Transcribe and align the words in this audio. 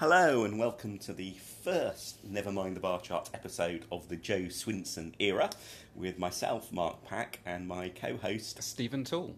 Hello 0.00 0.44
and 0.44 0.58
welcome 0.58 0.96
to 1.00 1.12
the 1.12 1.34
first 1.62 2.24
Never 2.24 2.50
Mind 2.50 2.74
the 2.74 2.80
Bar 2.80 3.02
Chart 3.02 3.28
episode 3.34 3.84
of 3.92 4.08
the 4.08 4.16
Jo 4.16 4.44
Swinson 4.44 5.12
era 5.18 5.50
with 5.94 6.18
myself, 6.18 6.72
Mark 6.72 7.04
Pack, 7.04 7.40
and 7.44 7.68
my 7.68 7.90
co 7.90 8.16
host. 8.16 8.62
Stephen 8.62 9.04
Tall. 9.04 9.34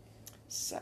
So, 0.46 0.79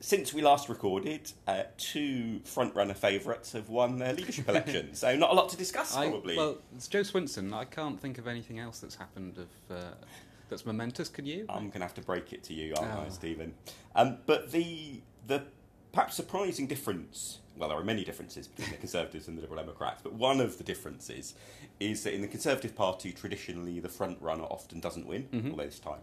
since 0.00 0.34
we 0.34 0.42
last 0.42 0.68
recorded, 0.68 1.30
uh, 1.46 1.62
two 1.78 2.40
frontrunner 2.44 2.96
favourites 2.96 3.52
have 3.52 3.68
won 3.68 4.00
their 4.00 4.12
leadership 4.12 4.48
election, 4.48 4.92
so 4.96 5.14
not 5.14 5.30
a 5.30 5.34
lot 5.34 5.50
to 5.50 5.56
discuss 5.56 5.94
I, 5.96 6.08
probably. 6.08 6.36
well, 6.36 6.58
it's 6.74 6.88
Jo 6.88 7.02
Swinson. 7.02 7.52
I 7.54 7.64
can't 7.64 8.00
think 8.00 8.18
of 8.18 8.26
anything 8.26 8.58
else 8.58 8.80
that's 8.80 8.96
happened 8.96 9.38
of 9.38 9.76
uh, 9.76 9.90
that's 10.48 10.66
momentous. 10.66 11.08
Can 11.08 11.26
you? 11.26 11.46
I'm 11.48 11.68
going 11.68 11.74
to 11.74 11.86
have 11.86 11.94
to 11.94 12.02
break 12.02 12.32
it 12.32 12.42
to 12.42 12.54
you, 12.54 12.74
aren't 12.76 12.92
I, 12.92 13.04
Oh. 13.06 13.10
Stephen? 13.10 13.54
Um, 13.94 14.16
but 14.26 14.50
the 14.50 15.00
the 15.28 15.44
perhaps 15.92 16.16
surprising 16.16 16.66
difference. 16.66 17.38
Well, 17.56 17.68
there 17.70 17.78
are 17.78 17.84
many 17.84 18.04
differences 18.04 18.46
between 18.48 18.70
the 18.72 18.76
Conservatives 18.76 19.28
and 19.28 19.36
the 19.38 19.42
Liberal 19.42 19.60
Democrats, 19.62 20.00
but 20.02 20.12
one 20.12 20.40
of 20.40 20.58
the 20.58 20.64
differences 20.64 21.34
is 21.80 22.02
that 22.04 22.14
in 22.14 22.20
the 22.20 22.28
Conservative 22.28 22.74
Party, 22.74 23.12
traditionally 23.12 23.80
the 23.80 23.88
front 23.88 24.20
runner 24.20 24.44
often 24.44 24.80
doesn't 24.80 25.06
win, 25.06 25.24
Mm-hmm. 25.32 25.50
although 25.52 25.64
this 25.64 25.78
time 25.78 26.00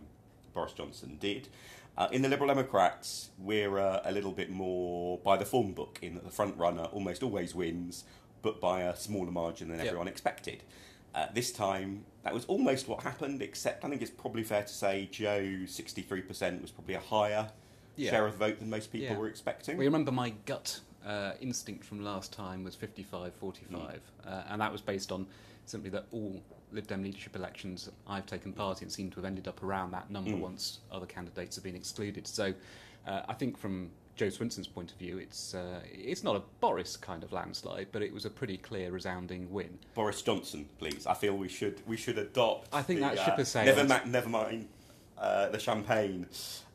Boris 0.53 0.73
Johnson 0.73 1.17
did. 1.19 1.47
Uh, 1.95 2.07
in 2.11 2.23
the 2.23 2.29
Liberal 2.29 2.47
Democrats, 2.47 3.29
we're 3.37 3.77
uh, 3.77 4.01
a 4.03 4.11
little 4.11 4.31
bit 4.31 4.49
more 4.49 5.19
by 5.19 5.37
the 5.37 5.45
form 5.45 5.73
book, 5.73 5.99
in 6.01 6.15
that 6.15 6.23
the 6.23 6.31
front 6.31 6.57
runner 6.57 6.85
almost 6.85 7.21
always 7.21 7.53
wins, 7.53 8.03
but 8.41 8.59
by 8.59 8.81
a 8.81 8.95
smaller 8.95 9.31
margin 9.31 9.67
than 9.69 9.77
Yep. 9.77 9.87
everyone 9.87 10.07
expected. 10.07 10.63
Uh, 11.13 11.27
this 11.35 11.51
time, 11.51 12.05
that 12.23 12.33
was 12.33 12.45
almost 12.45 12.87
what 12.87 13.03
happened, 13.03 13.43
except 13.43 13.85
I 13.85 13.89
think 13.89 14.01
it's 14.01 14.09
probably 14.09 14.43
fair 14.43 14.63
to 14.63 14.67
say 14.73 15.07
Jo, 15.11 15.39
63%, 15.67 16.61
was 16.63 16.71
probably 16.71 16.95
a 16.95 16.99
higher 16.99 17.51
Yeah. 17.95 18.09
share 18.09 18.25
of 18.25 18.35
vote 18.37 18.57
than 18.57 18.71
most 18.71 18.91
people 18.91 19.07
Yeah. 19.09 19.17
were 19.17 19.27
expecting. 19.27 19.77
Well, 19.77 19.83
you 19.83 19.89
remember 19.89 20.11
my 20.11 20.31
gut 20.47 20.79
uh, 21.05 21.31
instinct 21.41 21.83
from 21.85 22.03
last 22.03 22.31
time 22.33 22.63
was 22.63 22.75
55 22.75 23.33
45, 23.33 24.01
uh, 24.25 24.43
and 24.49 24.61
that 24.61 24.71
was 24.71 24.81
based 24.81 25.11
on 25.11 25.25
simply 25.65 25.89
that 25.91 26.05
all 26.11 26.41
Lib 26.71 26.87
Dem 26.87 27.03
leadership 27.03 27.35
elections 27.35 27.89
I've 28.07 28.25
taken 28.25 28.51
part 28.53 28.81
in 28.81 28.89
seem 28.89 29.09
to 29.11 29.15
have 29.17 29.25
ended 29.25 29.47
up 29.47 29.61
around 29.63 29.91
that 29.91 30.09
number 30.09 30.31
Mm. 30.31 30.39
once 30.39 30.79
other 30.91 31.05
candidates 31.05 31.55
have 31.55 31.63
been 31.63 31.75
excluded. 31.75 32.25
So 32.27 32.53
uh, 33.07 33.21
I 33.27 33.33
think 33.33 33.57
from 33.57 33.91
Jo 34.15 34.29
Swinson's 34.29 34.67
point 34.67 34.91
of 34.91 34.97
view, 34.97 35.17
it's 35.17 35.53
uh, 35.53 35.81
it's 35.91 36.23
not 36.23 36.35
a 36.35 36.41
Boris 36.61 36.95
kind 36.97 37.23
of 37.23 37.31
landslide, 37.31 37.87
but 37.91 38.01
it 38.01 38.13
was 38.13 38.25
a 38.25 38.29
pretty 38.29 38.57
clear, 38.57 38.91
resounding 38.91 39.51
win. 39.51 39.77
Boris 39.95 40.21
Johnson, 40.21 40.67
please. 40.79 41.05
I 41.07 41.13
feel 41.13 41.35
we 41.35 41.47
should 41.49 41.81
we 41.87 41.97
should 41.97 42.17
adopt. 42.17 42.69
I 42.73 42.81
think 42.81 42.99
the, 42.99 43.07
that 43.07 43.17
uh, 43.19 43.25
ship 43.25 43.35
has 43.37 43.49
sailed. 43.49 43.67
Never, 43.77 43.87
ma- 43.87 44.05
never 44.11 44.29
mind 44.29 44.67
uh, 45.17 45.49
the 45.49 45.59
champagne 45.59 46.27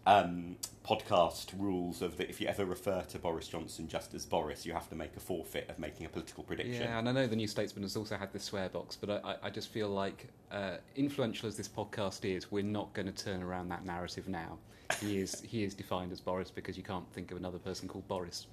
um, 0.08 0.56
podcast 0.86 1.52
rules 1.58 2.00
of 2.00 2.16
that. 2.16 2.30
If 2.30 2.40
you 2.40 2.48
ever 2.48 2.64
refer 2.64 3.02
to 3.02 3.18
Boris 3.18 3.46
Johnson 3.46 3.88
just 3.88 4.14
as 4.14 4.24
Boris, 4.24 4.64
you 4.64 4.72
have 4.72 4.88
to 4.88 4.94
make 4.94 5.14
a 5.16 5.20
forfeit 5.20 5.68
of 5.68 5.78
making 5.78 6.06
a 6.06 6.08
political 6.08 6.42
prediction. 6.42 6.82
Yeah, 6.82 6.98
and 6.98 7.08
I 7.08 7.12
know 7.12 7.26
the 7.26 7.36
New 7.36 7.46
Statesman 7.46 7.82
has 7.82 7.94
also 7.94 8.16
had 8.16 8.32
this 8.32 8.44
swear 8.44 8.70
box, 8.70 8.96
but 8.96 9.22
I, 9.22 9.36
I, 9.42 9.50
just 9.50 9.68
feel 9.68 9.90
like, 9.90 10.28
uh, 10.50 10.76
influential 10.96 11.46
as 11.46 11.58
this 11.58 11.68
podcast 11.68 12.24
is, 12.24 12.50
we're 12.50 12.62
not 12.62 12.92
going 12.94 13.12
to 13.12 13.24
turn 13.24 13.42
around 13.42 13.68
that 13.68 13.84
narrative 13.84 14.28
now. 14.28 14.56
He 14.98 15.18
is 15.18 15.40
he 15.46 15.62
is 15.62 15.74
defined 15.74 16.10
as 16.10 16.20
Boris 16.20 16.50
because 16.50 16.78
you 16.78 16.82
can't 16.82 17.06
think 17.12 17.30
of 17.30 17.36
another 17.36 17.58
person 17.58 17.86
called 17.86 18.08
Boris. 18.08 18.46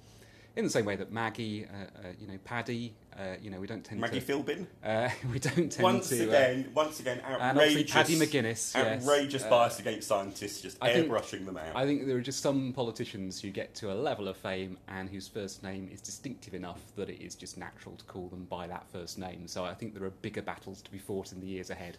In 0.56 0.64
the 0.64 0.70
same 0.70 0.84
way 0.84 0.96
that 0.96 1.12
Maggie, 1.12 1.66
uh, 1.66 2.06
uh, 2.06 2.12
you 2.18 2.26
know, 2.26 2.38
Paddy, 2.44 2.94
uh, 3.18 3.36
you 3.40 3.50
know, 3.50 3.58
we 3.60 3.66
don't 3.66 3.84
tend 3.84 4.00
Maggie 4.00 4.20
to. 4.20 4.26
Philbin. 4.32 4.66
Uh, 4.84 5.08
we 5.32 5.38
don't 5.38 5.70
tend 5.72 5.82
Once 5.82 6.08
to. 6.10 6.24
uh, 6.24 6.28
again, 6.28 6.70
once 6.74 7.00
again, 7.00 7.20
outrageous, 7.28 7.90
Paddy 7.92 8.16
McGuinness. 8.16 8.74
yes. 8.74 9.02
outrageous 9.02 9.42
Uh, 9.44 9.50
bias 9.50 9.78
against 9.78 10.08
scientists, 10.08 10.60
just 10.60 10.76
I 10.80 10.92
think- 10.92 11.08
airbrushing 11.08 11.46
them 11.46 11.56
out. 11.56 11.74
I 11.74 11.86
think 11.86 12.06
there 12.06 12.16
are 12.16 12.20
just 12.20 12.40
some 12.40 12.72
politicians 12.72 13.40
who 13.40 13.50
get 13.50 13.74
to 13.76 13.92
a 13.92 13.94
level 13.94 14.28
of 14.28 14.36
fame 14.36 14.76
and 14.88 15.08
whose 15.08 15.28
first 15.28 15.62
name 15.62 15.88
is 15.92 16.00
distinctive 16.00 16.54
enough 16.54 16.80
that 16.96 17.08
it 17.08 17.20
is 17.24 17.34
just 17.34 17.56
natural 17.56 17.96
to 17.96 18.04
call 18.04 18.28
them 18.28 18.44
by 18.44 18.66
that 18.66 18.86
first 18.92 19.18
name. 19.18 19.46
So 19.48 19.64
I 19.64 19.74
think 19.74 19.94
there 19.94 20.04
are 20.04 20.10
bigger 20.10 20.42
battles 20.42 20.82
to 20.82 20.90
be 20.90 20.98
fought 20.98 21.32
in 21.32 21.40
the 21.40 21.46
years 21.46 21.70
ahead. 21.70 21.96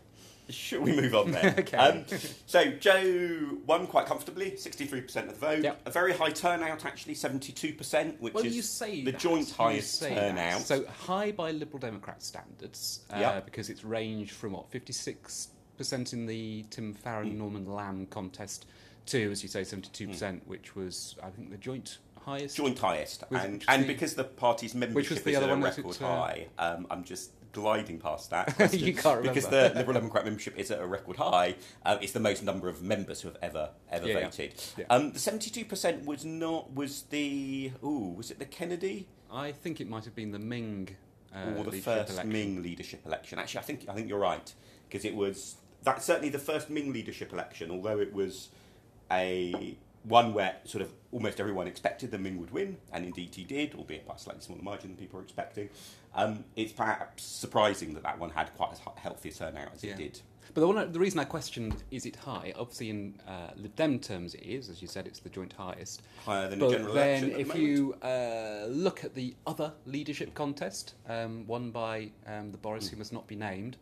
Should 0.49 0.81
we 0.81 0.93
move 0.95 1.13
on 1.13 1.31
then? 1.31 1.55
Okay. 1.59 1.75
Um, 1.75 2.05
so 2.45 2.71
Jo 2.71 3.57
won 3.65 3.85
quite 3.85 4.05
comfortably, 4.05 4.55
sixty-three 4.55 5.01
percent 5.01 5.27
of 5.27 5.37
the 5.37 5.45
vote. 5.45 5.61
Yep. 5.63 5.81
A 5.85 5.91
very 5.91 6.13
high 6.13 6.29
turnout, 6.29 6.85
actually, 6.85 7.15
seventy-two 7.15 7.73
percent, 7.73 8.21
which 8.21 8.33
Well, 8.33 8.45
is 8.45 8.55
you 8.55 8.61
say 8.61 9.03
the 9.03 9.11
that. 9.11 9.19
joint 9.19 9.51
highest 9.51 9.95
say 9.99 10.13
that. 10.15 10.29
turnout. 10.29 10.61
So 10.61 10.85
high 11.07 11.31
by 11.31 11.51
Liberal 11.51 11.79
Democrat 11.79 12.21
standards, 12.21 13.01
uh, 13.13 13.17
Yep. 13.19 13.45
because 13.45 13.69
it's 13.69 13.83
ranged 13.83 14.31
from 14.31 14.53
what 14.53 14.69
fifty 14.69 14.93
six 14.93 15.49
percent 15.77 16.13
in 16.13 16.25
the 16.25 16.65
Tim 16.69 16.93
Farron 16.93 17.31
Hmm. 17.31 17.37
Norman 17.39 17.65
Lamb 17.65 18.05
contest 18.07 18.65
to, 19.07 19.31
as 19.31 19.41
you 19.43 19.49
say, 19.49 19.63
seventy 19.63 19.89
two 19.93 20.07
percent, 20.07 20.47
which 20.47 20.75
was 20.75 21.15
I 21.23 21.29
think 21.29 21.49
the 21.51 21.57
joint 21.57 21.97
highest. 22.25 22.57
joint 22.57 22.77
highest, 22.79 23.23
and, 23.31 23.63
and 23.67 23.87
because 23.87 24.15
the 24.15 24.23
party's 24.25 24.75
membership 24.75 25.23
the 25.23 25.31
is 25.31 25.37
at 25.37 25.49
a 25.49 25.55
record 25.55 25.95
it, 25.95 26.01
uh, 26.01 26.07
high, 26.07 26.47
um, 26.59 26.85
I'm 26.91 27.03
just 27.05 27.31
gliding 27.53 27.97
past 27.99 28.29
that. 28.31 28.47
You 28.73 28.93
question. 28.93 29.21
because 29.23 29.47
the 29.47 29.71
Liberal 29.75 29.93
Democrat 29.93 30.25
membership 30.25 30.57
is 30.57 30.69
at 30.69 30.79
a 30.79 30.85
record 30.85 31.15
high. 31.15 31.55
Uh, 31.85 31.97
it's 32.01 32.11
the 32.11 32.19
most 32.19 32.43
number 32.43 32.67
of 32.69 32.83
members 32.83 33.21
who 33.21 33.29
have 33.29 33.37
ever 33.41 33.69
ever 33.89 34.07
Yeah, 34.07 34.19
yeah. 34.19 34.25
voted. 34.25 34.53
Yeah. 34.77 34.85
Um, 34.89 35.13
the 35.13 35.19
seventy-two 35.19 35.65
percent 35.65 36.05
was 36.05 36.25
not 36.25 36.73
was 36.73 37.03
the 37.03 37.71
ooh 37.83 38.13
was 38.17 38.29
it 38.31 38.39
the 38.39 38.45
Kennedy 38.45 39.07
I 39.31 39.51
think 39.51 39.81
it 39.81 39.87
might 39.89 40.05
have 40.05 40.15
been 40.15 40.31
the 40.31 40.39
Ming. 40.39 40.89
Uh, 41.35 41.55
or 41.59 41.63
the 41.65 41.79
first 41.81 42.11
election. 42.13 42.31
Ming 42.31 42.63
leadership 42.63 43.05
election. 43.05 43.37
Actually, 43.39 43.59
I 43.59 43.63
think 43.63 43.85
I 43.89 43.93
think 43.93 44.09
you're 44.09 44.19
right 44.19 44.53
because 44.89 45.05
it 45.05 45.15
was 45.15 45.55
that's 45.83 46.05
certainly 46.05 46.29
the 46.29 46.39
first 46.39 46.69
Ming 46.69 46.93
leadership 46.93 47.33
election. 47.33 47.69
Although 47.71 47.99
it 47.99 48.13
was 48.13 48.49
a 49.11 49.75
one 50.03 50.33
where 50.33 50.55
sort 50.63 50.81
of 50.81 50.91
almost 51.11 51.39
everyone 51.39 51.67
expected 51.67 52.11
the 52.11 52.17
Ming 52.17 52.39
would 52.39 52.51
win, 52.51 52.77
and 52.93 53.05
indeed 53.05 53.35
he 53.35 53.43
did, 53.43 53.75
albeit 53.75 54.07
by 54.07 54.15
a 54.15 54.17
slightly 54.17 54.41
smaller 54.41 54.61
margin 54.61 54.89
than 54.89 54.97
people 54.97 55.17
were 55.19 55.23
expecting. 55.23 55.69
Um, 56.15 56.45
it's 56.55 56.71
perhaps 56.71 57.23
surprising 57.23 57.93
that 57.93 58.03
that 58.03 58.17
one 58.17 58.29
had 58.31 58.55
quite 58.55 58.71
as 58.71 58.79
he- 58.79 58.85
healthy 58.95 59.29
a 59.29 59.33
turnout 59.33 59.73
as 59.75 59.83
Yeah. 59.83 59.91
it 59.93 59.97
did. 59.97 60.19
But 60.53 60.61
the, 60.61 60.67
one, 60.67 60.91
the 60.91 60.99
reason 60.99 61.19
I 61.19 61.23
questioned 61.25 61.83
is 61.91 62.05
it 62.05 62.15
high? 62.15 62.53
Obviously, 62.57 62.89
in 62.89 63.15
uh, 63.27 63.51
Lib 63.55 63.75
Dem 63.75 63.99
terms, 63.99 64.33
it 64.33 64.43
is. 64.43 64.69
As 64.69 64.81
you 64.81 64.87
said, 64.87 65.07
it's 65.07 65.19
the 65.19 65.29
joint 65.29 65.53
highest. 65.53 66.01
Higher 66.25 66.49
than 66.49 66.61
a 66.61 66.65
But 66.65 66.71
general 66.71 66.93
then, 66.93 67.23
election. 67.25 67.41
at 67.41 67.47
the 67.47 67.53
if 67.53 67.59
you 67.59 67.93
uh, 68.01 68.65
look 68.69 69.03
at 69.03 69.13
the 69.13 69.35
other 69.45 69.73
leadership 69.85 70.33
contest, 70.33 70.93
um, 71.07 71.45
won 71.47 71.71
by 71.71 72.09
um, 72.25 72.51
the 72.51 72.57
Boris 72.57 72.89
who 72.89 72.97
must 72.97 73.13
not 73.13 73.27
be 73.27 73.35
named, 73.35 73.77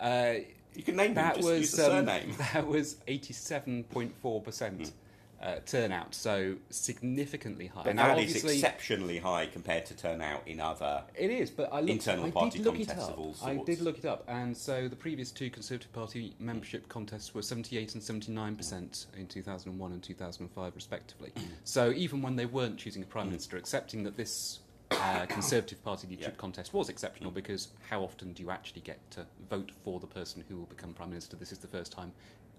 uh, 0.00 0.34
you 0.74 0.82
can 0.82 0.96
name 0.96 1.14
that 1.14 1.36
use 1.38 1.72
was 1.76 1.80
um, 1.80 2.04
that 2.52 2.66
was 2.66 2.96
eighty-seven 3.08 3.84
point 3.84 4.14
four 4.22 4.40
percent 4.40 4.92
uh, 5.40 5.56
turnout, 5.66 6.14
so 6.14 6.56
significantly 6.70 7.66
high. 7.68 7.82
But 7.84 7.94
Now, 7.96 8.08
that 8.08 8.18
is 8.18 8.30
obviously- 8.36 8.54
exceptionally 8.54 9.18
high 9.18 9.46
compared 9.46 9.86
to 9.86 9.94
turnout 9.96 10.46
in 10.46 10.58
other. 10.60 11.04
It 11.14 11.30
is, 11.30 11.50
but 11.50 11.72
I 11.72 11.80
looked, 11.80 11.90
Internal 11.90 12.24
I 12.26 12.30
party 12.30 12.58
contests 12.62 13.08
of 13.08 13.18
all 13.18 13.36
I 13.42 13.56
did 13.56 13.80
look 13.80 13.98
it 13.98 14.04
up, 14.04 14.24
and 14.26 14.56
so 14.56 14.88
the 14.88 14.96
previous 14.96 15.30
two 15.30 15.50
Conservative 15.50 15.92
Party 15.92 16.34
membership 16.40 16.88
contests 16.88 17.34
were 17.34 17.42
78 17.42 17.94
and 17.94 18.02
79 18.02 18.56
percent 18.56 19.06
in 19.16 19.26
2001 19.26 19.92
and 19.92 20.02
2005, 20.02 20.74
respectively. 20.74 21.32
so 21.64 21.92
even 21.92 22.20
when 22.22 22.36
they 22.36 22.46
weren't 22.46 22.78
choosing 22.78 23.02
a 23.02 23.06
prime 23.06 23.26
minister, 23.26 23.56
accepting 23.56 24.02
that 24.04 24.16
this 24.16 24.60
uh, 24.90 25.26
Conservative 25.26 25.82
Party 25.84 26.08
leadership 26.08 26.32
Yeah. 26.34 26.40
contest 26.40 26.72
was 26.74 26.88
exceptional, 26.88 27.30
because 27.30 27.68
how 27.90 28.02
often 28.02 28.32
do 28.32 28.42
you 28.42 28.50
actually 28.50 28.80
get 28.80 28.98
to 29.12 29.26
vote 29.48 29.70
for 29.84 30.00
the 30.00 30.06
person 30.06 30.42
who 30.48 30.56
will 30.56 30.66
become 30.66 30.94
prime 30.94 31.10
minister? 31.10 31.36
This 31.36 31.52
is 31.52 31.58
the 31.58 31.68
first 31.68 31.92
time 31.92 32.12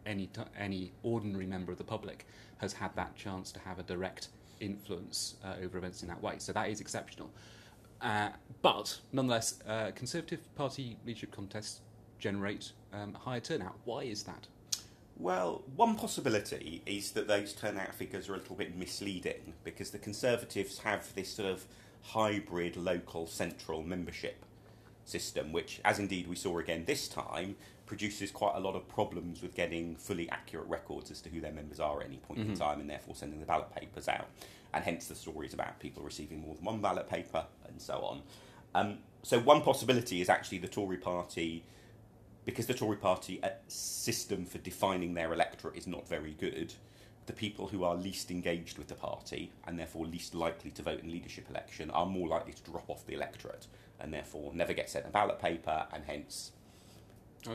any 0.06 0.28
t- 0.28 0.42
any 0.58 0.92
ordinary 1.04 1.46
member 1.46 1.72
of 1.72 1.78
the 1.78 1.84
public 1.84 2.26
has 2.58 2.74
had 2.74 2.96
that 2.96 3.16
chance 3.16 3.52
to 3.52 3.60
have 3.60 3.80
a 3.80 3.84
direct 3.84 4.30
influence 4.60 5.36
uh, 5.44 5.54
over 5.64 5.78
events 5.78 6.02
in 6.02 6.08
that 6.08 6.22
way. 6.22 6.36
So 6.38 6.52
that 6.54 6.70
is 6.70 6.82
exceptional. 6.82 7.30
Uh, 8.02 8.30
but 8.62 9.00
nonetheless, 9.12 9.60
uh, 9.68 9.92
Conservative 9.96 10.54
Party 10.56 10.98
leadership 11.06 11.32
contests 11.32 11.82
generate 12.18 12.72
um, 12.94 13.14
higher 13.14 13.40
turnout. 13.40 13.76
Why 13.86 14.04
is 14.04 14.24
that? 14.24 14.48
Well, 15.18 15.64
one 15.76 15.96
possibility 15.96 16.82
is 16.86 17.12
that 17.12 17.28
those 17.28 17.52
turnout 17.52 17.94
figures 17.94 18.30
are 18.30 18.36
a 18.36 18.38
little 18.38 18.56
bit 18.56 18.78
misleading 18.78 19.54
because 19.66 19.90
the 19.90 19.98
Conservatives 19.98 20.80
have 20.80 21.14
this 21.14 21.30
sort 21.30 21.50
of 21.50 21.66
hybrid 22.02 22.78
local 22.78 23.28
central 23.28 23.84
membership 23.84 24.46
system, 25.04 25.52
which, 25.52 25.82
as 25.84 26.00
indeed 26.00 26.28
we 26.28 26.36
saw 26.36 26.60
again 26.60 26.86
this 26.86 27.10
time, 27.10 27.58
produces 27.90 28.30
quite 28.30 28.56
a 28.56 28.60
lot 28.60 28.76
of 28.76 28.88
problems 28.88 29.42
with 29.42 29.56
getting 29.56 29.96
fully 29.96 30.30
accurate 30.30 30.68
records 30.68 31.10
as 31.10 31.22
to 31.22 31.28
who 31.28 31.42
their 31.42 31.52
members 31.52 31.80
are 31.80 32.02
at 32.02 32.06
any 32.06 32.18
point 32.18 32.40
in 32.40 32.56
time 32.56 32.80
and 32.80 32.88
therefore 32.88 33.16
sending 33.16 33.40
the 33.40 33.48
ballot 33.48 33.74
papers 33.76 34.08
out. 34.08 34.28
And 34.76 34.84
hence 34.84 35.08
the 35.08 35.16
stories 35.16 35.56
about 35.56 35.80
people 35.80 36.04
receiving 36.04 36.40
more 36.40 36.54
than 36.54 36.64
one 36.64 36.82
ballot 36.82 37.10
paper 37.10 37.48
and 37.68 37.82
so 37.82 37.96
on. 37.96 38.22
Um, 38.76 39.00
so, 39.24 39.40
one 39.40 39.64
possibility 39.64 40.22
is 40.22 40.30
actually 40.30 40.60
the 40.60 40.68
Tory 40.68 40.98
party 40.98 41.64
because 42.46 42.68
the 42.68 42.76
Tory 42.76 42.98
party 42.98 43.42
uh, 43.42 43.50
system 43.68 44.46
for 44.46 44.60
defining 44.60 45.16
their 45.16 45.34
electorate 45.34 45.76
is 45.76 45.88
not 45.88 46.08
very 46.08 46.36
good, 46.40 46.76
the 47.26 47.34
people 47.34 47.70
who 47.70 47.84
are 47.84 47.96
least 47.96 48.30
engaged 48.30 48.78
with 48.78 48.88
the 48.88 48.94
party 48.94 49.52
and 49.66 49.80
therefore 49.80 50.06
least 50.06 50.36
likely 50.36 50.70
to 50.70 50.84
vote 50.84 51.02
in 51.02 51.12
leadership 51.12 51.50
election 51.50 51.90
are 51.90 52.06
more 52.06 52.28
likely 52.28 52.54
to 52.54 52.62
drop 52.62 52.88
off 52.88 53.04
the 53.08 53.16
electorate 53.16 53.66
and 54.00 54.14
therefore 54.14 54.52
never 54.54 54.74
get 54.74 54.92
sent 54.92 55.08
a 55.08 55.10
ballot 55.10 55.40
paper 55.40 55.88
and 55.92 56.04
hence 56.06 56.52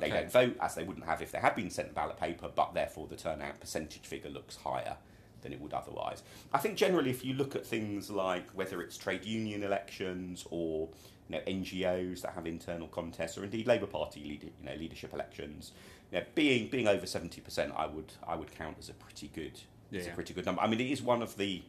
they 0.00 0.10
don't 0.10 0.30
vote 0.30 0.56
as 0.60 0.74
they 0.74 0.84
wouldn't 0.84 1.06
have 1.06 1.20
if 1.22 1.32
they 1.32 1.38
had 1.38 1.54
been 1.54 1.70
sent 1.70 1.90
a 1.90 1.92
ballot 1.92 2.18
paper, 2.18 2.50
but 2.54 2.74
therefore 2.74 3.06
the 3.06 3.16
turnout 3.16 3.60
percentage 3.60 4.02
figure 4.02 4.30
looks 4.30 4.56
higher 4.56 4.96
than 5.42 5.52
it 5.52 5.60
would 5.60 5.72
otherwise. 5.72 6.22
I 6.52 6.58
think 6.58 6.76
generally, 6.76 7.10
if 7.10 7.24
you 7.24 7.34
look 7.34 7.54
at 7.54 7.66
things 7.66 8.10
like 8.10 8.48
whether 8.50 8.80
it's 8.82 8.96
trade 8.96 9.24
union 9.24 9.62
elections 9.62 10.44
or 10.50 10.88
you 11.28 11.36
know, 11.36 11.42
NGOs 11.46 12.22
that 12.22 12.32
have 12.32 12.46
internal 12.46 12.88
contests, 12.88 13.38
or 13.38 13.44
indeed 13.44 13.66
Labour 13.66 13.86
Party 13.86 14.20
leader, 14.24 14.48
you 14.60 14.66
know, 14.68 14.74
leadership 14.74 15.14
elections. 15.14 15.72
You 16.10 16.18
know, 16.18 16.26
being 16.34 16.68
being 16.68 16.88
over 16.88 17.06
seventy 17.06 17.40
percent, 17.40 17.72
I 17.76 17.86
would 17.86 18.12
I 18.26 18.34
would 18.34 18.54
count 18.54 18.76
as 18.78 18.88
a 18.88 18.94
pretty 18.94 19.28
good 19.34 19.60
Yeah, 19.90 20.00
as 20.00 20.06
a 20.08 20.10
pretty 20.10 20.34
good 20.34 20.44
number. 20.46 20.60
I 20.60 20.66
mean, 20.66 20.80
it 20.80 20.90
is 20.90 21.02
one 21.02 21.22
of 21.22 21.36
the 21.36 21.62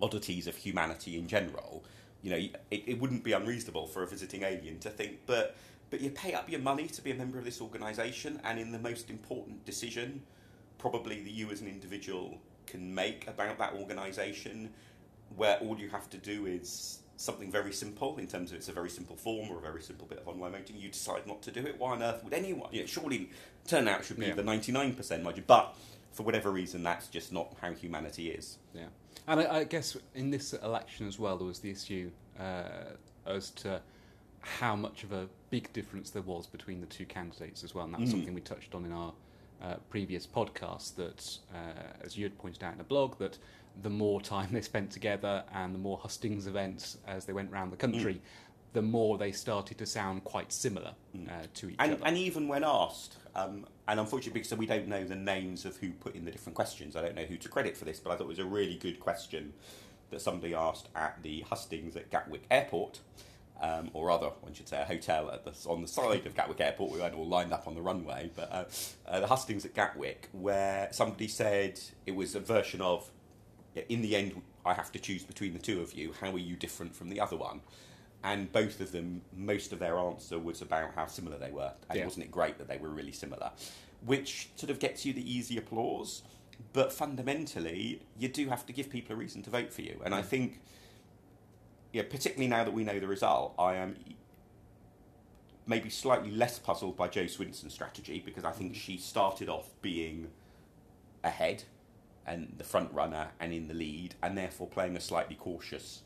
oddities 0.00 0.46
of 0.46 0.56
humanity 0.56 1.18
in 1.18 1.28
general. 1.28 1.84
You 2.22 2.30
know, 2.30 2.36
it, 2.36 2.84
it 2.86 3.00
wouldn't 3.00 3.24
be 3.24 3.32
unreasonable 3.32 3.86
for 3.86 4.02
a 4.02 4.06
visiting 4.06 4.42
alien 4.42 4.78
to 4.80 4.90
think, 4.90 5.20
but 5.26 5.56
but 5.90 6.00
you 6.00 6.10
pay 6.10 6.32
up 6.34 6.48
your 6.48 6.60
money 6.60 6.86
to 6.86 7.02
be 7.02 7.10
a 7.10 7.14
member 7.14 7.38
of 7.38 7.44
this 7.44 7.60
organisation, 7.60 8.40
and 8.44 8.58
in 8.58 8.72
the 8.72 8.78
most 8.78 9.10
important 9.10 9.64
decision, 9.64 10.22
probably 10.78 11.20
that 11.22 11.30
you 11.30 11.50
as 11.50 11.60
an 11.60 11.68
individual 11.68 12.38
can 12.66 12.94
make 12.94 13.26
about 13.28 13.58
that 13.58 13.74
organisation, 13.74 14.70
where 15.36 15.58
all 15.58 15.78
you 15.78 15.88
have 15.90 16.08
to 16.10 16.16
do 16.18 16.46
is 16.46 17.00
something 17.16 17.50
very 17.52 17.72
simple 17.72 18.16
in 18.16 18.26
terms 18.26 18.50
of 18.50 18.56
it's 18.56 18.68
a 18.68 18.72
very 18.72 18.88
simple 18.88 19.14
form 19.14 19.50
or 19.50 19.58
a 19.58 19.60
very 19.60 19.82
simple 19.82 20.06
bit 20.06 20.18
of 20.18 20.26
online 20.26 20.52
voting. 20.52 20.76
You 20.78 20.88
decide 20.88 21.26
not 21.26 21.42
to 21.42 21.50
do 21.50 21.66
it. 21.66 21.78
Why 21.78 21.92
on 21.92 22.02
earth 22.02 22.24
would 22.24 22.32
anyone? 22.32 22.70
You 22.72 22.80
know, 22.80 22.86
surely 22.86 23.30
turnout 23.66 24.04
should 24.04 24.18
be 24.18 24.26
Yeah. 24.26 24.34
the 24.34 24.42
ninety 24.42 24.72
nine 24.72 24.94
percent 24.94 25.22
margin, 25.22 25.44
but 25.46 25.76
for 26.12 26.22
whatever 26.22 26.50
reason, 26.50 26.82
that's 26.82 27.08
just 27.08 27.32
not 27.32 27.54
how 27.60 27.72
humanity 27.72 28.30
is. 28.30 28.58
Yeah, 28.74 28.86
and 29.28 29.40
I, 29.40 29.58
I 29.58 29.64
guess 29.64 29.96
in 30.14 30.30
this 30.30 30.52
election 30.54 31.06
as 31.06 31.18
well, 31.18 31.36
there 31.36 31.46
was 31.46 31.58
the 31.60 31.70
issue 31.70 32.10
uh, 32.38 32.94
as 33.26 33.50
to 33.50 33.80
how 34.40 34.74
much 34.76 35.04
of 35.04 35.12
a 35.12 35.28
big 35.50 35.72
difference 35.72 36.10
there 36.10 36.22
was 36.22 36.46
between 36.46 36.80
the 36.80 36.86
two 36.86 37.04
candidates 37.04 37.62
as 37.64 37.74
well, 37.74 37.84
and 37.84 37.92
that's 37.94 38.04
Mm. 38.04 38.10
something 38.10 38.34
we 38.34 38.40
touched 38.40 38.74
on 38.74 38.84
in 38.84 38.92
our 38.92 39.12
uh, 39.62 39.74
previous 39.90 40.26
podcast. 40.26 40.94
That, 40.96 41.38
uh, 41.54 41.82
as 42.02 42.16
you 42.16 42.24
had 42.24 42.38
pointed 42.38 42.62
out 42.64 42.72
in 42.72 42.78
the 42.78 42.84
blog, 42.84 43.18
that 43.18 43.36
the 43.82 43.90
more 43.90 44.20
time 44.20 44.48
they 44.52 44.62
spent 44.62 44.90
together 44.90 45.44
and 45.52 45.74
the 45.74 45.78
more 45.78 45.98
hustings 45.98 46.46
events 46.46 46.96
as 47.06 47.26
they 47.26 47.32
went 47.34 47.52
around 47.52 47.70
the 47.70 47.76
country, 47.76 48.22
the 48.72 48.80
more 48.82 49.18
they 49.18 49.32
started 49.32 49.76
to 49.78 49.84
sound 49.84 50.24
quite 50.24 50.50
similar 50.52 50.94
uh, 51.28 51.42
to 51.54 51.68
each 51.70 51.76
And, 51.78 51.92
other. 51.92 52.02
and 52.06 52.16
even 52.16 52.48
when 52.48 52.64
asked, 52.64 53.16
um, 53.34 53.66
and 53.88 54.00
unfortunately, 54.00 54.40
because 54.40 54.56
we 54.56 54.64
don't 54.66 54.88
know 54.88 55.04
the 55.04 55.16
names 55.16 55.64
of 55.66 55.76
who 55.76 55.90
put 55.90 56.14
in 56.14 56.24
the 56.24 56.30
different 56.30 56.54
questions, 56.54 56.96
I 56.96 57.02
don't 57.02 57.16
know 57.16 57.24
who 57.24 57.36
to 57.36 57.48
credit 57.50 57.76
for 57.76 57.84
this, 57.84 58.00
but 58.00 58.12
I 58.12 58.16
thought 58.16 58.24
it 58.24 58.28
was 58.28 58.38
a 58.38 58.44
really 58.46 58.76
good 58.76 58.98
question 59.00 59.52
that 60.10 60.20
somebody 60.22 60.54
asked 60.54 60.88
at 60.94 61.22
the 61.22 61.40
hustings 61.42 61.96
at 61.96 62.10
Gatwick 62.10 62.44
Airport, 62.50 63.00
um, 63.60 63.90
or 63.92 64.06
rather, 64.06 64.28
one 64.40 64.52
should 64.54 64.68
say, 64.68 64.80
a 64.80 64.84
hotel 64.84 65.30
at 65.30 65.44
the, 65.44 65.52
on 65.68 65.82
the 65.82 65.88
side 65.88 66.26
of 66.26 66.34
Gatwick 66.34 66.60
Airport. 66.60 66.92
We 66.92 66.98
weren't 66.98 67.14
all 67.14 67.26
lined 67.28 67.52
up 67.52 67.66
on 67.66 67.74
the 67.74 67.82
runway, 67.82 68.30
but 68.34 68.50
uh, 68.50 68.64
uh, 69.06 69.20
the 69.20 69.26
hustings 69.26 69.64
at 69.64 69.74
Gatwick, 69.74 70.28
where 70.32 70.88
somebody 70.92 71.28
said 71.28 71.78
it 72.06 72.14
was 72.14 72.34
a 72.34 72.40
version 72.40 72.80
of, 72.80 73.10
in 73.88 74.02
the 74.02 74.16
end, 74.16 74.40
I 74.64 74.74
have 74.74 74.90
to 74.92 74.98
choose 74.98 75.22
between 75.24 75.52
the 75.52 75.58
two 75.58 75.80
of 75.80 75.92
you. 75.92 76.12
How 76.20 76.30
are 76.32 76.38
you 76.38 76.56
different 76.56 76.94
from 76.94 77.08
the 77.08 77.20
other 77.20 77.36
one? 77.36 77.60
And 78.22 78.52
both 78.52 78.80
of 78.80 78.92
them, 78.92 79.22
most 79.34 79.72
of 79.72 79.78
their 79.78 79.98
answer 79.98 80.38
was 80.38 80.60
about 80.60 80.94
how 80.94 81.06
similar 81.06 81.38
they 81.38 81.50
were. 81.50 81.72
And 81.88 81.98
Yeah. 81.98 82.04
wasn't 82.04 82.26
it 82.26 82.30
great 82.30 82.58
that 82.58 82.68
they 82.68 82.76
were 82.76 82.90
really 82.90 83.12
similar? 83.12 83.50
Which 84.04 84.50
sort 84.56 84.70
of 84.70 84.78
gets 84.78 85.06
you 85.06 85.12
the 85.12 85.30
easy 85.30 85.56
applause. 85.56 86.22
But 86.74 86.92
fundamentally, 86.92 88.02
you 88.18 88.28
do 88.28 88.48
have 88.50 88.66
to 88.66 88.72
give 88.74 88.90
people 88.90 89.14
a 89.14 89.18
reason 89.18 89.42
to 89.44 89.50
vote 89.50 89.72
for 89.72 89.80
you. 89.80 90.00
And 90.04 90.14
I 90.14 90.20
think, 90.20 90.60
yeah, 91.92 92.02
particularly 92.02 92.48
now 92.48 92.64
that 92.64 92.72
we 92.72 92.84
know 92.84 92.98
the 92.98 93.06
result, 93.06 93.54
I 93.58 93.76
am 93.76 93.96
maybe 95.66 95.90
slightly 95.90 96.30
less 96.30 96.58
puzzled 96.58 96.96
by 96.96 97.08
Jo 97.08 97.26
Swinson's 97.26 97.74
strategy 97.74 98.22
because 98.24 98.44
I 98.44 98.50
think 98.50 98.72
mm. 98.72 98.76
she 98.76 98.96
started 98.96 99.48
off 99.48 99.70
being 99.82 100.28
ahead 101.22 101.64
and 102.26 102.54
the 102.58 102.64
front 102.64 102.92
runner 102.92 103.28
and 103.40 103.52
in 103.52 103.68
the 103.68 103.74
lead, 103.74 104.14
and 104.22 104.36
therefore 104.36 104.66
playing 104.66 104.96
a 104.96 105.00
slightly 105.00 105.34
cautious 105.34 106.02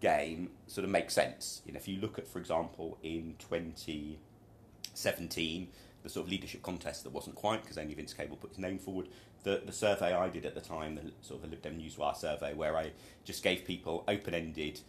game 0.00 0.50
sort 0.66 0.84
of 0.84 0.90
makes 0.90 1.14
sense. 1.14 1.62
You 1.64 1.72
know, 1.72 1.78
if 1.78 1.86
you 1.86 2.00
look 2.00 2.18
at, 2.18 2.26
for 2.26 2.38
example, 2.38 2.98
in 3.02 3.34
2017, 3.38 5.68
the 6.02 6.08
sort 6.08 6.26
of 6.26 6.30
leadership 6.30 6.62
contest 6.62 7.04
that 7.04 7.12
wasn't 7.12 7.36
quite 7.36 7.62
because 7.62 7.78
only 7.78 7.94
Vince 7.94 8.12
Cable 8.12 8.36
put 8.36 8.50
his 8.50 8.58
name 8.58 8.78
forward. 8.78 9.08
The, 9.44 9.62
the 9.64 9.72
survey 9.72 10.12
I 10.12 10.28
did 10.28 10.44
at 10.44 10.54
the 10.54 10.60
time, 10.60 10.96
the 10.96 11.12
sort 11.20 11.42
of 11.42 11.42
the 11.42 11.48
Lib 11.48 11.62
Dem 11.62 11.78
Newswire 11.78 12.16
survey, 12.16 12.54
where 12.54 12.76
I 12.76 12.90
just 13.24 13.44
gave 13.44 13.64
people 13.64 14.04
open-ended 14.08 14.80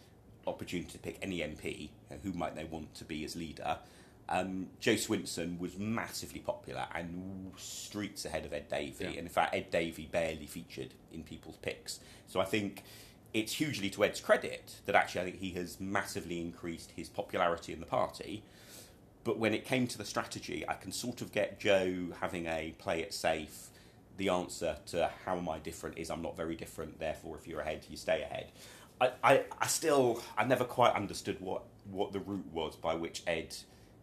opportunity 0.46 0.90
to 0.92 0.98
pick 0.98 1.18
any 1.22 1.38
MP 1.38 1.90
uh, 2.10 2.14
who 2.22 2.32
might 2.32 2.54
they 2.54 2.64
want 2.64 2.94
to 2.96 3.04
be 3.04 3.24
as 3.24 3.36
leader. 3.36 3.78
Um, 4.28 4.68
Jo 4.80 4.94
Swinson 4.94 5.58
was 5.58 5.76
massively 5.78 6.40
popular 6.40 6.86
and 6.94 7.52
streets 7.58 8.24
ahead 8.24 8.46
of 8.46 8.52
Ed 8.54 8.68
Davey, 8.68 9.04
Yeah. 9.04 9.08
and 9.10 9.18
in 9.18 9.28
fact, 9.28 9.54
Ed 9.54 9.70
Davey 9.70 10.08
barely 10.10 10.46
featured 10.46 10.94
in 11.12 11.22
people's 11.22 11.56
picks. 11.56 12.00
So 12.26 12.40
I 12.40 12.44
think 12.46 12.82
it's 13.34 13.52
hugely 13.52 13.90
to 13.90 14.04
Ed's 14.04 14.20
credit 14.20 14.76
that 14.86 14.94
actually 14.94 15.20
I 15.20 15.24
think 15.24 15.40
he 15.40 15.50
has 15.52 15.78
massively 15.80 16.40
increased 16.40 16.92
his 16.96 17.08
popularity 17.08 17.72
in 17.72 17.80
the 17.80 17.86
party. 17.86 18.42
But 19.24 19.38
when 19.38 19.52
it 19.54 19.64
came 19.64 19.86
to 19.88 19.98
the 19.98 20.04
strategy, 20.04 20.64
I 20.68 20.74
can 20.74 20.92
sort 20.92 21.20
of 21.20 21.32
get 21.32 21.58
Jo 21.58 22.08
having 22.20 22.46
a 22.46 22.74
play 22.78 23.00
it 23.00 23.12
safe. 23.12 23.68
The 24.16 24.28
answer 24.28 24.76
to 24.86 25.10
how 25.24 25.36
am 25.36 25.48
I 25.48 25.58
different 25.58 25.98
is 25.98 26.10
I'm 26.10 26.22
not 26.22 26.36
very 26.36 26.54
different. 26.54 26.98
Therefore, 27.00 27.36
if 27.36 27.48
you're 27.48 27.60
ahead, 27.60 27.84
you 27.90 27.96
stay 27.96 28.22
ahead. 28.22 28.52
I, 29.00 29.10
I, 29.22 29.42
I 29.60 29.66
still 29.66 30.22
I 30.36 30.44
never 30.44 30.64
quite 30.64 30.94
understood 30.94 31.40
what, 31.40 31.64
what 31.90 32.12
the 32.12 32.20
route 32.20 32.46
was 32.52 32.76
by 32.76 32.94
which 32.94 33.22
Ed 33.26 33.56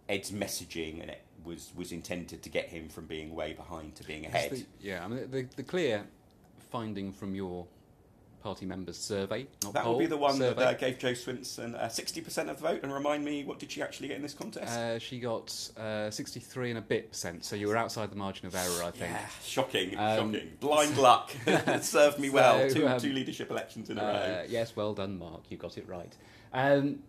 Ed's 0.10 0.32
messaging 0.32 1.02
and 1.02 1.10
it 1.10 1.24
was 1.44 1.72
was 1.76 1.92
intended 1.92 2.44
to 2.44 2.50
get 2.50 2.68
him 2.68 2.90
from 2.90 3.06
being 3.06 3.34
way 3.34 3.54
behind 3.54 3.96
to 3.96 4.04
being 4.04 4.26
ahead. 4.26 4.52
The, 4.52 4.66
yeah, 4.80 5.04
I 5.04 5.08
mean, 5.08 5.32
the, 5.32 5.48
the 5.56 5.64
clear 5.64 6.06
finding 6.72 7.12
from 7.12 7.36
your 7.36 7.66
party 8.42 8.66
members' 8.66 8.98
survey, 8.98 9.48
not 9.64 9.74
that 9.74 9.86
would 9.88 10.00
be 10.00 10.06
the 10.06 10.18
one 10.18 10.36
survey, 10.38 10.60
that 10.60 10.68
uh, 10.76 10.78
gave 10.78 10.98
Jo 11.00 11.12
Swinson 11.14 11.76
uh, 11.76 11.88
sixty 11.90 12.22
percent 12.22 12.50
of 12.50 12.58
the 12.58 12.64
vote. 12.68 12.80
And 12.84 12.94
remind 12.94 13.24
me, 13.24 13.44
what 13.44 13.60
did 13.60 13.72
she 13.72 13.82
actually 13.82 14.08
get 14.10 14.18
in 14.18 14.22
this 14.24 14.34
contest? 14.34 14.72
uh, 14.78 15.00
she 15.00 15.20
got 15.20 15.70
uh, 15.78 16.10
63 16.12 16.72
and 16.72 16.80
a 16.80 16.82
bit 16.82 17.10
percent, 17.12 17.46
so 17.46 17.56
you 17.56 17.68
were 17.68 17.78
outside 17.78 18.12
the 18.12 18.16
margin 18.16 18.48
of 18.48 18.56
error, 18.56 18.84
I 18.84 18.92
think. 18.92 19.12
Yeah, 19.12 19.26
shocking, 19.44 19.98
Um, 19.98 20.34
shocking. 20.34 20.52
Blind 20.60 20.98
luck. 20.98 21.32
it 21.48 21.84
served 21.84 22.20
me 22.20 22.30
well. 22.30 22.70
So, 22.70 22.74
Two, 22.76 22.88
um, 22.88 23.00
two 23.00 23.14
leadership 23.14 23.50
elections 23.52 23.90
in 23.90 23.98
a 23.98 24.02
Uh, 24.02 24.06
row. 24.06 24.46
yes, 24.50 24.76
well 24.76 24.94
done, 24.94 25.18
Mark. 25.20 25.42
You 25.50 25.58
got 25.58 25.78
it 25.78 25.88
right. 25.88 26.14
Um, 26.54 27.00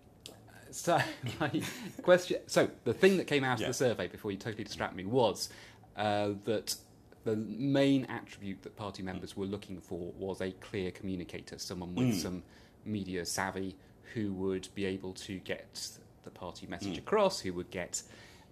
so, 0.70 0.99
my 1.40 1.62
question. 2.02 2.38
So, 2.46 2.70
the 2.84 2.94
thing 2.94 3.17
that 3.19 3.26
came 3.26 3.44
out 3.44 3.58
Yeah. 3.61 3.67
of 3.67 3.70
the 3.70 3.75
survey 3.75 4.08
before 4.08 4.31
you 4.31 4.38
totally 4.38 4.64
distract 4.64 4.94
me 4.94 5.05
was 5.05 5.49
uh, 5.96 6.31
that 6.44 6.75
the 7.24 7.36
main 7.36 8.04
attribute 8.06 8.62
that 8.62 8.76
party 8.76 9.02
members 9.02 9.36
were 9.36 9.46
looking 9.46 9.80
for 9.80 10.12
was 10.19 10.40
a 10.40 10.50
clear 10.52 10.90
communicator, 10.90 11.58
someone 11.58 11.94
with 11.94 12.08
Mm. 12.08 12.22
some 12.22 12.42
media 12.84 13.24
savvy 13.24 13.76
who 14.14 14.32
would 14.32 14.69
be 14.74 14.84
able 14.84 15.12
to 15.14 15.38
get 15.41 15.98
the 16.24 16.31
party 16.31 16.67
message 16.67 16.94
Mm. 16.96 16.98
across, 16.98 17.41
who 17.41 17.52
would 17.52 17.70
get 17.70 18.02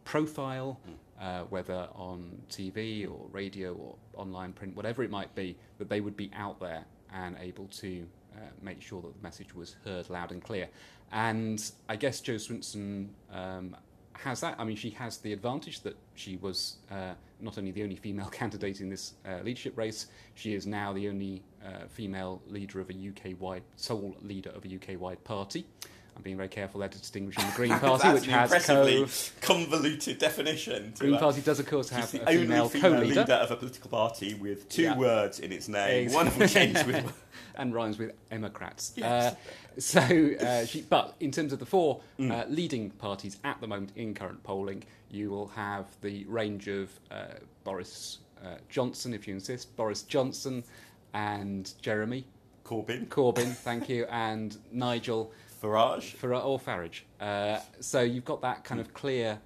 profile, 0.05 0.81
uh, 1.21 1.43
whether 1.45 1.89
on 1.95 2.43
TV 2.49 3.07
or 3.07 3.29
radio 3.33 3.75
or 3.75 3.97
online 4.15 4.53
print, 4.53 4.75
whatever 4.75 5.03
it 5.03 5.11
might 5.11 5.35
be, 5.35 5.57
that 5.79 5.89
they 5.89 6.01
would 6.01 6.17
be 6.17 6.31
out 6.35 6.59
there 6.61 6.85
and 7.13 7.37
able 7.39 7.67
to 7.69 8.07
uh, 8.35 8.39
make 8.63 8.81
sure 8.81 9.03
that 9.03 9.13
the 9.15 9.23
message 9.23 9.55
was 9.55 9.75
heard 9.85 10.09
loud 10.09 10.31
and 10.31 10.43
clear. 10.43 10.69
And 11.11 11.61
I 11.89 11.97
guess 11.97 12.21
Jo 12.21 12.37
Swinson 12.37 13.09
um, 13.33 13.77
has 14.25 14.41
that. 14.41 14.57
I 14.59 14.65
mean, 14.65 14.77
she 14.77 14.91
has 14.91 15.19
the 15.19 15.33
advantage 15.33 15.81
that 15.81 15.97
she 16.15 16.37
was 16.37 16.77
uh, 16.91 17.15
not 17.41 17.59
only 17.59 17.71
the 17.71 17.83
only 17.83 17.97
female 17.97 18.27
candidate 18.31 18.81
in 18.81 18.89
this 18.89 19.15
uh, 19.27 19.41
leadership 19.43 19.77
race, 19.77 20.07
she 20.35 20.55
is 20.55 20.67
now 20.67 20.93
the 20.93 21.09
only 21.09 21.43
uh, 21.65 21.87
female 21.89 22.41
leader 22.49 22.81
of 22.81 22.91
a 22.91 22.93
UK 22.93 23.41
wide, 23.41 23.63
sole 23.77 24.17
leader 24.23 24.51
of 24.51 24.65
a 24.65 24.75
UK 24.75 25.01
wide 25.01 25.23
party. 25.25 25.67
I'm 26.17 26.23
being 26.23 26.37
very 26.37 26.49
careful 26.49 26.81
there 26.81 26.89
to 26.89 26.99
distinguish 26.99 27.39
in 27.39 27.47
the 27.47 27.53
Green 27.57 27.79
Party, 27.79 28.09
which 28.13 28.25
an 28.27 28.31
has 28.31 28.51
impressively 28.53 29.05
co. 29.41 29.55
convoluted 29.55 30.19
definition. 30.19 30.93
To 30.95 30.99
Green 31.05 31.19
Party 31.19 31.41
does, 31.41 31.59
of 31.61 31.67
course, 31.67 31.89
She's 31.89 31.97
have 31.97 32.11
the 32.13 32.23
a 32.29 32.33
female 32.33 32.69
female 32.69 32.93
co-leader. 32.95 33.21
leader 33.21 33.33
of 33.35 33.51
a 33.51 33.57
political 33.57 33.91
party 33.91 34.35
with 34.35 34.69
two 34.69 34.83
Yeah. 34.83 34.97
words 34.99 35.41
in 35.41 35.53
its 35.53 35.69
name, 35.69 36.07
Ex- 36.07 36.15
one 36.15 36.27
of 36.27 36.37
which 36.39 36.57
ends 36.57 36.85
with. 36.85 37.13
and 37.57 37.75
rhymes 37.75 37.99
with 37.99 38.13
Democrats. 38.31 38.93
Yes. 38.97 39.35
Uh, 39.35 39.81
so, 39.81 40.01
uh, 40.01 40.65
she, 40.67 40.83
but 40.83 41.15
in 41.21 41.31
terms 41.31 41.53
of 41.53 41.59
the 41.59 41.67
four 41.67 42.01
Mm. 42.19 42.31
uh, 42.33 42.45
leading 42.49 42.91
parties 42.91 43.39
at 43.45 43.61
the 43.61 43.67
moment 43.67 43.93
in 43.97 44.15
current 44.15 44.43
polling, 44.43 44.83
you 45.11 45.31
will 45.31 45.49
have 45.49 45.87
the 46.03 46.25
range 46.27 46.69
of 46.69 46.91
uh, 47.11 47.25
Boris 47.65 48.19
uh, 48.45 48.57
Johnson, 48.69 49.13
if 49.15 49.27
you 49.29 49.35
insist, 49.35 49.75
Boris 49.77 50.03
Johnson, 50.03 50.65
and 51.15 51.73
Jeremy 51.83 52.25
Corbyn, 52.65 53.09
Corbyn, 53.09 53.53
thank 53.55 53.89
you, 53.89 54.07
and 54.11 54.57
Nigel 54.71 55.33
Farage. 55.63 56.17
Farage 56.17 56.45
or 56.45 56.59
Farage. 56.59 57.01
Uh, 57.21 57.61
so 57.81 58.01
you've 58.01 58.25
got 58.25 58.41
that 58.43 58.65
kind 58.65 58.81
of 58.81 58.93
clear 58.95 59.39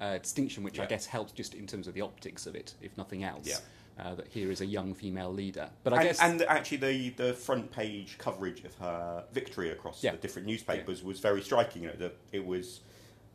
uh, 0.00 0.18
distinction, 0.18 0.62
which 0.62 0.80
I 0.80 0.86
guess 0.86 1.06
helps 1.06 1.32
just 1.32 1.54
in 1.54 1.66
terms 1.66 1.86
of 1.86 1.94
the 1.94 2.00
optics 2.00 2.46
of 2.46 2.54
it, 2.54 2.74
if 2.80 2.96
nothing 2.96 3.24
else. 3.24 3.46
Yeah. 3.46 3.56
Uh, 3.98 4.14
that 4.14 4.28
here 4.28 4.50
is 4.50 4.62
a 4.62 4.66
young 4.66 4.94
female 4.94 5.30
leader, 5.30 5.68
but 5.84 5.92
I 5.92 5.96
and, 5.96 6.04
guess 6.06 6.20
and 6.22 6.42
actually, 6.42 6.78
the, 6.78 7.10
the 7.22 7.34
front 7.34 7.70
page 7.70 8.16
coverage 8.16 8.64
of 8.64 8.74
her 8.76 9.24
victory 9.34 9.72
across 9.72 10.02
Yeah. 10.02 10.12
the 10.12 10.16
different 10.16 10.48
newspapers 10.48 11.02
was 11.02 11.20
very 11.20 11.42
striking. 11.42 11.82
You 11.82 11.88
know, 11.88 11.96
the, 11.96 12.12
it 12.32 12.46
was 12.46 12.80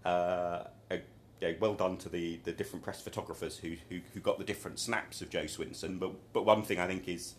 uh, 0.05 0.63
a, 0.89 1.01
yeah, 1.39 1.51
well 1.59 1.75
done 1.75 1.97
to 1.97 2.09
the, 2.09 2.39
the 2.45 2.51
different 2.51 2.83
press 2.83 2.99
photographers 2.99 3.57
who, 3.57 3.73
who 3.89 3.99
who 4.15 4.19
got 4.19 4.39
the 4.39 4.43
different 4.43 4.79
snaps 4.79 5.21
of 5.21 5.29
Jo 5.29 5.43
Swinson. 5.43 5.99
But 5.99 6.13
but 6.33 6.45
one 6.45 6.63
thing 6.63 6.79
I 6.79 6.87
think 6.87 7.07
is 7.07 7.35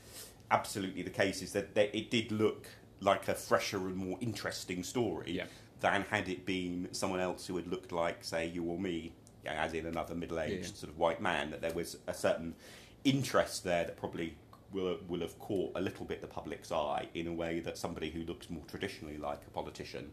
absolutely 0.52 1.02
the 1.02 1.10
case 1.10 1.42
is 1.42 1.50
that 1.52 1.74
they, 1.74 1.88
it 1.92 2.10
did 2.12 2.30
look 2.30 2.68
like 3.00 3.28
a 3.28 3.34
fresher 3.34 3.78
and 3.78 3.96
more 3.96 4.16
interesting 4.20 4.82
story 4.82 5.32
Yeah. 5.32 5.46
than 5.80 6.02
had 6.02 6.28
it 6.28 6.46
been 6.46 6.88
someone 6.92 7.20
else 7.20 7.46
who 7.46 7.56
had 7.56 7.66
looked 7.66 7.92
like, 7.92 8.24
say, 8.24 8.46
you 8.46 8.64
or 8.64 8.78
me, 8.78 9.12
as 9.44 9.74
in 9.74 9.86
another 9.86 10.14
middle-aged 10.14 10.70
Yeah. 10.70 10.74
sort 10.80 10.90
of 10.92 10.98
white 10.98 11.20
man. 11.20 11.50
That 11.50 11.60
there 11.60 11.74
was 11.74 11.98
a 12.06 12.14
certain 12.14 12.54
interest 13.04 13.64
there 13.64 13.84
that 13.84 13.96
probably 13.96 14.36
will 14.72 14.98
will 15.08 15.20
have 15.20 15.38
caught 15.38 15.70
a 15.76 15.80
little 15.80 16.04
bit 16.04 16.20
the 16.20 16.26
public's 16.26 16.72
eye 16.72 17.08
in 17.14 17.28
a 17.28 17.32
way 17.32 17.60
that 17.60 17.78
somebody 17.78 18.10
who 18.10 18.24
looks 18.24 18.50
more 18.50 18.64
traditionally 18.66 19.16
like 19.16 19.40
a 19.46 19.50
politician 19.50 20.10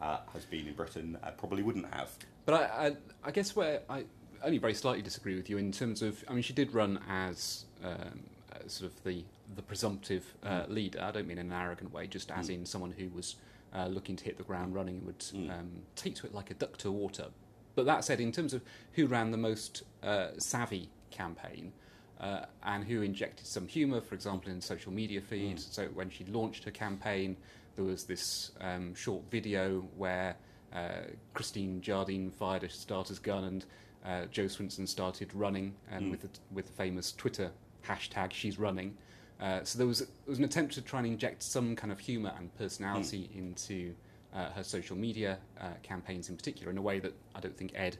uh, 0.00 0.18
has 0.32 0.46
been 0.46 0.66
in 0.66 0.72
Britain 0.74 1.18
uh, 1.22 1.30
probably 1.32 1.62
wouldn't 1.62 1.92
have. 1.92 2.08
But 2.46 2.54
I, 2.54 2.86
I, 2.86 2.96
I 3.24 3.30
guess 3.30 3.54
where 3.54 3.82
I 3.90 4.04
only 4.42 4.56
very 4.56 4.72
slightly 4.72 5.02
disagree 5.02 5.36
with 5.36 5.50
you 5.50 5.58
in 5.58 5.70
terms 5.70 6.00
of, 6.00 6.24
I 6.28 6.32
mean, 6.32 6.42
she 6.42 6.54
did 6.54 6.72
run 6.72 6.98
as 7.10 7.66
um, 7.84 8.20
uh, 8.54 8.66
sort 8.68 8.90
of 8.90 9.04
the 9.04 9.22
the 9.54 9.62
presumptive 9.62 10.34
uh, 10.44 10.64
leader. 10.68 11.00
I 11.02 11.10
don't 11.10 11.26
mean 11.26 11.38
in 11.38 11.46
an 11.46 11.52
arrogant 11.52 11.92
way, 11.92 12.06
just 12.06 12.30
as 12.30 12.48
Mm. 12.48 12.54
in 12.54 12.66
someone 12.66 12.92
who 12.92 13.08
was 13.10 13.36
uh, 13.74 13.86
looking 13.86 14.16
to 14.16 14.24
hit 14.24 14.36
the 14.36 14.42
ground 14.42 14.74
running 14.74 14.96
and 14.98 15.06
would 15.06 15.18
Mm. 15.20 15.50
um, 15.58 15.70
take 15.96 16.14
to 16.16 16.26
it 16.26 16.34
like 16.34 16.50
a 16.50 16.54
duck 16.54 16.76
to 16.78 16.90
water. 16.90 17.28
But 17.76 17.86
that 17.86 18.04
said, 18.04 18.20
in 18.20 18.32
terms 18.32 18.52
of 18.52 18.62
who 18.94 19.06
ran 19.06 19.30
the 19.30 19.36
most 19.36 19.82
uh, 20.02 20.28
savvy 20.38 20.88
campaign. 21.10 21.72
Uh, 22.18 22.44
and 22.64 22.84
who 22.84 23.00
injected 23.00 23.46
some 23.46 23.66
humour, 23.66 23.98
for 23.98 24.14
example, 24.14 24.50
in 24.52 24.60
social 24.60 24.92
media 24.92 25.22
feeds. 25.22 25.64
Mm. 25.64 25.72
So 25.72 25.86
when 25.94 26.10
she 26.10 26.24
launched 26.26 26.64
her 26.64 26.70
campaign, 26.70 27.34
there 27.76 27.84
was 27.86 28.04
this 28.04 28.50
um, 28.60 28.94
short 28.94 29.22
video 29.30 29.80
where 29.96 30.36
uh, 30.74 31.04
Christine 31.32 31.80
Jardine 31.80 32.30
fired 32.30 32.62
a 32.62 32.68
starter's 32.68 33.18
gun 33.18 33.44
and 33.44 33.64
uh, 34.04 34.26
Jo 34.26 34.44
Swinson 34.44 34.86
started 34.86 35.32
running, 35.34 35.74
and 35.90 36.06
Mm. 36.06 36.10
with 36.10 36.20
the, 36.20 36.28
with 36.52 36.66
the 36.66 36.72
famous 36.72 37.10
Twitter 37.12 37.50
hashtag 37.88 38.32
"She's 38.32 38.58
running." 38.58 38.98
Uh, 39.40 39.64
so 39.64 39.78
there 39.78 39.86
was 39.86 40.00
there 40.00 40.08
was 40.26 40.38
an 40.38 40.44
attempt 40.44 40.74
to 40.74 40.82
try 40.82 40.98
and 41.00 41.08
inject 41.08 41.42
some 41.42 41.74
kind 41.74 41.90
of 41.92 41.98
humour 41.98 42.32
and 42.38 42.54
personality 42.58 43.30
into 43.34 43.94
uh, 44.34 44.50
her 44.50 44.62
social 44.62 44.96
media 44.96 45.38
uh, 45.60 45.68
campaigns, 45.82 46.28
in 46.28 46.36
particular, 46.36 46.70
in 46.70 46.78
a 46.78 46.82
way 46.82 47.00
that 47.00 47.14
I 47.34 47.40
don't 47.40 47.56
think 47.56 47.72
Ed. 47.74 47.96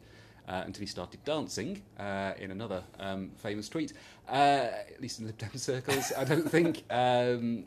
Uh, 0.49 0.62
until 0.66 0.80
he 0.80 0.87
started 0.87 1.23
dancing 1.25 1.80
uh, 2.00 2.32
in 2.40 2.50
another 2.50 2.82
um, 2.99 3.30
famous 3.37 3.68
tweet, 3.68 3.92
uh, 4.28 4.32
at 4.32 5.00
least 5.00 5.20
in 5.20 5.26
Lib 5.26 5.38
Dem 5.42 5.50
circles, 5.54 6.12
I 6.16 6.25
don't 6.25 6.50
think 6.50 6.82
um, 6.90 7.66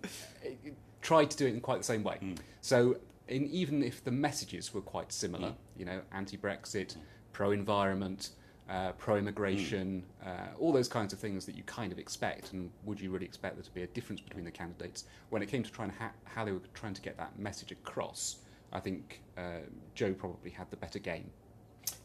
tried 1.02 1.32
to 1.32 1.38
do 1.38 1.46
it 1.46 1.54
in 1.54 1.62
quite 1.62 1.78
the 1.78 1.84
same 1.86 2.04
way. 2.04 2.18
Mm. 2.22 2.38
So, 2.60 2.98
in, 3.30 3.46
even 3.46 3.84
if 3.84 4.04
the 4.04 4.12
messages 4.12 4.74
were 4.74 4.82
quite 4.82 5.14
similar, 5.14 5.50
Mm. 5.50 5.56
you 5.78 5.86
know, 5.86 6.02
anti-Brexit, 6.12 6.98
pro-environment, 7.32 8.32
uh, 8.70 8.92
pro-immigration, 8.94 10.04
Mm. 10.24 10.28
uh, 10.28 10.48
all 10.60 10.72
those 10.72 10.88
kinds 10.88 11.14
of 11.14 11.20
things 11.20 11.46
that 11.46 11.56
you 11.56 11.64
kind 11.64 11.92
of 11.92 12.00
expect, 12.00 12.54
and 12.54 12.72
would 12.86 13.00
you 13.00 13.10
really 13.12 13.26
expect 13.26 13.56
there 13.56 13.64
to 13.64 13.72
be 13.72 13.84
a 13.84 13.88
difference 13.88 14.22
between 14.22 14.46
the 14.46 14.52
candidates 14.52 15.04
when 15.30 15.42
it 15.42 15.48
came 15.48 15.64
to 15.64 15.72
trying 15.72 15.90
to 15.92 15.96
ha- 15.98 16.12
how 16.24 16.46
they 16.46 16.52
were 16.52 16.62
trying 16.74 16.94
to 16.94 17.02
get 17.02 17.18
that 17.18 17.38
message 17.38 17.72
across? 17.72 18.38
I 18.72 18.80
think 18.80 19.22
uh, 19.38 19.60
Jo 19.96 20.14
probably 20.14 20.50
had 20.52 20.70
the 20.72 20.78
better 20.78 20.98
game, 21.00 21.30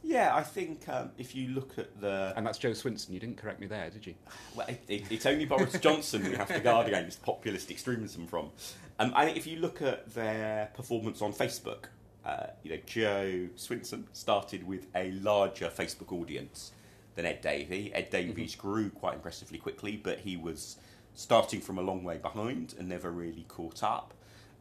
Yeah, 0.03 0.35
I 0.35 0.43
think 0.43 0.89
um, 0.89 1.13
if 1.17 1.35
you 1.35 1.49
look 1.49 1.79
at 1.79 2.01
the 2.01 2.33
and 2.37 2.45
that's 2.47 2.59
Jo 2.59 2.71
Swinson. 2.73 3.11
You 3.11 3.21
didn't 3.21 3.37
correct 3.39 3.61
me 3.61 3.67
there, 3.67 3.89
did 3.91 4.07
you? 4.07 4.15
Well, 4.57 4.67
it, 4.69 4.83
it, 4.89 5.03
it's 5.11 5.27
only 5.27 5.45
Boris 5.47 5.79
Johnson 5.81 6.25
we 6.25 6.35
have 6.35 6.49
to 6.49 6.61
guard 6.61 6.89
against 6.89 7.23
populist 7.23 7.71
extremism 7.71 8.27
from. 8.27 8.51
Um, 8.99 9.13
I 9.15 9.25
think 9.25 9.37
if 9.37 9.47
you 9.47 9.61
look 9.61 9.81
at 9.81 10.13
their 10.15 10.71
performance 10.75 11.23
on 11.23 11.33
Facebook, 11.33 11.85
uh, 12.29 12.47
you 12.63 12.71
know, 12.71 12.79
Jo 12.87 13.49
Swinson 13.57 14.05
started 14.13 14.67
with 14.67 14.87
a 14.95 15.11
larger 15.13 15.69
Facebook 15.69 16.13
audience 16.13 16.73
than 17.15 17.25
Ed 17.27 17.41
Davey. 17.41 17.93
Ed 17.95 18.11
Davey's 18.11 18.55
grew 18.55 18.91
quite 18.91 19.15
impressively 19.15 19.59
quickly, 19.59 19.97
but 19.97 20.21
he 20.21 20.37
was 20.37 20.77
starting 21.15 21.61
from 21.61 21.79
a 21.79 21.83
long 21.83 22.05
way 22.05 22.19
behind 22.19 22.75
and 22.79 22.89
never 22.89 23.11
really 23.11 23.45
caught 23.49 23.83
up. 23.83 24.15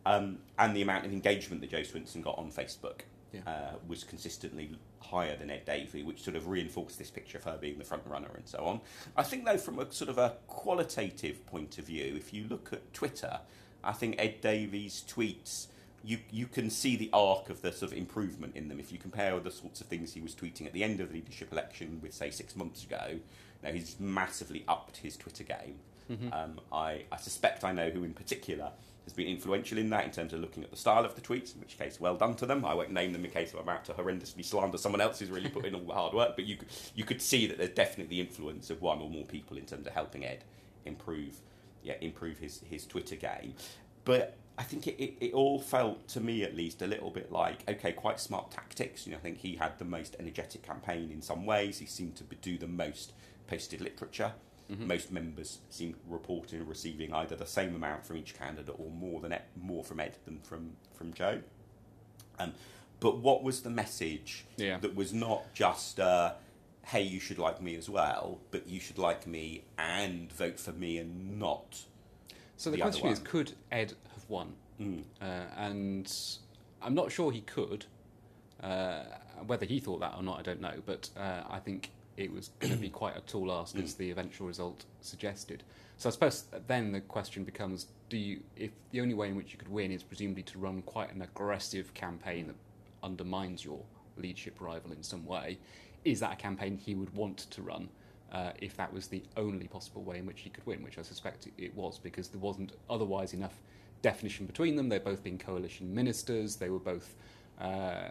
Um, 0.05 0.39
and 0.57 0.75
the 0.75 0.81
amount 0.81 1.05
of 1.05 1.11
engagement 1.11 1.61
that 1.61 1.69
Jo 1.71 1.81
Swinson 1.81 2.21
got 2.23 2.37
on 2.37 2.51
Facebook 2.51 3.01
Yeah. 3.33 3.41
uh, 3.45 3.75
was 3.87 4.03
consistently 4.05 4.71
higher 5.01 5.35
than 5.35 5.49
Ed 5.51 5.65
Davey, 5.65 6.01
which 6.03 6.21
sort 6.23 6.35
of 6.37 6.47
reinforced 6.47 6.97
this 6.97 7.11
picture 7.11 7.37
of 7.37 7.43
her 7.43 7.57
being 7.59 7.77
the 7.77 7.83
front 7.83 8.03
runner 8.07 8.29
and 8.35 8.47
so 8.47 8.59
on. 8.59 8.79
I 9.17 9.23
think, 9.23 9.45
though, 9.45 9.57
from 9.57 9.79
a 9.79 9.91
sort 9.91 10.09
of 10.09 10.17
a 10.17 10.29
qualitative 10.47 11.45
point 11.45 11.77
of 11.77 11.85
view, 11.85 12.15
if 12.15 12.33
you 12.33 12.47
look 12.49 12.71
at 12.71 12.93
Twitter, 12.93 13.39
I 13.83 13.91
think 13.91 14.15
Ed 14.17 14.41
Davey's 14.41 15.03
tweets. 15.07 15.67
You, 16.03 16.19
you 16.31 16.45
can 16.47 16.69
see 16.69 16.95
the 16.95 17.09
arc 17.11 17.49
of 17.49 17.61
the 17.61 17.71
sort 17.71 17.91
of 17.91 17.97
improvement 17.97 18.55
in 18.55 18.69
them. 18.69 18.79
If 18.79 18.91
you 18.91 18.97
compare 18.99 19.37
the 19.39 19.51
sorts 19.51 19.81
of 19.81 19.87
things 19.87 20.13
he 20.13 20.21
was 20.21 20.33
tweeting 20.35 20.65
at 20.65 20.73
the 20.73 20.83
end 20.83 20.99
of 21.01 21.09
the 21.09 21.15
leadership 21.15 21.51
election 21.51 21.99
with, 22.01 22.13
say, 22.13 22.29
six 22.31 22.55
months 22.55 22.83
ago, 22.83 23.19
now 23.63 23.71
he's 23.71 23.99
massively 23.99 24.63
upped 24.67 24.97
his 24.97 25.17
Twitter 25.17 25.43
game. 25.43 25.79
Um, 26.33 26.59
I, 26.71 27.03
I 27.11 27.17
suspect 27.17 27.65
I 27.65 27.73
know 27.73 27.89
who 27.89 28.05
in 28.05 28.13
particular 28.13 28.71
has 29.03 29.11
been 29.13 29.27
influential 29.27 29.77
in 29.77 29.89
that 29.89 30.05
in 30.05 30.11
terms 30.11 30.31
of 30.31 30.39
looking 30.39 30.63
at 30.63 30.69
the 30.71 30.77
style 30.77 31.03
of 31.03 31.15
the 31.15 31.21
tweets, 31.21 31.53
in 31.53 31.59
which 31.59 31.77
case, 31.77 31.99
well 31.99 32.15
done 32.15 32.35
to 32.35 32.45
them. 32.45 32.63
I 32.63 32.73
won't 32.73 32.91
name 32.91 33.11
them 33.11 33.25
in 33.25 33.31
case 33.31 33.51
I'm 33.53 33.59
about 33.59 33.83
to 33.85 33.93
horrendously 33.93 34.45
slander 34.45 34.77
someone 34.77 35.01
else 35.01 35.19
who's 35.19 35.29
really 35.29 35.49
put 35.49 35.65
in 35.65 35.75
all 35.75 35.81
the 35.81 35.93
hard 35.93 36.13
work, 36.13 36.35
but 36.37 36.45
you, 36.45 36.55
could- 36.57 36.69
you 36.95 37.03
could 37.03 37.21
see 37.21 37.47
that 37.47 37.57
there's 37.57 37.71
definitely 37.71 38.15
the 38.17 38.21
influence 38.21 38.69
of 38.69 38.81
one 38.81 38.99
or 38.99 39.09
more 39.09 39.25
people 39.25 39.57
in 39.57 39.65
terms 39.65 39.85
of 39.87 39.93
helping 39.93 40.23
Ed 40.25 40.45
improve, 40.85 41.35
yeah, 41.83 41.95
improve 41.99 42.37
his, 42.37 42.61
his 42.69 42.85
Twitter 42.85 43.15
game. 43.17 43.53
But 44.05 44.35
I 44.57 44.63
think 44.63 44.87
it, 44.87 45.01
it, 45.01 45.13
it 45.21 45.33
all 45.33 45.59
felt, 45.59 46.07
to 46.09 46.19
me 46.19 46.43
at 46.43 46.55
least, 46.55 46.81
a 46.81 46.87
little 46.87 47.11
bit 47.11 47.31
like, 47.31 47.67
okay, 47.69 47.91
quite 47.91 48.19
smart 48.19 48.49
tactics. 48.51 49.05
You 49.05 49.11
know, 49.11 49.19
I 49.19 49.21
think 49.21 49.37
he 49.37 49.55
had 49.55 49.77
the 49.77 49.85
most 49.85 50.15
energetic 50.19 50.63
campaign 50.63 51.11
in 51.11 51.21
some 51.21 51.45
ways. 51.45 51.77
He 51.77 51.85
seemed 51.85 52.15
to 52.17 52.23
do 52.23 52.57
the 52.57 52.67
most 52.67 53.13
posted 53.47 53.81
literature. 53.81 54.33
Most 54.69 55.13
members 55.13 55.59
seem 55.69 55.95
reporting 56.09 56.59
and 56.59 56.67
receiving 56.67 57.13
either 57.13 57.37
the 57.37 57.45
same 57.45 57.73
amount 57.73 58.05
from 58.05 58.17
each 58.17 58.37
candidate 58.37 58.75
or 58.77 58.91
more 58.91 59.21
than 59.21 59.33
more 59.55 59.81
from 59.81 60.01
Ed 60.01 60.17
than 60.25 60.41
from 60.41 60.71
from 60.93 61.13
Jo. 61.13 61.39
Um, 62.37 62.51
but 62.99 63.19
what 63.19 63.43
was 63.43 63.61
the 63.61 63.69
message 63.69 64.43
Yeah. 64.57 64.77
that 64.79 64.93
was 64.93 65.13
not 65.13 65.53
just, 65.53 66.01
uh, 66.01 66.33
"Hey, 66.87 67.01
you 67.03 67.21
should 67.21 67.39
like 67.39 67.61
me 67.61 67.75
as 67.75 67.89
well," 67.89 68.41
but 68.51 68.67
you 68.67 68.81
should 68.81 68.97
like 68.97 69.25
me 69.25 69.63
and 69.77 70.29
vote 70.33 70.59
for 70.59 70.73
me 70.73 70.97
and 70.97 71.39
not. 71.39 71.85
So 72.57 72.69
the, 72.69 72.75
the 72.75 72.83
question 72.83 73.07
is, 73.07 73.19
could 73.19 73.53
Ed 73.71 73.93
won? 74.27 74.53
Mm. 74.79 75.03
Uh, 75.21 75.25
and 75.57 76.11
I'm 76.81 76.93
not 76.93 77.11
sure 77.11 77.31
he 77.31 77.41
could. 77.41 77.85
Uh, 78.61 79.03
whether 79.45 79.65
he 79.65 79.79
thought 79.79 79.99
that 79.99 80.15
or 80.15 80.23
not, 80.23 80.39
I 80.39 80.41
don't 80.41 80.61
know. 80.61 80.81
But 80.85 81.09
uh, 81.17 81.43
I 81.49 81.59
think 81.59 81.91
it 82.15 82.31
was 82.31 82.49
going 82.59 82.73
to 82.73 82.79
be 82.79 82.89
quite 82.89 83.15
a 83.15 83.21
tall 83.21 83.51
ask, 83.51 83.75
as 83.77 83.95
the 83.95 84.11
eventual 84.11 84.47
result 84.47 84.85
suggested. 85.01 85.63
So 85.97 86.09
I 86.09 86.11
suppose 86.11 86.45
then 86.67 86.91
the 86.91 87.01
question 87.01 87.43
becomes: 87.43 87.87
Do 88.09 88.17
you, 88.17 88.41
if 88.55 88.71
the 88.91 89.01
only 89.01 89.13
way 89.13 89.29
in 89.29 89.35
which 89.35 89.51
you 89.51 89.57
could 89.57 89.69
win 89.69 89.91
is 89.91 90.03
presumably 90.03 90.43
to 90.43 90.59
run 90.59 90.81
quite 90.83 91.13
an 91.13 91.21
aggressive 91.21 91.93
campaign 91.93 92.47
that 92.47 92.55
undermines 93.03 93.63
your 93.63 93.79
leadership 94.17 94.59
rival 94.59 94.91
in 94.91 95.03
some 95.03 95.25
way, 95.25 95.59
is 96.03 96.19
that 96.19 96.33
a 96.33 96.35
campaign 96.35 96.77
he 96.77 96.95
would 96.95 97.13
want 97.15 97.37
to 97.51 97.61
run? 97.61 97.89
Uh, 98.31 98.51
if 98.59 98.75
that 98.75 98.91
was 98.91 99.07
the 99.07 99.23
only 99.37 99.67
possible 99.67 100.03
way 100.03 100.17
in 100.17 100.25
which 100.25 100.41
he 100.41 100.49
could 100.49 100.65
win, 100.65 100.83
which 100.83 100.97
I 100.97 101.01
suspect 101.01 101.47
it 101.57 101.73
was, 101.75 101.97
because 101.97 102.27
there 102.27 102.41
wasn't 102.41 102.73
otherwise 102.89 103.33
enough 103.33 103.61
definition 104.01 104.45
between 104.45 104.75
them. 104.75 104.89
They've 104.89 105.03
both 105.03 105.23
been 105.23 105.37
coalition 105.37 105.93
ministers. 105.93 106.55
They 106.55 106.69
were 106.69 106.79
both 106.79 107.15
uh, 107.59 108.09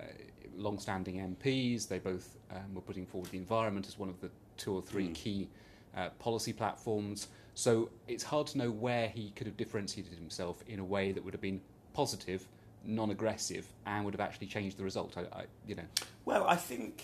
long-standing 0.57 1.37
MPs. 1.37 1.89
They 1.89 1.99
both 1.99 2.37
um, 2.51 2.75
were 2.75 2.81
putting 2.81 3.07
forward 3.07 3.31
the 3.31 3.39
environment 3.39 3.87
as 3.87 3.99
one 3.99 4.09
of 4.09 4.21
the 4.21 4.31
two 4.57 4.75
or 4.75 4.83
three 4.83 5.09
Mm. 5.09 5.15
key 5.15 5.49
uh, 5.97 6.11
policy 6.19 6.53
platforms. 6.53 7.29
So 7.55 7.91
it's 8.07 8.25
hard 8.25 8.47
to 8.49 8.59
know 8.59 8.71
where 8.71 9.09
he 9.09 9.31
could 9.31 9.47
have 9.47 9.57
differentiated 9.57 10.13
himself 10.19 10.63
in 10.69 10.79
a 10.79 10.85
way 10.85 11.13
that 11.13 11.25
would 11.25 11.33
have 11.35 11.41
been 11.41 11.61
positive, 11.95 12.47
non-aggressive, 12.85 13.67
and 13.87 14.05
would 14.05 14.13
have 14.15 14.21
actually 14.21 14.47
changed 14.47 14.77
the 14.77 14.85
result. 14.85 15.17
I, 15.17 15.23
I 15.41 15.45
you 15.67 15.75
know, 15.75 15.85
Well, 16.25 16.45
I 16.47 16.57
think 16.57 17.03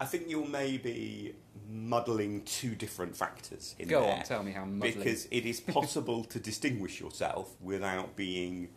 I 0.00 0.06
think 0.06 0.24
you're 0.28 0.46
maybe 0.46 1.34
muddling 1.68 2.42
two 2.44 2.74
different 2.74 3.14
factors 3.14 3.74
in 3.78 3.86
go 3.86 4.00
there. 4.00 4.16
on, 4.16 4.22
tell 4.24 4.42
me 4.42 4.52
how 4.52 4.64
muddling. 4.64 4.98
because 4.98 5.26
it 5.30 5.44
is 5.44 5.60
possible 5.78 6.24
to 6.24 6.40
distinguish 6.40 7.00
yourself 7.00 7.54
without 7.60 8.16
being 8.16 8.70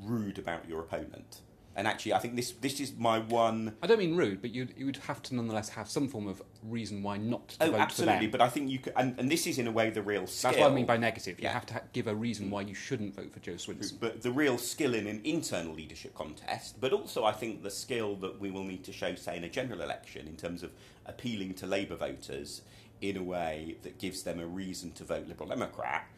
rude 0.00 0.38
about 0.38 0.68
your 0.68 0.80
opponent. 0.80 1.40
And 1.76 1.86
actually, 1.86 2.12
I 2.12 2.18
think 2.18 2.34
this 2.34 2.50
this 2.52 2.80
is 2.80 2.94
my 2.96 3.20
one. 3.20 3.76
I 3.80 3.86
don't 3.86 4.00
mean 4.00 4.16
rude, 4.16 4.42
but 4.42 4.50
you'd, 4.50 4.74
you 4.76 4.86
would 4.86 4.96
have 4.96 5.22
to 5.22 5.34
nonetheless 5.36 5.68
have 5.70 5.88
some 5.88 6.08
form 6.08 6.26
of 6.26 6.42
reason 6.64 7.04
why 7.04 7.18
not 7.18 7.50
to 7.50 7.56
Oh, 7.66 7.70
vote 7.70 7.80
absolutely. 7.80 8.26
But 8.26 8.40
I 8.40 8.48
think 8.48 8.68
you 8.68 8.80
could, 8.80 8.94
and, 8.96 9.16
and 9.16 9.30
this 9.30 9.46
is 9.46 9.58
in 9.58 9.68
a 9.68 9.70
way 9.70 9.90
the 9.90 10.02
real 10.02 10.26
skill. 10.26 10.50
That's 10.50 10.60
what 10.60 10.72
I 10.72 10.74
mean 10.74 10.86
by 10.86 10.96
negative. 10.96 11.38
You 11.38 11.46
have 11.48 11.66
to 11.66 11.74
ha- 11.74 11.80
give 11.92 12.08
a 12.08 12.14
reason 12.16 12.50
why 12.50 12.62
you 12.62 12.74
shouldn't 12.74 13.14
vote 13.14 13.32
for 13.32 13.38
Jo 13.38 13.52
Swinson. 13.52 14.00
But 14.00 14.22
the 14.22 14.32
real 14.32 14.58
skill 14.58 14.92
in 14.94 15.06
an 15.06 15.20
internal 15.22 15.72
leadership 15.72 16.16
contest, 16.16 16.80
but 16.80 16.92
also 16.92 17.24
I 17.24 17.32
think 17.32 17.62
the 17.62 17.70
skill 17.70 18.16
that 18.16 18.40
we 18.40 18.50
will 18.50 18.64
need 18.64 18.82
to 18.84 18.92
show, 18.92 19.14
say, 19.14 19.36
in 19.36 19.44
a 19.44 19.48
general 19.48 19.80
election, 19.80 20.26
in 20.26 20.34
terms 20.36 20.64
of 20.64 20.72
appealing 21.06 21.54
to 21.54 21.66
Labour 21.68 21.94
voters 21.94 22.62
in 23.00 23.16
a 23.16 23.22
way 23.22 23.76
that 23.82 23.98
gives 23.98 24.24
them 24.24 24.40
a 24.40 24.46
reason 24.46 24.90
to 24.90 25.04
vote 25.04 25.28
Liberal 25.28 25.48
Democrat, 25.50 26.08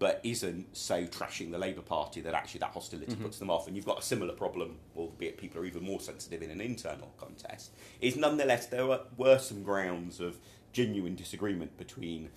but 0.00 0.18
isn't 0.24 0.74
so 0.74 1.04
trashing 1.04 1.50
the 1.50 1.58
Labour 1.58 1.82
Party 1.82 2.22
that 2.22 2.32
actually 2.32 2.58
that 2.60 2.70
hostility 2.70 3.14
puts 3.16 3.38
them 3.38 3.50
off. 3.50 3.66
And 3.66 3.76
you've 3.76 3.84
got 3.84 3.98
a 3.98 4.02
similar 4.02 4.32
problem, 4.32 4.78
albeit 4.96 5.36
people 5.36 5.60
are 5.60 5.66
even 5.66 5.84
more 5.84 6.00
sensitive 6.00 6.42
in 6.42 6.50
an 6.50 6.60
internal 6.60 7.12
contest. 7.18 7.72
Is 8.00 8.16
nonetheless 8.16 8.66
there 8.66 8.86
were, 8.86 9.02
were 9.18 9.38
some 9.38 9.62
grounds 9.62 10.18
of 10.18 10.38
genuine 10.72 11.16
disagreement 11.16 11.76
between 11.76 12.30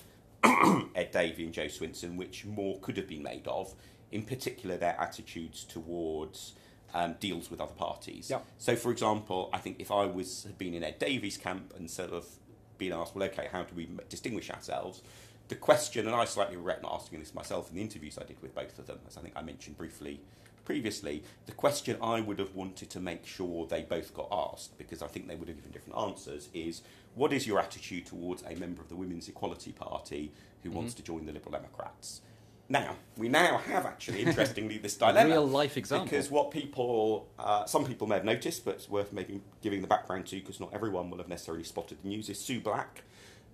Ed 0.43 1.12
Davey 1.12 1.46
and 1.46 1.53
Jo 1.53 1.67
Swinson, 1.67 2.17
which 2.17 2.46
more 2.46 2.79
could 2.79 2.98
have 2.98 3.08
been 3.08 3.24
made 3.24 3.48
of. 3.48 3.74
In 4.12 4.24
particular, 4.24 4.75
their 4.75 5.00
attitudes 5.00 5.63
towards 5.63 6.55
um, 6.93 7.15
deals 7.22 7.50
with 7.50 7.62
other 7.62 7.72
parties. 7.72 8.29
Yep. 8.29 8.46
So, 8.58 8.75
for 8.75 8.91
example, 8.91 9.50
I 9.53 9.60
think 9.60 9.77
if 9.79 9.89
I 9.89 10.05
was 10.05 10.43
had 10.43 10.58
been 10.58 10.74
in 10.74 10.84
Ed 10.84 11.00
Davey's 11.00 11.38
camp 11.38 11.74
and 11.77 11.89
sort 11.89 12.12
of 12.12 12.27
been 12.77 12.91
asked, 12.91 13.15
well, 13.15 13.24
okay, 13.29 13.48
how 13.53 13.63
do 13.63 13.74
we 13.74 13.88
distinguish 14.10 14.50
ourselves? 14.50 15.01
The 15.53 15.60
question, 15.60 16.07
and 16.07 16.15
I 16.15 16.25
slightly 16.25 16.55
regret 16.57 16.81
not 16.81 17.00
asking 17.00 17.19
this 17.19 17.36
myself 17.36 17.69
in 17.69 17.75
the 17.75 17.81
interviews 17.83 18.17
I 18.17 18.24
did 18.24 18.41
with 18.41 18.55
both 18.55 18.79
of 18.79 18.88
them, 18.88 18.98
as 19.07 19.17
I 19.17 19.22
think 19.22 19.36
I 19.38 19.43
mentioned 19.43 19.77
briefly 19.77 20.19
previously, 20.65 21.22
the 21.45 21.51
question 21.51 21.95
I 22.01 22.22
would 22.22 22.39
have 22.39 22.55
wanted 22.55 22.89
to 22.89 23.00
make 23.00 23.27
sure 23.27 23.67
they 23.67 23.83
both 23.83 24.15
got 24.15 24.29
asked, 24.31 24.79
because 24.79 25.03
I 25.03 25.07
think 25.07 25.27
they 25.27 25.36
would 25.36 25.48
have 25.48 25.57
given 25.57 25.72
different 25.72 26.00
answers, 26.00 26.50
is 26.55 26.81
what 27.13 27.31
is 27.33 27.45
your 27.45 27.60
attitude 27.60 28.07
towards 28.07 28.41
a 28.41 28.55
member 28.55 28.81
of 28.81 28.89
the 28.89 28.95
Women's 28.95 29.27
Equality 29.27 29.74
Party 29.74 30.31
who 30.63 30.72
wants 30.72 30.95
to 30.95 31.03
join 31.03 31.27
the 31.27 31.33
Liberal 31.33 31.51
Democrats? 31.51 32.22
Now, 32.67 32.95
we 33.15 33.29
now 33.29 33.60
have 33.60 33.86
actually, 33.86 34.22
interestingly, 34.25 34.79
this 34.79 34.98
dilemma. 34.98 35.29
Real 35.29 35.48
life 35.48 35.77
example. 35.77 36.05
Because 36.05 36.31
what 36.31 36.50
people, 36.50 37.27
uh, 37.38 37.65
some 37.65 37.86
people 37.86 38.07
may 38.07 38.15
have 38.15 38.25
noticed, 38.25 38.65
but 38.65 38.74
it's 38.74 38.89
worth 38.89 39.13
maybe 39.13 39.39
giving 39.62 39.81
the 39.81 39.88
background 39.88 40.25
to, 40.27 40.38
because 40.38 40.60
not 40.60 40.74
everyone 40.74 41.12
will 41.12 41.19
have 41.19 41.29
necessarily 41.29 41.63
spotted 41.63 42.00
the 42.01 42.07
news, 42.07 42.27
is 42.27 42.39
Sue 42.39 42.60
Black. 42.60 43.03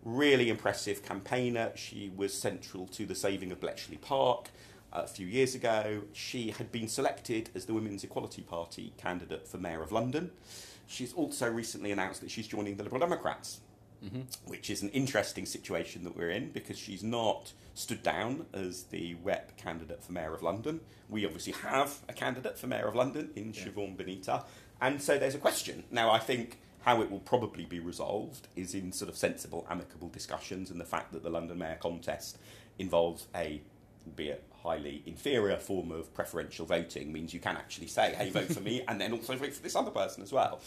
Really 0.03 0.49
impressive 0.49 1.03
campaigner. 1.03 1.71
She 1.75 2.11
was 2.15 2.33
central 2.33 2.87
to 2.87 3.05
the 3.05 3.15
saving 3.15 3.51
of 3.51 3.59
Bletchley 3.59 3.97
Park 3.97 4.49
uh, 4.93 5.01
a 5.03 5.07
few 5.07 5.27
years 5.27 5.55
ago. 5.55 6.03
She 6.13 6.51
had 6.51 6.71
been 6.71 6.87
selected 6.87 7.49
as 7.53 7.65
the 7.65 7.73
Women's 7.73 8.03
Equality 8.03 8.41
Party 8.41 8.93
candidate 8.97 9.47
for 9.47 9.57
Mayor 9.57 9.81
of 9.81 9.91
London. 9.91 10.31
She's 10.87 11.13
also 11.13 11.49
recently 11.49 11.91
announced 11.91 12.21
that 12.21 12.31
she's 12.31 12.47
joining 12.47 12.77
the 12.77 12.83
Liberal 12.83 12.99
Democrats 12.99 13.59
which 14.45 14.69
is 14.69 14.81
an 14.81 14.89
interesting 14.89 15.45
situation 15.45 16.03
that 16.03 16.15
we're 16.15 16.29
in 16.29 16.51
because 16.51 16.77
she's 16.77 17.03
not 17.03 17.51
stood 17.73 18.01
down 18.01 18.45
as 18.53 18.83
the 18.83 19.15
WEP 19.15 19.57
candidate 19.57 20.03
for 20.03 20.13
Mayor 20.13 20.33
of 20.33 20.41
London. 20.41 20.79
We 21.09 21.25
obviously 21.25 21.53
have 21.53 21.99
a 22.07 22.13
candidate 22.13 22.57
for 22.57 22.67
Mayor 22.67 22.87
of 22.87 22.95
London 22.95 23.31
in 23.35 23.51
Siobhan 23.51 23.97
Benita, 23.97 24.45
and 24.81 25.01
so 25.01 25.17
there's 25.17 25.35
a 25.35 25.39
question. 25.39 25.83
Now, 25.91 26.11
I 26.11 26.19
think 26.19 26.59
how 26.81 27.01
it 27.01 27.11
will 27.11 27.19
probably 27.19 27.65
be 27.65 27.79
resolved 27.79 28.47
is 28.55 28.73
in 28.73 28.91
sort 28.91 29.09
of 29.09 29.17
sensible, 29.17 29.67
amicable 29.69 30.09
discussions, 30.09 30.71
and 30.71 30.79
the 30.79 30.85
fact 30.85 31.11
that 31.13 31.23
the 31.23 31.29
London 31.29 31.57
Mayor 31.57 31.77
contest 31.79 32.37
involves 32.77 33.27
a 33.35 33.61
albeit 34.07 34.43
highly 34.63 35.03
inferior 35.05 35.57
form 35.57 35.91
of 35.91 36.13
preferential 36.13 36.65
voting 36.65 37.11
means 37.11 37.33
you 37.33 37.39
can 37.39 37.55
actually 37.55 37.87
say, 37.87 38.13
hey, 38.15 38.29
vote 38.29 38.51
for 38.51 38.61
me, 38.61 38.83
and 38.87 38.99
then 38.99 39.13
also 39.13 39.35
vote 39.35 39.53
for 39.53 39.61
this 39.61 39.75
other 39.75 39.91
person 39.91 40.23
as 40.23 40.31
well. 40.31 40.59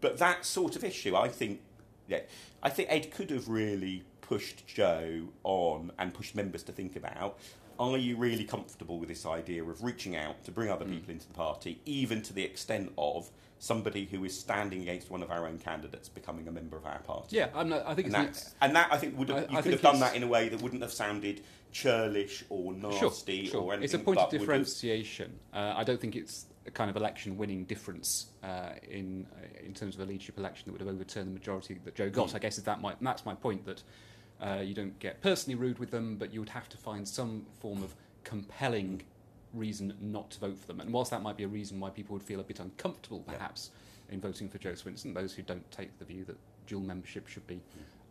But 0.00 0.18
that 0.18 0.44
sort 0.44 0.76
of 0.76 0.84
issue, 0.84 1.16
I 1.16 1.28
think, 1.28 1.60
yeah, 2.06 2.20
I 2.62 2.70
think 2.70 2.88
Ed 2.90 3.10
could 3.10 3.30
have 3.30 3.48
really 3.48 4.04
pushed 4.20 4.66
Jo 4.66 5.28
on 5.42 5.90
and 5.98 6.12
pushed 6.14 6.34
members 6.34 6.62
to 6.64 6.72
think 6.72 6.94
about. 6.94 7.38
Are 7.78 7.96
you 7.96 8.16
really 8.16 8.44
comfortable 8.44 8.98
with 8.98 9.08
this 9.08 9.24
idea 9.24 9.62
of 9.62 9.84
reaching 9.84 10.16
out 10.16 10.44
to 10.44 10.50
bring 10.50 10.68
other 10.70 10.84
people 10.84 11.12
into 11.12 11.28
the 11.28 11.34
party, 11.34 11.80
even 11.86 12.22
to 12.22 12.32
the 12.32 12.42
extent 12.42 12.92
of 12.98 13.30
somebody 13.60 14.04
who 14.06 14.24
is 14.24 14.38
standing 14.38 14.82
against 14.82 15.10
one 15.10 15.22
of 15.22 15.30
our 15.30 15.46
own 15.46 15.58
candidates 15.58 16.08
becoming 16.08 16.48
a 16.48 16.52
member 16.52 16.76
of 16.76 16.86
our 16.86 17.00
party? 17.00 17.36
yeah, 17.36 17.48
I'm 17.54 17.68
not, 17.68 17.86
I 17.86 17.94
think 17.94 18.08
and 18.08 18.28
it's, 18.28 18.44
that, 18.44 18.54
and 18.60 18.76
that 18.76 18.88
I 18.92 18.98
think 18.98 19.18
would 19.18 19.28
have, 19.28 19.38
I- 19.38 19.52
you 19.52 19.58
I 19.58 19.62
could 19.62 19.72
have 19.72 19.82
done 19.82 20.00
that 20.00 20.16
in 20.16 20.22
a 20.22 20.26
way 20.28 20.48
that 20.48 20.60
wouldn't 20.60 20.82
have 20.82 20.92
sounded 20.92 21.42
churlish 21.70 22.44
or 22.48 22.72
nasty 22.72 23.46
sure. 23.46 23.62
or 23.62 23.72
anything. 23.74 23.84
It's 23.84 23.94
a 23.94 23.98
point 23.98 24.18
of 24.18 24.30
differentiation. 24.30 25.38
Uh, 25.52 25.74
I 25.76 25.84
don't 25.84 26.00
think 26.00 26.16
it's 26.16 26.46
a 26.66 26.70
kind 26.70 26.90
of 26.90 26.96
election-winning 26.96 27.64
difference 27.64 28.26
uh, 28.42 28.70
in 28.88 29.26
in 29.64 29.74
terms 29.74 29.94
of 29.94 30.00
a 30.00 30.04
leadership 30.04 30.38
election 30.38 30.64
that 30.66 30.72
would 30.72 30.80
have 30.80 30.94
overturned 30.94 31.28
the 31.28 31.32
majority 31.32 31.78
that 31.84 31.94
Jo 31.94 32.10
got. 32.10 32.28
Mm. 32.28 32.34
I 32.36 32.38
guess 32.38 32.58
is 32.58 32.64
that 32.64 32.80
my, 32.80 32.94
that's 33.00 33.24
my 33.24 33.34
point 33.34 33.64
that 33.66 33.82
uh, 34.40 34.60
you 34.64 34.74
don't 34.74 34.98
get 34.98 35.20
personally 35.22 35.58
rude 35.58 35.78
with 35.78 35.90
them, 35.90 36.16
but 36.16 36.32
you 36.32 36.40
would 36.40 36.48
have 36.50 36.68
to 36.70 36.76
find 36.76 37.06
some 37.06 37.46
form 37.60 37.82
of 37.82 37.94
compelling 38.24 39.02
reason 39.54 39.94
not 40.00 40.30
to 40.30 40.38
vote 40.40 40.58
for 40.58 40.66
them. 40.66 40.80
And 40.80 40.92
whilst 40.92 41.10
that 41.10 41.22
might 41.22 41.36
be 41.36 41.44
a 41.44 41.48
reason 41.48 41.80
why 41.80 41.90
people 41.90 42.12
would 42.14 42.22
feel 42.22 42.40
a 42.40 42.44
bit 42.44 42.60
uncomfortable, 42.60 43.24
Yeah. 43.26 43.34
perhaps, 43.34 43.70
in 44.10 44.20
voting 44.20 44.48
for 44.48 44.58
Jo 44.58 44.72
Swinson, 44.72 45.14
those 45.14 45.32
who 45.34 45.42
don't 45.42 45.68
take 45.70 45.98
the 45.98 46.04
view 46.04 46.24
that 46.24 46.36
dual 46.66 46.82
membership 46.82 47.26
should 47.28 47.46
be 47.46 47.60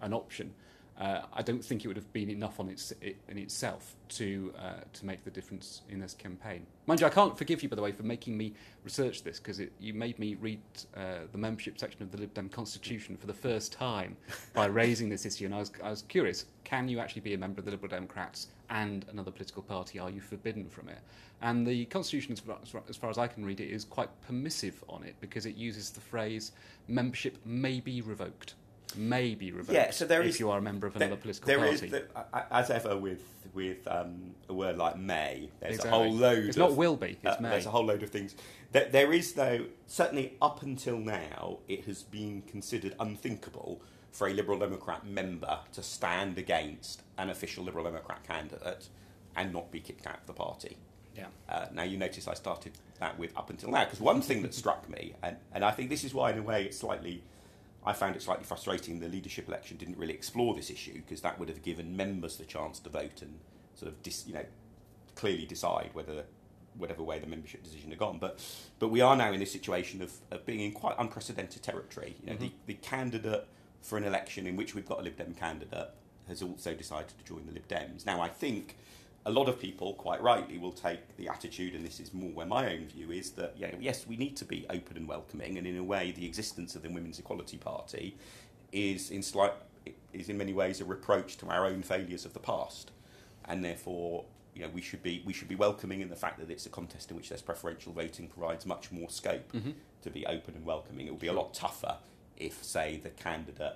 an 0.01 0.13
option. 0.13 0.53
Uh, 0.99 1.21
I 1.31 1.43
don't 1.43 1.63
think 1.63 1.85
it 1.85 1.87
would 1.87 1.97
have 1.97 2.11
been 2.11 2.29
enough 2.29 2.59
on 2.59 2.69
its 2.69 2.91
it, 3.01 3.17
in 3.27 3.37
itself 3.37 3.95
to 4.09 4.51
uh, 4.57 4.81
to 4.93 5.05
make 5.05 5.23
the 5.23 5.29
difference 5.29 5.81
in 5.89 5.99
this 5.99 6.15
campaign. 6.15 6.65
Mind 6.87 7.01
you, 7.01 7.05
I 7.05 7.11
can't 7.11 7.37
forgive 7.37 7.61
you 7.61 7.69
by 7.69 7.75
the 7.75 7.83
way 7.83 7.91
for 7.91 8.01
making 8.01 8.35
me 8.35 8.53
research 8.83 9.21
this 9.21 9.39
because 9.39 9.61
you 9.79 9.93
made 9.93 10.17
me 10.17 10.35
read 10.35 10.59
uh, 10.95 11.19
the 11.31 11.37
membership 11.37 11.77
section 11.77 12.01
of 12.01 12.11
the 12.11 12.17
Lib 12.17 12.33
Dem 12.33 12.49
Constitution 12.49 13.15
for 13.15 13.27
the 13.27 13.33
first 13.33 13.71
time 13.71 14.17
by 14.55 14.65
raising 14.81 15.07
this 15.07 15.25
issue, 15.25 15.45
and 15.45 15.53
I 15.53 15.59
was 15.59 15.71
I 15.83 15.91
was 15.91 16.01
curious: 16.03 16.45
can 16.63 16.89
you 16.89 16.99
actually 16.99 17.21
be 17.21 17.35
a 17.35 17.37
member 17.37 17.59
of 17.59 17.65
the 17.65 17.71
Liberal 17.71 17.89
Democrats 17.89 18.47
and 18.71 19.05
another 19.11 19.29
political 19.29 19.61
party? 19.61 19.99
Are 19.99 20.09
you 20.09 20.19
forbidden 20.19 20.67
from 20.67 20.89
it? 20.89 20.99
And 21.43 21.67
the 21.67 21.85
Constitution, 21.85 22.33
as 22.33 22.39
far, 22.39 22.57
as 22.63 22.69
far- 22.69 22.83
as 22.89 22.97
far 22.97 23.11
as 23.11 23.19
I 23.19 23.27
can 23.27 23.45
read 23.45 23.59
it, 23.59 23.69
is 23.69 23.85
quite 23.85 24.09
permissive 24.25 24.83
on 24.89 25.03
it 25.03 25.15
because 25.21 25.45
it 25.45 25.55
uses 25.55 25.91
the 25.91 26.01
phrase 26.01 26.53
"membership 26.87 27.37
may 27.45 27.79
be 27.79 28.01
revoked." 28.01 28.55
May 28.95 29.35
be 29.35 29.51
revoked 29.51 29.73
Yeah, 29.75 29.91
so 29.91 30.05
there 30.05 30.21
if 30.21 30.29
is- 30.29 30.39
you 30.39 30.49
are 30.49 30.59
a 30.59 30.61
member 30.61 30.87
of 30.87 30.93
There- 30.93 31.07
another 31.07 31.21
political 31.21 31.47
there 31.47 31.65
is 31.65 31.81
party. 31.81 31.89
the- 31.91 32.07
uh, 32.33 32.43
as 32.51 32.69
ever 32.69 32.97
with 32.97 33.21
with 33.53 33.87
um, 33.87 34.35
a 34.49 34.53
word 34.53 34.77
like 34.77 34.97
may. 34.97 35.49
There's 35.61 35.75
Exactly. 35.77 35.89
a 35.89 36.03
whole 36.03 36.13
load. 36.13 36.45
It's 36.45 36.57
of, 36.57 36.69
not 36.69 36.73
will 36.77 36.95
be, 36.95 37.17
it's 37.23 37.37
uh, 37.37 37.41
may. 37.41 37.49
There's 37.49 37.65
a 37.65 37.71
whole 37.71 37.85
load 37.85 38.03
of 38.03 38.09
things. 38.11 38.35
There, 38.71 38.85
there 38.87 39.11
is 39.11 39.33
though 39.33 39.65
certainly 39.87 40.35
up 40.41 40.61
until 40.61 40.97
now 40.99 41.59
it 41.67 41.85
has 41.85 42.03
been 42.03 42.43
considered 42.43 42.93
unthinkable 42.99 43.81
for 44.11 44.27
a 44.27 44.33
Liberal 44.33 44.59
Democrat 44.59 45.05
member 45.07 45.59
to 45.73 45.81
stand 45.81 46.37
against 46.37 47.01
an 47.17 47.29
official 47.31 47.63
Liberal 47.63 47.85
Democrat 47.85 48.23
candidate 48.23 48.89
and 49.35 49.51
not 49.53 49.71
be 49.71 49.79
kicked 49.79 50.05
out 50.05 50.19
of 50.19 50.27
the 50.27 50.33
party. 50.33 50.77
yeah. 51.15 51.27
Uh, 51.49 51.65
now 51.73 51.83
you 51.83 51.97
notice 51.97 52.27
I 52.27 52.35
started 52.35 52.73
that 52.99 53.17
with 53.17 53.35
up 53.35 53.49
until 53.49 53.71
now 53.71 53.85
because 53.85 53.99
one 53.99 54.21
thing 54.21 54.43
that 54.43 54.53
struck 54.53 54.87
me, 54.87 55.13
and, 55.23 55.37
and 55.51 55.65
I 55.65 55.71
think 55.71 55.89
this 55.89 56.03
is 56.03 56.13
why 56.13 56.31
in 56.31 56.37
a 56.37 56.43
way 56.43 56.65
it's 56.65 56.77
slightly, 56.77 57.23
I 57.87 57.93
found 57.93 58.15
it 58.15 58.21
slightly 58.21 58.43
frustrating. 58.43 58.99
The 58.99 59.07
leadership 59.07 59.47
election 59.47 59.77
didn't 59.77 59.97
really 59.97 60.13
explore 60.13 60.53
this 60.53 60.69
issue 60.69 60.95
because 60.95 61.21
that 61.21 61.39
would 61.39 61.49
have 61.49 61.61
given 61.61 61.95
members 61.95 62.37
the 62.37 62.45
chance 62.45 62.79
to 62.79 62.89
vote 62.89 63.21
and 63.21 63.39
sort 63.75 63.91
of 63.91 64.03
dis, 64.03 64.25
you 64.27 64.33
know 64.33 64.45
clearly 65.17 65.45
decide 65.45 65.89
whether 65.93 66.23
whatever 66.77 67.01
way 67.01 67.17
the 67.17 67.27
membership 67.27 67.63
decision 67.63 67.89
had 67.89 67.99
gone. 67.99 68.19
But 68.19 68.39
but 68.79 68.89
we 68.89 69.01
are 69.01 69.15
now 69.15 69.31
in 69.33 69.39
this 69.39 69.51
situation 69.51 70.01
of, 70.01 70.13
of 70.31 70.45
being 70.45 70.61
in 70.61 70.71
quite 70.71 70.95
unprecedented 70.99 71.63
territory. 71.63 72.15
You 72.21 72.31
know, 72.31 72.37
the, 72.37 72.45
mm-hmm. 72.47 72.67
the 72.67 72.73
candidate 72.75 73.47
for 73.81 73.97
an 73.97 74.03
election 74.03 74.47
in 74.47 74.55
which 74.55 74.75
we've 74.75 74.85
got 74.85 74.99
a 74.99 75.01
Lib 75.01 75.17
Dem 75.17 75.33
candidate 75.33 75.89
has 76.27 76.41
also 76.41 76.73
decided 76.73 77.13
to 77.17 77.25
join 77.25 77.45
the 77.45 77.53
Lib 77.53 77.67
Dems. 77.67 78.05
Now 78.05 78.21
I 78.21 78.29
think 78.29 78.77
a 79.25 79.31
lot 79.31 79.49
of 79.49 79.59
people, 79.59 79.93
quite 79.95 80.21
rightly, 80.21 80.57
will 80.57 80.71
take 80.71 81.17
the 81.17 81.27
attitude, 81.27 81.75
and 81.75 81.85
this 81.85 81.99
is 81.99 82.13
more 82.13 82.29
where 82.29 82.45
my 82.45 82.71
own 82.71 82.87
view 82.87 83.11
is 83.11 83.31
that 83.31 83.53
yeah, 83.57 83.71
yes, 83.79 84.07
we 84.07 84.15
need 84.15 84.37
to 84.37 84.45
be 84.45 84.65
open 84.69 84.97
and 84.97 85.07
welcoming, 85.07 85.57
and 85.57 85.67
in 85.67 85.77
a 85.77 85.83
way, 85.83 86.11
the 86.11 86.25
existence 86.25 86.75
of 86.75 86.81
the 86.81 86.89
Women's 86.89 87.19
Equality 87.19 87.57
Party 87.57 88.15
is 88.71 89.11
in 89.11 89.21
slight 89.21 89.53
is 90.13 90.29
in 90.29 90.37
many 90.37 90.53
ways 90.53 90.81
a 90.81 90.85
reproach 90.85 91.37
to 91.37 91.47
our 91.47 91.65
own 91.65 91.81
failures 91.81 92.25
of 92.25 92.33
the 92.33 92.39
past, 92.39 92.91
and 93.45 93.63
therefore. 93.63 94.25
You 94.55 94.63
know, 94.63 94.69
we 94.73 94.81
should 94.81 95.03
be 95.03 95.21
we 95.23 95.33
should 95.33 95.49
be 95.49 95.53
welcoming 95.53 96.01
in 96.01 96.09
the 96.09 96.15
fact 96.15 96.39
that 96.39 96.49
it's 96.49 96.65
a 96.65 96.69
contest 96.69 97.11
in 97.11 97.15
which 97.15 97.29
there's 97.29 97.43
preferential 97.43 97.93
voting 97.93 98.27
provides 98.27 98.65
much 98.65 98.91
more 98.91 99.07
scope 99.07 99.51
mm-hmm. 99.51 99.69
to 100.01 100.09
be 100.09 100.25
open 100.25 100.55
and 100.55 100.65
welcoming. 100.65 101.05
It 101.05 101.11
will 101.11 101.19
be 101.19 101.27
a 101.27 101.33
lot 101.33 101.53
tougher 101.53 101.97
if, 102.37 102.63
say, 102.63 102.99
the 103.03 103.11
candidate 103.11 103.75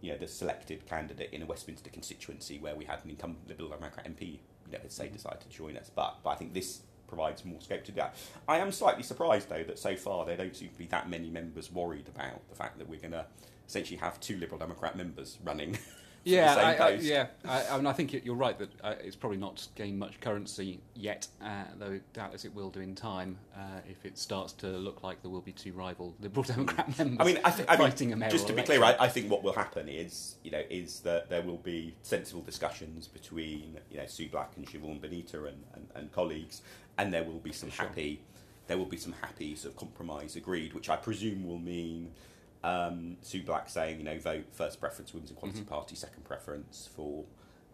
you 0.00 0.12
know, 0.12 0.18
the 0.18 0.28
selected 0.28 0.86
candidate 0.86 1.30
in 1.32 1.42
a 1.42 1.46
Westminster 1.46 1.90
constituency 1.90 2.58
where 2.58 2.74
we 2.74 2.84
had 2.84 3.04
an 3.04 3.10
incumbent 3.10 3.48
Liberal 3.48 3.68
Democrat 3.68 4.06
MP, 4.06 4.38
you 4.70 4.78
know, 4.78 4.82
had 4.82 4.92
say 4.92 5.08
decided 5.08 5.40
to 5.40 5.48
join 5.48 5.76
us. 5.76 5.90
But, 5.94 6.18
but 6.22 6.30
I 6.30 6.34
think 6.36 6.54
this 6.54 6.80
provides 7.08 7.44
more 7.44 7.60
scope 7.60 7.84
to 7.84 7.92
do 7.92 7.96
that. 7.96 8.14
I 8.48 8.58
am 8.58 8.70
slightly 8.70 9.02
surprised 9.02 9.48
though 9.48 9.64
that 9.64 9.78
so 9.78 9.96
far 9.96 10.24
there 10.24 10.36
don't 10.36 10.54
seem 10.54 10.68
to 10.68 10.78
be 10.78 10.86
that 10.86 11.10
many 11.10 11.28
members 11.28 11.72
worried 11.72 12.08
about 12.08 12.48
the 12.48 12.54
fact 12.54 12.78
that 12.78 12.88
we're 12.88 13.00
going 13.00 13.12
to 13.12 13.26
essentially 13.66 13.98
have 13.98 14.20
two 14.20 14.36
Liberal 14.36 14.58
Democrat 14.58 14.96
members 14.96 15.38
running. 15.44 15.76
Yeah, 16.24 16.54
I, 16.54 16.74
I, 16.74 16.90
yeah. 16.90 17.26
I, 17.46 17.66
I 17.68 17.76
mean, 17.76 17.86
I 17.86 17.92
think 17.92 18.12
you're 18.24 18.34
right 18.34 18.58
that 18.58 18.70
uh, 18.82 18.94
it's 19.02 19.16
probably 19.16 19.38
not 19.38 19.66
gained 19.74 19.98
much 19.98 20.20
currency 20.20 20.80
yet, 20.94 21.26
uh, 21.42 21.64
though 21.78 21.98
doubtless 22.12 22.44
it 22.44 22.54
will 22.54 22.70
do 22.70 22.80
in 22.80 22.94
time 22.94 23.38
uh, 23.56 23.80
if 23.88 24.04
it 24.04 24.18
starts 24.18 24.52
to 24.54 24.66
look 24.66 25.02
like 25.02 25.22
there 25.22 25.30
will 25.30 25.40
be 25.40 25.52
two 25.52 25.72
rival 25.72 26.14
Liberal 26.20 26.42
Democrat 26.44 26.98
members 26.98 27.16
I 27.20 27.24
mean, 27.24 27.38
I 27.44 27.50
think, 27.50 27.70
I 27.70 27.76
mean, 27.76 28.30
just 28.30 28.46
to 28.48 28.52
be 28.52 28.58
election. 28.60 28.64
clear, 28.64 28.84
I, 28.84 28.96
I 29.04 29.08
think 29.08 29.30
what 29.30 29.42
will 29.42 29.54
happen 29.54 29.88
is, 29.88 30.36
you 30.42 30.50
know, 30.50 30.62
is 30.68 31.00
that 31.00 31.30
there 31.30 31.42
will 31.42 31.58
be 31.58 31.94
sensible 32.02 32.42
discussions 32.42 33.08
between, 33.08 33.78
you 33.90 33.98
know, 33.98 34.06
Sue 34.06 34.28
Black 34.28 34.52
and 34.56 34.66
Siobhan 34.66 35.00
Benita 35.00 35.44
and, 35.46 35.64
and, 35.74 35.86
and 35.94 36.12
colleagues, 36.12 36.60
and 36.98 37.12
there 37.14 37.24
will 37.24 37.38
be 37.38 37.52
some 37.52 37.70
Sure. 37.70 37.86
happy, 37.86 38.20
there 38.66 38.76
will 38.76 38.84
be 38.84 38.98
some 38.98 39.14
happy 39.22 39.54
sort 39.56 39.72
of 39.72 39.78
compromise 39.78 40.36
agreed, 40.36 40.74
which 40.74 40.90
I 40.90 40.96
presume 40.96 41.46
will 41.46 41.58
mean 41.58 42.10
um, 42.64 43.16
Sue 43.22 43.42
Black 43.42 43.68
saying, 43.68 43.98
you 43.98 44.04
know, 44.04 44.18
vote 44.18 44.44
first 44.52 44.80
preference 44.80 45.12
Women's 45.14 45.30
Equality 45.30 45.62
Party, 45.62 45.96
second 45.96 46.24
preference 46.24 46.88
for. 46.94 47.24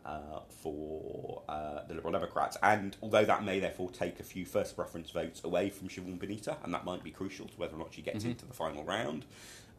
Uh, 0.04 0.38
for 0.62 1.42
uh, 1.48 1.80
the 1.88 1.94
Liberal 1.94 2.12
Democrats, 2.12 2.56
and 2.62 2.96
although 3.02 3.24
that 3.24 3.42
may 3.42 3.58
therefore 3.58 3.90
take 3.90 4.20
a 4.20 4.22
few 4.22 4.46
first 4.46 4.76
preference 4.76 5.10
votes 5.10 5.42
away 5.42 5.68
from 5.68 5.88
Siobhan 5.88 6.16
Benita, 6.16 6.58
and 6.62 6.72
that 6.72 6.84
might 6.84 7.02
be 7.02 7.10
crucial 7.10 7.46
to 7.48 7.56
whether 7.56 7.74
or 7.74 7.80
not 7.80 7.92
she 7.92 8.02
gets 8.02 8.22
into 8.24 8.46
the 8.46 8.54
final 8.54 8.84
round, 8.84 9.24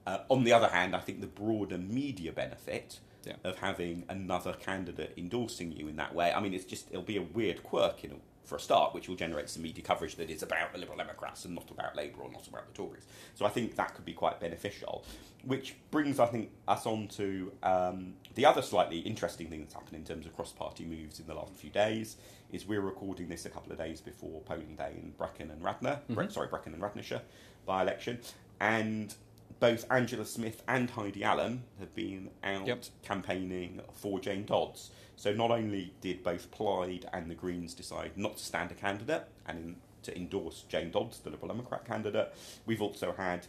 uh, 0.06 0.18
on 0.28 0.44
the 0.44 0.52
other 0.52 0.68
hand, 0.68 0.98
I 0.98 1.00
think 1.00 1.22
the 1.22 1.28
broader 1.28 1.78
media 1.78 2.34
benefit 2.34 3.00
Yeah. 3.26 3.36
of 3.46 3.60
having 3.60 4.04
another 4.10 4.52
candidate 4.52 5.14
endorsing 5.16 5.72
you 5.72 5.88
in 5.88 5.96
that 5.96 6.14
way. 6.14 6.34
I 6.34 6.42
mean, 6.42 6.54
it's 6.54 6.66
just 6.66 6.90
it'll 6.92 7.04
be 7.04 7.16
a 7.16 7.22
weird 7.22 7.64
quirk 7.64 8.04
in 8.04 8.12
a, 8.12 8.16
for 8.48 8.56
a 8.56 8.60
start, 8.60 8.94
which 8.96 9.10
will 9.10 9.16
generate 9.16 9.50
some 9.50 9.62
media 9.62 9.84
coverage 9.84 10.16
that 10.16 10.30
is 10.30 10.42
about 10.42 10.72
the 10.72 10.80
Liberal 10.80 10.98
Democrats 10.98 11.44
and 11.46 11.54
not 11.54 11.70
about 11.70 11.96
Labour 11.96 12.22
or 12.22 12.32
not 12.32 12.48
about 12.48 12.66
the 12.66 12.74
Tories. 12.74 13.06
So 13.36 13.46
I 13.46 13.50
think 13.50 13.76
that 13.76 13.94
could 13.94 14.06
be 14.06 14.14
quite 14.14 14.40
beneficial. 14.40 15.04
Which 15.44 15.76
brings, 15.92 16.20
I 16.20 16.28
think, 16.28 16.52
us 16.68 16.86
on 16.86 17.10
to 17.10 17.52
um, 17.62 18.14
the 18.36 18.46
other 18.46 18.62
slightly 18.62 19.00
interesting 19.00 19.50
thing 19.50 19.60
that's 19.60 19.74
happened 19.74 19.98
in 19.98 20.06
terms 20.06 20.26
of 20.26 20.36
cross-party 20.36 20.86
moves 20.86 21.20
in 21.20 21.28
the 21.28 21.34
last 21.34 21.54
few 21.56 21.70
days. 21.70 22.16
Is 22.50 22.66
we're 22.66 22.80
recording 22.80 23.28
this 23.28 23.46
a 23.46 23.50
couple 23.50 23.74
of 23.74 23.78
days 23.78 24.00
before 24.00 24.40
polling 24.42 24.76
day 24.78 24.94
in 24.96 25.12
Brecon 25.18 25.52
and 25.52 25.62
Radnor, 25.62 26.00
mm-hmm. 26.10 26.30
sorry, 26.30 26.48
Brecon 26.48 26.74
and 26.74 26.82
Radnorshire 26.82 27.22
by-election, 27.66 28.20
and 28.62 29.14
both 29.60 29.86
Angela 29.92 30.26
Smith 30.26 30.62
and 30.68 30.90
Heidi 30.90 31.24
Allen 31.24 31.64
have 31.80 31.94
been 31.96 32.30
out 32.44 32.68
yep. 32.68 32.84
campaigning 33.04 33.82
for 33.94 34.20
Jane 34.20 34.46
Dodds. 34.46 34.92
So 35.16 35.34
not 35.34 35.50
only 35.50 35.94
did 36.02 36.24
both 36.24 36.52
Plaid 36.52 37.08
and 37.12 37.30
the 37.30 37.36
Greens 37.36 37.74
decide 37.74 38.12
not 38.16 38.38
to 38.38 38.44
stand 38.44 38.72
a 38.72 38.76
candidate 38.76 39.24
and 39.48 39.58
in, 39.58 39.76
to 40.04 40.16
endorse 40.16 40.64
Jane 40.70 40.92
Dodds, 40.92 41.20
the 41.20 41.32
Liberal 41.32 41.50
Democrat 41.50 41.86
candidate, 41.86 42.34
we've 42.66 42.82
also 42.82 43.14
had 43.18 43.48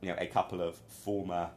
you 0.00 0.10
know 0.10 0.16
a 0.18 0.26
couple 0.26 0.60
of 0.60 0.76
former 0.88 1.50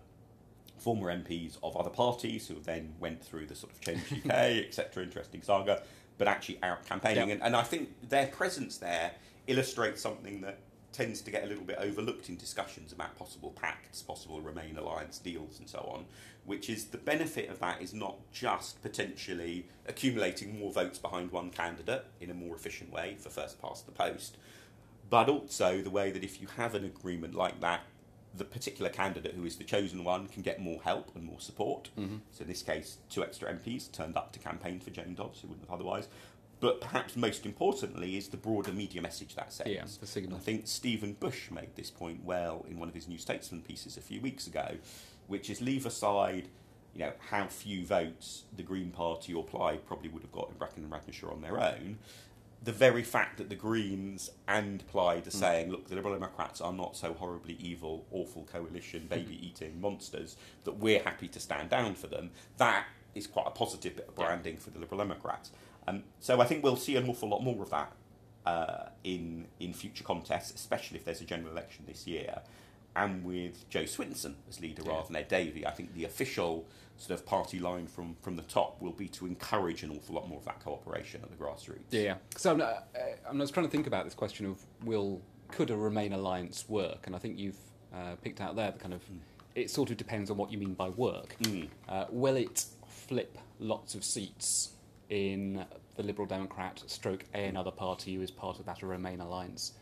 former 0.78 1.14
MPs 1.14 1.58
of 1.64 1.78
other 1.78 1.90
parties 1.90 2.48
who 2.48 2.56
then 2.60 2.94
went 3.00 3.24
through 3.24 3.46
the 3.46 3.56
sort 3.56 3.72
of 3.72 3.82
Change 3.82 4.02
UK, 4.26 4.32
etc. 4.68 5.04
Interesting 5.04 5.42
saga, 5.42 5.82
but 6.18 6.28
actually 6.28 6.60
out 6.64 6.86
campaigning, 6.86 7.30
yep. 7.30 7.38
and, 7.38 7.44
and 7.44 7.56
I 7.56 7.64
think 7.64 7.90
their 8.10 8.28
presence 8.28 8.78
there 8.78 9.12
illustrates 9.48 10.02
something 10.02 10.42
that 10.42 10.60
tends 10.94 11.22
to 11.22 11.32
get 11.32 11.44
a 11.44 11.48
little 11.48 11.64
bit 11.64 11.78
overlooked 11.80 12.30
in 12.30 12.38
discussions 12.38 12.94
about 12.94 13.18
possible 13.18 13.52
pacts, 13.52 14.02
possible 14.02 14.40
Remain 14.40 14.78
alliance 14.78 15.18
deals, 15.18 15.60
and 15.60 15.68
so 15.68 15.80
on. 15.92 16.06
Which 16.46 16.70
is 16.70 16.86
the 16.86 16.98
benefit 16.98 17.50
of 17.50 17.60
that 17.60 17.82
is 17.82 17.94
not 17.94 18.18
just 18.32 18.82
potentially 18.82 19.66
accumulating 19.88 20.60
more 20.60 20.72
votes 20.72 21.00
behind 21.00 21.32
one 21.32 21.50
candidate 21.50 22.06
in 22.22 22.30
a 22.30 22.34
more 22.34 22.56
efficient 22.56 22.92
way 22.92 23.16
for 23.20 23.30
first 23.30 23.62
past 23.62 23.86
the 23.86 23.92
post, 23.92 24.38
but 25.10 25.30
also 25.30 25.82
the 25.82 25.90
way 25.90 26.12
that 26.12 26.24
if 26.24 26.42
you 26.42 26.48
have 26.58 26.76
an 26.76 26.86
agreement 26.86 27.34
like 27.34 27.60
that, 27.62 27.82
the 28.36 28.44
particular 28.44 28.90
candidate 28.90 29.36
who 29.36 29.46
is 29.46 29.58
the 29.58 29.64
chosen 29.64 30.04
one 30.04 30.28
can 30.28 30.42
get 30.42 30.60
more 30.60 30.82
help 30.84 31.12
and 31.16 31.24
more 31.24 31.40
support. 31.40 31.90
Mm-hmm. 31.98 32.18
So 32.32 32.42
in 32.42 32.48
this 32.48 32.64
case, 32.64 32.98
two 33.10 33.24
extra 33.24 33.54
MPs 33.54 33.92
turned 33.92 34.18
up 34.18 34.32
to 34.34 34.40
campaign 34.40 34.80
for 34.80 34.90
Jane 34.90 35.14
Dodds, 35.14 35.42
who 35.42 35.50
wouldn't 35.50 35.68
have 35.70 35.76
otherwise. 35.76 36.08
But 36.64 36.80
perhaps 36.80 37.18
most 37.18 37.46
importantly 37.46 38.16
is 38.16 38.30
the 38.30 38.38
broader 38.38 38.72
media 38.72 39.02
message 39.02 39.36
that 39.36 39.52
sends. 39.52 39.70
Yeah, 39.70 39.84
the 40.00 40.08
signal. 40.08 40.38
I 40.38 40.40
think 40.40 40.66
Stephen 40.66 41.12
Bush 41.12 41.52
made 41.52 41.76
this 41.76 41.92
point 41.92 42.24
well 42.24 42.66
in 42.70 42.80
one 42.80 42.88
of 42.88 42.96
his 42.96 43.06
New 43.06 43.18
Statesman 43.18 43.64
pieces 43.64 43.98
a 43.98 44.00
few 44.00 44.22
weeks 44.22 44.48
ago, 44.48 44.78
which 45.28 45.50
is 45.50 45.60
leave 45.60 45.86
aside 45.86 46.48
you 46.94 47.02
know, 47.02 47.12
how 47.32 47.48
few 47.48 47.86
votes 47.86 48.44
the 48.56 48.64
Green 48.64 48.92
Party 48.92 49.34
or 49.34 49.44
Plaid 49.44 49.86
probably 49.86 50.08
would 50.08 50.22
have 50.22 50.32
got 50.32 50.52
in 50.52 50.56
Brecon 50.56 50.86
and 50.86 50.94
Radnorshire 50.94 51.34
on 51.34 51.42
their 51.42 51.60
own. 51.60 51.98
The 52.64 52.72
very 52.72 53.04
fact 53.04 53.40
that 53.40 53.50
the 53.50 53.56
Greens 53.56 54.32
and 54.48 54.88
Plaid 54.88 55.28
are 55.28 55.32
mm. 55.32 55.34
saying, 55.34 55.70
look, 55.70 55.90
the 55.90 55.96
Liberal 55.96 56.14
Democrats 56.14 56.62
are 56.62 56.72
not 56.72 56.96
so 56.96 57.12
horribly 57.12 57.58
evil, 57.60 58.06
awful 58.10 58.48
coalition, 58.50 59.08
baby 59.10 59.38
eating 59.46 59.82
monsters, 59.82 60.38
that 60.64 60.78
we're 60.78 61.04
happy 61.04 61.28
to 61.28 61.42
stand 61.42 61.70
down 61.70 61.96
for 61.96 62.08
them, 62.08 62.32
that 62.56 62.86
is 63.16 63.28
quite 63.28 63.48
a 63.48 63.52
positive 63.52 63.98
bit 63.98 64.08
of 64.08 64.16
branding 64.16 64.56
for 64.56 64.70
the 64.70 64.80
Liberal 64.80 65.00
Democrats. 65.00 65.52
Um, 65.88 66.04
so 66.20 66.42
I 66.42 66.46
think 66.46 66.64
we'll 66.64 66.76
see 66.76 66.96
an 66.96 67.10
awful 67.10 67.30
lot 67.30 67.44
more 67.44 67.62
of 67.62 67.70
that 67.70 67.92
uh, 68.46 68.90
in 69.04 69.48
in 69.60 69.74
future 69.74 70.04
contests, 70.04 70.54
especially 70.54 70.98
if 70.98 71.06
there's 71.06 71.22
a 71.22 71.26
general 71.26 71.52
election 71.52 71.86
this 71.88 72.08
year. 72.08 72.42
And 72.96 73.24
with 73.24 73.68
Jo 73.70 73.84
Swinson 73.84 74.36
as 74.48 74.60
leader 74.62 74.84
yeah. 74.86 74.92
rather 74.92 75.08
than 75.08 75.16
Ed 75.16 75.28
Davey, 75.28 75.66
I 75.66 75.72
think 75.72 75.96
the 75.96 76.06
official 76.06 76.66
sort 76.98 77.20
of 77.20 77.26
party 77.26 77.58
line 77.60 77.88
from, 77.88 78.16
from 78.22 78.36
the 78.36 78.44
top 78.44 78.80
will 78.80 78.92
be 78.92 79.08
to 79.08 79.26
encourage 79.26 79.82
an 79.82 79.90
awful 79.90 80.14
lot 80.14 80.30
more 80.30 80.38
of 80.38 80.46
that 80.46 80.64
cooperation 80.64 81.22
at 81.24 81.32
the 81.32 81.36
grassroots. 81.44 81.90
Yeah. 81.90 82.16
So 82.38 82.52
I'm, 82.52 82.62
uh, 82.62 82.74
I'm 83.28 83.40
just 83.40 83.52
trying 83.52 83.66
to 83.66 83.72
think 83.72 83.88
about 83.88 84.06
this 84.06 84.14
question 84.14 84.46
of 84.46 84.60
will 84.84 85.22
could 85.48 85.70
a 85.70 85.76
Remain 85.76 86.14
alliance 86.14 86.70
work? 86.70 87.08
And 87.08 87.16
I 87.16 87.20
think 87.20 87.40
you've 87.40 87.58
uh, 87.94 88.16
picked 88.22 88.42
out 88.42 88.56
there 88.56 88.72
the 88.72 88.80
kind 88.80 88.94
of 88.94 89.02
mm. 89.02 89.20
it 89.56 89.70
sort 89.70 89.92
of 89.92 89.98
depends 89.98 90.30
on 90.30 90.38
what 90.38 90.52
you 90.52 90.58
mean 90.58 90.74
by 90.74 90.90
work. 90.90 91.36
Mm. 91.42 91.70
Uh, 91.90 92.06
will 92.10 92.36
it 92.36 92.66
flip 92.88 93.38
lots 93.60 93.96
of 93.96 94.04
seats 94.04 94.73
in 95.14 95.64
the 95.96 96.02
Liberal 96.02 96.28
Democrat 96.28 96.82
stroke 96.88 97.24
a 97.36 97.46
another 97.46 97.70
party 97.70 98.16
who 98.16 98.22
is 98.22 98.32
part 98.32 98.60
of 98.60 98.66
that 98.66 98.82
Remain 98.82 99.20
alliance 99.20 99.74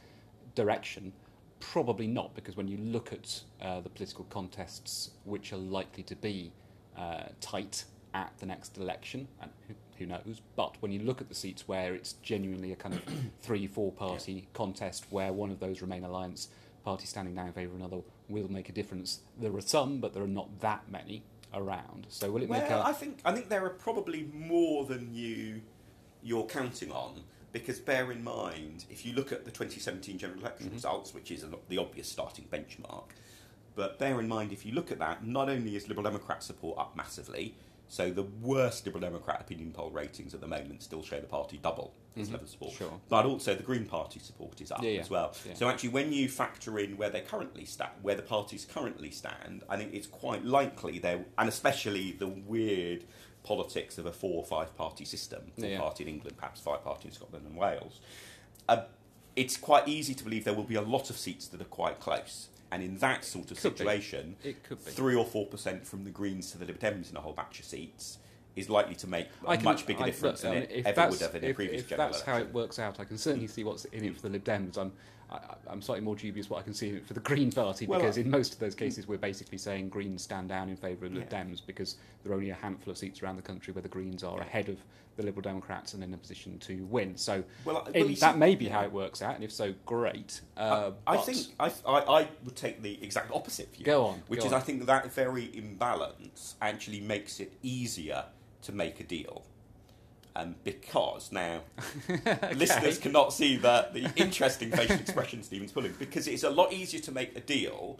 direction? 0.55 1.13
Probably 1.61 2.05
not, 2.05 2.35
because 2.35 2.57
when 2.57 2.67
you 2.67 2.77
look 2.77 3.13
at 3.13 3.41
uh, 3.61 3.79
the 3.79 3.89
political 3.89 4.25
contests 4.25 5.11
which 5.23 5.53
are 5.53 5.57
likely 5.57 6.03
to 6.03 6.15
be 6.17 6.51
uh, 6.97 7.23
tight 7.39 7.85
at 8.13 8.33
the 8.39 8.45
next 8.45 8.77
election, 8.77 9.25
and 9.41 9.49
who, 9.69 9.73
who, 9.97 10.05
knows, 10.05 10.41
but 10.57 10.75
when 10.81 10.91
you 10.91 10.99
look 10.99 11.21
at 11.21 11.29
the 11.29 11.35
seats 11.35 11.65
where 11.65 11.95
it's 11.95 12.13
genuinely 12.21 12.73
a 12.73 12.75
kind 12.75 12.95
of 12.95 13.01
three, 13.41 13.67
four 13.67 13.93
party 13.93 14.33
yeah. 14.33 14.41
contest 14.53 15.05
where 15.11 15.31
one 15.31 15.49
of 15.49 15.61
those 15.61 15.81
Remain 15.81 16.03
alliance 16.03 16.49
parties 16.83 17.09
standing 17.09 17.35
down 17.35 17.47
in 17.47 17.53
favour 17.53 17.73
of 17.73 17.79
another 17.79 18.01
will 18.27 18.51
make 18.51 18.67
a 18.67 18.73
difference, 18.73 19.21
there 19.39 19.55
are 19.55 19.61
some, 19.61 20.01
but 20.01 20.13
there 20.13 20.23
are 20.23 20.27
not 20.27 20.59
that 20.59 20.83
many 20.91 21.23
around. 21.53 22.07
So 22.09 22.31
will 22.31 22.43
it 22.43 22.49
well, 22.49 22.61
make 22.61 22.69
a? 22.69 22.85
I 22.85 22.93
think 22.93 23.19
I 23.25 23.33
think 23.33 23.49
there 23.49 23.65
are 23.65 23.69
probably 23.69 24.29
more 24.33 24.85
than 24.85 25.13
you 25.13 25.61
you're 26.23 26.45
counting 26.45 26.91
on. 26.91 27.21
Because 27.51 27.79
bear 27.79 28.13
in 28.13 28.23
mind, 28.23 28.85
if 28.89 29.05
you 29.05 29.11
look 29.11 29.33
at 29.33 29.43
the 29.43 29.51
2017 29.51 30.17
general 30.17 30.39
election 30.39 30.67
mm-hmm. 30.67 30.75
results, 30.75 31.13
which 31.13 31.31
is 31.31 31.45
the 31.67 31.77
obvious 31.77 32.07
starting 32.07 32.45
benchmark, 32.49 33.09
but 33.75 33.99
bear 33.99 34.19
in 34.19 34.27
mind, 34.27 34.51
if 34.51 34.65
you 34.65 34.73
look 34.73 34.91
at 34.91 34.99
that, 34.99 35.25
not 35.25 35.49
only 35.49 35.75
is 35.75 35.87
Liberal 35.87 36.03
Democrat 36.03 36.43
support 36.43 36.77
up 36.77 36.95
massively, 36.95 37.55
so 37.87 38.09
the 38.09 38.23
worst 38.23 38.85
Liberal 38.85 39.01
Democrat 39.01 39.41
opinion 39.41 39.71
poll 39.71 39.91
ratings 39.91 40.33
at 40.33 40.39
the 40.39 40.47
moment 40.47 40.81
still 40.81 41.03
show 41.03 41.19
the 41.19 41.27
party 41.27 41.59
double 41.61 41.93
its 42.15 42.27
mm-hmm. 42.27 42.33
level 42.33 42.45
of 42.45 42.49
support. 42.49 42.73
Sure. 42.73 42.99
But 43.09 43.25
also 43.25 43.53
the 43.53 43.63
Green 43.63 43.85
Party 43.85 44.19
support 44.19 44.61
is 44.61 44.71
up 44.71 44.81
yeah, 44.81 44.91
yeah. 44.91 45.01
as 45.01 45.09
well. 45.09 45.33
Yeah. 45.45 45.55
So 45.55 45.67
actually, 45.67 45.89
when 45.89 46.13
you 46.13 46.29
factor 46.29 46.79
in 46.79 46.95
where 46.95 47.09
they 47.09 47.21
currently 47.21 47.65
stand, 47.65 47.91
where 48.01 48.15
the 48.15 48.21
parties 48.21 48.65
currently 48.65 49.11
stand, 49.11 49.63
I 49.69 49.75
think 49.75 49.93
it's 49.93 50.07
quite 50.07 50.45
likely 50.45 50.99
they, 50.99 51.21
and 51.37 51.49
especially 51.49 52.13
the 52.13 52.27
weird 52.27 53.03
politics 53.43 53.97
of 53.97 54.05
a 54.05 54.13
four 54.13 54.37
or 54.37 54.45
five 54.45 54.75
party 54.77 55.03
system, 55.03 55.51
four 55.59 55.77
party 55.77 56.03
in 56.03 56.09
England, 56.09 56.37
perhaps 56.37 56.61
five 56.61 56.83
party 56.83 57.09
in 57.09 57.13
Scotland 57.13 57.45
and 57.45 57.57
Wales. 57.57 57.99
Uh, 58.69 58.83
it's 59.35 59.57
quite 59.57 59.87
easy 59.87 60.13
to 60.13 60.23
believe 60.23 60.45
there 60.45 60.53
will 60.53 60.63
be 60.63 60.75
a 60.75 60.81
lot 60.81 61.09
of 61.09 61.17
seats 61.17 61.47
that 61.47 61.61
are 61.61 61.65
quite 61.65 61.99
close. 61.99 62.47
And 62.71 62.81
in 62.81 62.97
that 62.99 63.25
sort 63.25 63.51
of 63.51 63.61
could 63.61 63.77
situation, 63.77 64.37
three 64.79 65.15
or 65.15 65.25
four 65.25 65.45
percent 65.45 65.85
from 65.85 66.03
the 66.05 66.09
Greens 66.09 66.51
to 66.51 66.57
the 66.57 66.65
Lib 66.65 66.79
Dems 66.79 67.11
in 67.11 67.17
a 67.17 67.21
whole 67.21 67.33
batch 67.33 67.59
of 67.59 67.65
seats 67.65 68.17
is 68.55 68.69
likely 68.69 68.95
to 68.95 69.07
make 69.07 69.27
a 69.47 69.55
can, 69.55 69.63
much 69.63 69.85
bigger 69.85 70.03
I, 70.03 70.05
difference 70.07 70.41
than 70.41 70.53
it 70.53 70.85
ever 70.85 71.09
would 71.09 71.19
have 71.21 71.35
in 71.35 71.43
if, 71.43 71.51
a 71.51 71.53
previous 71.53 71.81
if 71.83 71.89
that's 71.89 72.17
election. 72.17 72.33
how 72.33 72.39
it 72.39 72.53
works 72.53 72.79
out, 72.79 72.99
I 72.99 73.05
can 73.05 73.17
certainly 73.17 73.47
see 73.47 73.63
what's 73.63 73.85
in 73.85 74.03
it 74.05 74.15
for 74.15 74.23
the 74.23 74.29
Lib 74.29 74.43
Dems. 74.43 74.77
I'm, 74.77 74.91
I, 75.31 75.71
am 75.71 75.81
slightly 75.81 76.03
more 76.03 76.15
dubious 76.15 76.49
what 76.49 76.59
I 76.59 76.63
can 76.63 76.73
see 76.73 76.99
for 76.99 77.13
the 77.13 77.19
Green 77.31 77.51
Party 77.51 77.87
well, 77.87 77.99
because 77.99 78.17
in 78.17 78.29
most 78.29 78.53
of 78.53 78.59
those 78.59 78.75
cases 78.75 79.07
we're 79.07 79.17
basically 79.17 79.57
saying 79.57 79.89
Greens 79.89 80.21
stand 80.21 80.49
down 80.49 80.69
in 80.69 80.75
favour 80.75 81.05
of 81.05 81.13
the 81.13 81.21
yeah. 81.21 81.25
Dems 81.25 81.61
because 81.65 81.95
there 82.23 82.31
are 82.31 82.35
only 82.35 82.49
a 82.49 82.55
handful 82.55 82.91
of 82.91 82.97
seats 82.97 83.23
around 83.23 83.37
the 83.37 83.41
country 83.41 83.73
where 83.73 83.81
the 83.81 83.89
Greens 83.89 84.23
are 84.23 84.39
ahead 84.39 84.69
of 84.69 84.77
the 85.17 85.23
Liberal 85.23 85.41
Democrats 85.41 85.93
and 85.93 86.03
in 86.03 86.13
a 86.13 86.17
position 86.17 86.57
to 86.59 86.85
win. 86.85 87.17
So 87.17 87.43
well, 87.65 87.87
that 87.93 88.37
may 88.37 88.55
be 88.55 88.67
how 88.67 88.81
it 88.83 88.91
works 88.91 89.21
out, 89.21 89.35
and 89.35 89.43
if 89.43 89.51
so, 89.51 89.73
great. 89.85 90.41
Uh, 90.57 90.91
I, 91.05 91.15
I 91.15 91.17
think 91.17 91.47
I, 91.59 91.71
I, 91.87 92.27
would 92.43 92.55
take 92.55 92.81
the 92.81 92.97
exact 93.03 93.31
opposite 93.31 93.73
view. 93.75 93.85
Go 93.85 94.05
on. 94.05 94.23
Which 94.27 94.41
go 94.41 94.47
is, 94.47 94.53
on. 94.53 94.59
I 94.59 94.63
think 94.63 94.85
that 94.85 95.11
very 95.13 95.55
imbalance 95.55 96.55
actually 96.61 97.01
makes 97.01 97.39
it 97.39 97.53
easier 97.61 98.25
to 98.63 98.71
make 98.71 98.99
a 98.99 99.03
deal. 99.03 99.43
Um, 100.33 100.55
because 100.63 101.29
now 101.33 101.59
okay. 102.09 102.53
listeners 102.53 102.97
cannot 102.97 103.33
see 103.33 103.57
the, 103.57 103.89
the 103.91 104.09
interesting 104.15 104.71
facial 104.71 104.95
expression 104.95 105.43
Stephen's 105.43 105.73
pulling, 105.73 105.93
because 105.99 106.25
it's 106.27 106.43
a 106.43 106.49
lot 106.49 106.71
easier 106.71 107.01
to 107.01 107.11
make 107.11 107.35
a 107.35 107.41
deal 107.41 107.99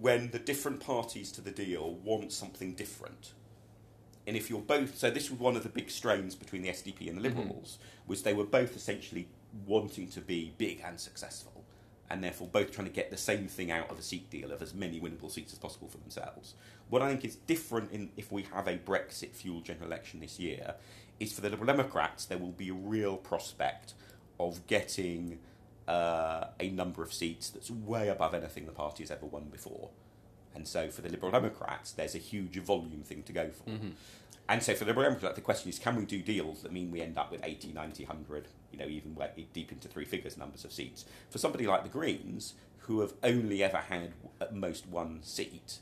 when 0.00 0.30
the 0.30 0.40
different 0.40 0.80
parties 0.80 1.30
to 1.32 1.40
the 1.40 1.52
deal 1.52 1.94
want 2.02 2.32
something 2.32 2.74
different. 2.74 3.32
And 4.26 4.36
if 4.36 4.50
you're 4.50 4.60
both, 4.60 4.98
so 4.98 5.10
this 5.10 5.30
was 5.30 5.40
one 5.40 5.56
of 5.56 5.62
the 5.62 5.68
big 5.68 5.90
strains 5.90 6.34
between 6.34 6.62
the 6.62 6.68
SDP 6.68 7.08
and 7.08 7.16
the 7.18 7.28
mm-hmm. 7.28 7.38
Liberals, 7.38 7.78
mm-hmm. 7.80 8.10
was 8.10 8.22
they 8.22 8.34
were 8.34 8.44
both 8.44 8.76
essentially 8.76 9.28
wanting 9.66 10.08
to 10.08 10.20
be 10.20 10.52
big 10.58 10.82
and 10.84 11.00
successful, 11.00 11.64
and 12.10 12.22
therefore 12.22 12.48
both 12.48 12.70
trying 12.70 12.86
to 12.86 12.92
get 12.92 13.10
the 13.10 13.16
same 13.16 13.48
thing 13.48 13.70
out 13.70 13.90
of 13.90 13.98
a 13.98 14.02
seat 14.02 14.28
deal 14.30 14.52
of 14.52 14.60
as 14.62 14.74
many 14.74 15.00
winnable 15.00 15.30
seats 15.30 15.52
as 15.52 15.58
possible 15.58 15.88
for 15.88 15.98
themselves. 15.98 16.54
What 16.90 17.02
I 17.02 17.08
think 17.08 17.24
is 17.24 17.36
different 17.36 17.90
in 17.90 18.10
if 18.16 18.30
we 18.30 18.42
have 18.52 18.68
a 18.68 18.76
Brexit 18.76 19.30
fueled 19.30 19.64
general 19.64 19.86
election 19.86 20.20
this 20.20 20.38
year 20.38 20.74
is 21.20 21.32
for 21.32 21.40
the 21.40 21.50
Liberal 21.50 21.66
Democrats 21.66 22.24
there 22.24 22.38
will 22.38 22.52
be 22.52 22.68
a 22.68 22.74
real 22.74 23.16
prospect 23.16 23.94
of 24.38 24.66
getting 24.66 25.38
uh, 25.86 26.48
a 26.60 26.70
number 26.70 27.02
of 27.02 27.12
seats 27.12 27.48
that's 27.50 27.70
way 27.70 28.08
above 28.08 28.34
anything 28.34 28.66
the 28.66 28.72
party 28.72 29.02
has 29.02 29.10
ever 29.10 29.26
won 29.26 29.44
before. 29.50 29.90
And 30.54 30.66
so 30.66 30.88
for 30.90 31.02
the 31.02 31.08
Liberal 31.08 31.32
Democrats, 31.32 31.92
there's 31.92 32.14
a 32.14 32.18
huge 32.18 32.56
volume 32.58 33.02
thing 33.02 33.22
to 33.24 33.32
go 33.32 33.50
for. 33.50 33.70
Mm-hmm. 33.70 33.90
And 34.48 34.62
so 34.62 34.74
for 34.74 34.84
the 34.84 34.90
Liberal 34.90 35.08
Democrats, 35.08 35.34
the 35.34 35.40
question 35.40 35.68
is 35.68 35.78
can 35.78 35.96
we 35.96 36.04
do 36.04 36.22
deals 36.22 36.62
that 36.62 36.72
mean 36.72 36.90
we 36.90 37.00
end 37.00 37.18
up 37.18 37.30
with 37.30 37.44
80, 37.44 37.72
90, 37.72 38.04
100, 38.04 38.48
you 38.72 38.78
know, 38.78 38.86
even 38.86 39.16
deep 39.52 39.72
into 39.72 39.88
three 39.88 40.04
figures 40.04 40.36
numbers 40.36 40.64
of 40.64 40.72
seats? 40.72 41.04
For 41.30 41.38
somebody 41.38 41.66
like 41.66 41.82
the 41.82 41.88
Greens, 41.88 42.54
who 42.88 43.00
have 43.00 43.12
only 43.22 43.62
ever 43.62 43.76
had 43.76 44.12
at 44.40 44.54
most 44.54 44.86
one 44.86 45.22
seat, 45.22 45.78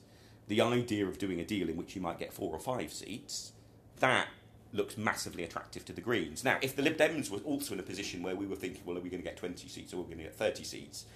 the 0.48 0.60
idea 0.60 1.06
of 1.06 1.18
doing 1.18 1.40
a 1.40 1.44
deal 1.44 1.68
in 1.68 1.76
which 1.76 1.94
you 1.94 2.02
might 2.02 2.18
get 2.18 2.32
four 2.32 2.52
or 2.52 2.58
five 2.58 2.92
seats, 2.92 3.52
that 4.00 4.28
looks 4.76 4.96
massively 4.96 5.42
attractive 5.44 5.84
to 5.86 5.92
the 5.92 6.00
Greens. 6.00 6.44
Now, 6.44 6.58
if 6.62 6.76
the 6.76 6.82
Lib 6.82 6.96
Dems 6.96 7.30
were 7.30 7.38
also 7.38 7.74
in 7.74 7.80
a 7.80 7.82
position 7.82 8.22
where 8.22 8.36
we 8.36 8.46
were 8.46 8.56
thinking, 8.56 8.82
well, 8.84 8.96
are 8.96 9.00
we 9.00 9.10
going 9.10 9.22
to 9.22 9.28
get 9.28 9.36
20 9.36 9.68
seats 9.68 9.92
or 9.92 9.96
are 9.96 10.00
we 10.00 10.06
going 10.06 10.18
to 10.18 10.24
get 10.24 10.34
30 10.36 10.64
seats? 10.64 11.06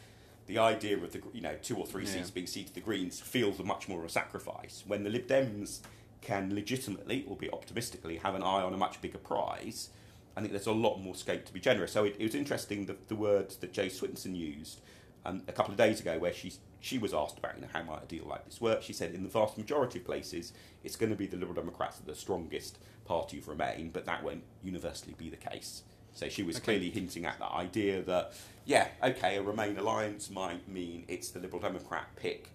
The 0.47 0.59
idea 0.59 0.97
of 0.97 1.13
the 1.13 1.21
you 1.33 1.43
know 1.43 1.55
two 1.63 1.77
or 1.77 1.87
three 1.87 2.05
Yeah. 2.05 2.11
seats 2.15 2.31
being 2.31 2.47
ceded 2.47 2.69
to 2.69 2.75
the 2.75 2.81
Greens 2.81 3.21
feels 3.21 3.59
much 3.61 3.89
more 3.89 4.01
of 4.01 4.07
a 4.07 4.09
sacrifice. 4.09 4.83
When 4.87 5.05
the 5.05 5.11
Lib 5.11 5.29
Dems 5.29 5.81
can 6.23 6.55
legitimately, 6.55 7.25
albeit 7.29 7.53
optimistically, 7.53 8.17
have 8.17 8.35
an 8.35 8.43
eye 8.43 8.63
on 8.63 8.75
a 8.75 8.77
much 8.77 9.01
bigger 9.01 9.19
prize, 9.19 9.91
I 10.37 10.41
think 10.41 10.53
there's 10.53 10.67
a 10.67 10.73
lot 10.73 10.99
more 10.99 11.15
scope 11.15 11.45
to 11.45 11.53
be 11.53 11.61
generous. 11.61 11.93
So 11.93 12.05
it, 12.05 12.17
it 12.19 12.25
was 12.25 12.35
interesting 12.35 12.87
the, 12.87 12.97
the 13.09 13.15
words 13.15 13.57
that 13.59 13.73
Jo 13.73 13.87
Swinson 13.87 14.35
used 14.37 14.81
um, 15.25 15.43
a 15.49 15.53
couple 15.53 15.73
of 15.73 15.77
days 15.79 16.01
ago, 16.01 16.19
where 16.19 16.33
she 16.33 16.53
she 16.81 16.97
was 16.99 17.13
asked 17.13 17.39
about 17.39 17.55
you 17.57 17.61
know 17.63 17.69
how 17.73 17.83
might 17.83 18.03
a 18.03 18.07
deal 18.07 18.25
like 18.27 18.45
this 18.47 18.61
work. 18.61 18.83
She 18.83 18.93
said 18.95 19.15
in 19.15 19.23
the 19.23 19.29
vast 19.29 19.59
majority 19.59 19.99
of 19.99 20.05
places, 20.07 20.53
it's 20.83 20.97
going 20.97 21.11
to 21.11 21.17
be 21.17 21.27
the 21.27 21.37
Liberal 21.37 21.55
Democrats 21.55 21.99
that 21.99 22.09
are 22.09 22.15
the 22.15 22.19
strongest 22.19 22.79
party 23.11 23.39
of 23.39 23.49
Remain, 23.49 23.91
but 23.93 24.07
that 24.07 24.23
won't 24.23 24.45
universally 24.63 25.15
be 25.19 25.29
the 25.29 25.37
case. 25.37 25.83
So 26.15 26.29
she 26.29 26.45
was 26.45 26.57
Okay. 26.57 26.65
clearly 26.65 26.91
hinting 26.91 27.25
at 27.27 27.39
that 27.41 27.51
idea 27.51 28.03
that 28.03 28.33
yeah, 28.65 28.89
okay, 29.03 29.37
a 29.37 29.43
Remain 29.43 29.77
alliance 29.79 30.31
might 30.31 30.69
mean 30.69 31.05
it's 31.09 31.31
the 31.31 31.41
Liberal 31.41 31.61
Democrat 31.61 32.07
pick 32.15 32.51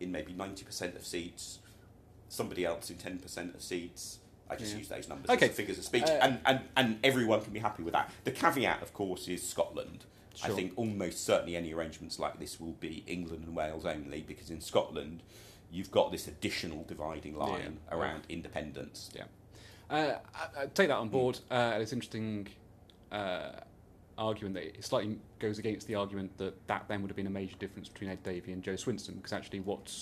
in 0.00 0.10
maybe 0.10 0.32
ninety 0.32 0.64
percent 0.64 0.96
of 0.96 1.06
seats, 1.06 1.60
somebody 2.28 2.64
else 2.64 2.90
in 2.90 2.96
ten 2.96 3.18
percent 3.18 3.54
of 3.54 3.62
seats. 3.62 4.18
I 4.50 4.56
just 4.56 4.72
Yeah. 4.72 4.78
use 4.78 4.88
those 4.88 5.08
numbers 5.08 5.30
Okay. 5.30 5.48
as 5.50 5.54
figures 5.54 5.78
of 5.78 5.84
speech, 5.84 6.02
Uh, 6.02 6.18
and, 6.26 6.40
and 6.44 6.60
and 6.76 6.98
everyone 7.04 7.40
can 7.42 7.52
be 7.52 7.60
happy 7.60 7.84
with 7.84 7.92
that. 7.92 8.10
The 8.24 8.32
caveat, 8.32 8.82
of 8.82 8.92
course, 8.92 9.28
is 9.28 9.48
Scotland. 9.48 10.04
I 10.42 10.48
think 10.48 10.72
almost 10.76 11.24
certainly 11.24 11.56
any 11.56 11.72
arrangements 11.72 12.18
like 12.18 12.38
this 12.40 12.58
will 12.58 12.72
be 12.88 13.04
England 13.06 13.44
and 13.44 13.54
Wales 13.54 13.84
only, 13.84 14.22
because 14.22 14.50
in 14.50 14.60
Scotland, 14.60 15.22
you've 15.70 15.90
got 15.92 16.10
this 16.10 16.26
additional 16.26 16.82
dividing 16.84 17.36
line 17.36 17.78
Yeah. 17.86 17.94
around 17.96 18.24
independence. 18.28 19.10
Yeah. 19.14 19.26
Uh, 19.92 20.14
I, 20.34 20.62
I 20.62 20.66
take 20.66 20.88
that 20.88 20.96
on 20.96 21.10
board. 21.10 21.38
Uh, 21.50 21.76
it's 21.78 21.92
interesting 21.92 22.48
uh, 23.12 23.50
argument 24.16 24.54
that 24.54 24.64
it 24.64 24.84
slightly 24.84 25.18
goes 25.38 25.58
against 25.58 25.86
the 25.86 25.94
argument 25.94 26.36
that 26.38 26.66
that 26.66 26.88
then 26.88 27.02
would 27.02 27.10
have 27.10 27.16
been 27.16 27.26
a 27.26 27.30
major 27.30 27.56
difference 27.58 27.90
between 27.90 28.08
Ed 28.08 28.22
Davey 28.22 28.52
and 28.52 28.62
Jo 28.62 28.72
Swinson, 28.72 29.16
because 29.16 29.34
actually 29.34 29.60
what 29.60 29.94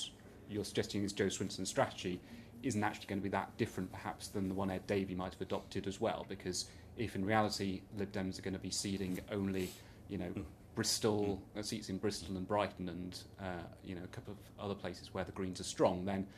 you're 0.48 0.64
suggesting 0.64 1.02
is 1.02 1.12
Jo 1.12 1.26
Swinson's 1.26 1.68
strategy 1.68 2.20
isn't 2.62 2.84
actually 2.84 3.06
going 3.06 3.18
to 3.18 3.22
be 3.22 3.30
that 3.30 3.56
different, 3.56 3.90
perhaps, 3.90 4.28
than 4.28 4.48
the 4.48 4.54
one 4.54 4.70
Ed 4.70 4.86
Davey 4.86 5.14
might 5.16 5.32
have 5.32 5.40
adopted 5.40 5.88
as 5.88 6.00
well. 6.00 6.24
Because 6.28 6.66
if 6.96 7.16
in 7.16 7.24
reality 7.24 7.82
Lib 7.98 8.12
Dems 8.12 8.38
are 8.38 8.42
going 8.42 8.54
to 8.54 8.60
be 8.60 8.70
ceding 8.70 9.18
only, 9.32 9.70
you 10.08 10.18
know, 10.18 10.32
Bristol 10.76 11.42
uh, 11.58 11.62
seats 11.62 11.88
in 11.88 11.98
Bristol 11.98 12.36
and 12.36 12.46
Brighton, 12.46 12.88
and 12.88 13.18
uh, 13.40 13.66
you 13.84 13.96
know 13.96 14.04
a 14.04 14.08
couple 14.08 14.34
of 14.34 14.64
other 14.64 14.74
places 14.74 15.12
where 15.12 15.24
the 15.24 15.32
Greens 15.32 15.60
are 15.60 15.64
strong, 15.64 16.04
then 16.04 16.28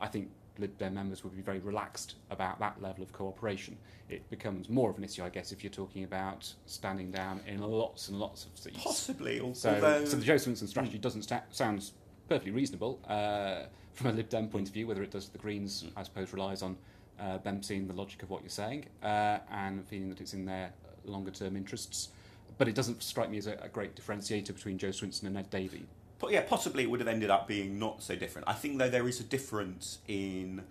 I 0.00 0.06
think 0.06 0.30
Lib 0.62 0.78
Dem 0.78 0.94
members 0.94 1.24
would 1.24 1.34
be 1.34 1.42
very 1.42 1.58
relaxed 1.58 2.14
about 2.30 2.58
that 2.60 2.80
level 2.80 3.02
of 3.02 3.12
cooperation. 3.12 3.76
It 4.08 4.28
becomes 4.30 4.68
more 4.68 4.88
of 4.90 4.96
an 4.96 5.02
issue, 5.04 5.24
I 5.24 5.28
guess, 5.28 5.50
if 5.50 5.62
you're 5.64 5.72
talking 5.72 6.04
about 6.04 6.50
standing 6.66 7.10
down 7.10 7.40
in 7.48 7.60
lots 7.60 8.08
and 8.08 8.18
lots 8.18 8.46
of 8.46 8.56
seats. 8.56 8.78
Possibly, 8.82 9.40
al- 9.40 9.54
So, 9.54 10.04
so 10.06 10.16
the 10.16 10.24
Jo 10.24 10.36
Swinson 10.36 10.68
strategy 10.68 10.98
doesn't 10.98 11.22
sta- 11.22 11.42
sounds 11.50 11.92
perfectly 12.28 12.52
reasonable 12.52 13.00
uh, 13.08 13.64
from 13.92 14.06
a 14.06 14.12
Lib 14.12 14.28
Dem 14.28 14.48
point 14.48 14.68
of 14.68 14.74
view. 14.74 14.86
Whether 14.86 15.02
it 15.02 15.10
does 15.10 15.26
to 15.26 15.32
the 15.32 15.38
Greens, 15.38 15.84
I 15.96 16.04
suppose, 16.04 16.32
relies 16.32 16.62
on 16.62 16.76
uh, 17.20 17.38
them 17.38 17.60
seeing 17.62 17.88
the 17.88 17.94
logic 17.94 18.22
of 18.22 18.30
what 18.30 18.42
you're 18.42 18.48
saying 18.50 18.86
uh, 19.02 19.38
and 19.50 19.84
feeling 19.88 20.08
that 20.10 20.20
it's 20.20 20.32
in 20.32 20.44
their 20.44 20.72
longer 21.04 21.32
term 21.32 21.56
interests. 21.56 22.10
But 22.56 22.68
it 22.68 22.76
doesn't 22.76 23.02
strike 23.02 23.30
me 23.30 23.38
as 23.38 23.48
a, 23.48 23.54
a 23.62 23.68
great 23.68 23.96
differentiator 23.96 24.54
between 24.54 24.78
Jo 24.78 24.88
Swinson 24.90 25.24
and 25.24 25.36
Ed 25.36 25.50
Davey. 25.50 25.86
But 26.22 26.30
yeah, 26.30 26.42
possibly 26.42 26.84
it 26.84 26.90
would 26.90 27.00
have 27.00 27.08
ended 27.08 27.30
up 27.30 27.48
being 27.48 27.80
not 27.80 28.00
so 28.00 28.14
different. 28.14 28.48
I 28.48 28.52
think 28.52 28.78
though 28.78 28.88
there 28.88 29.08
is 29.08 29.18
a 29.18 29.24
difference 29.24 29.98
in 30.06 30.62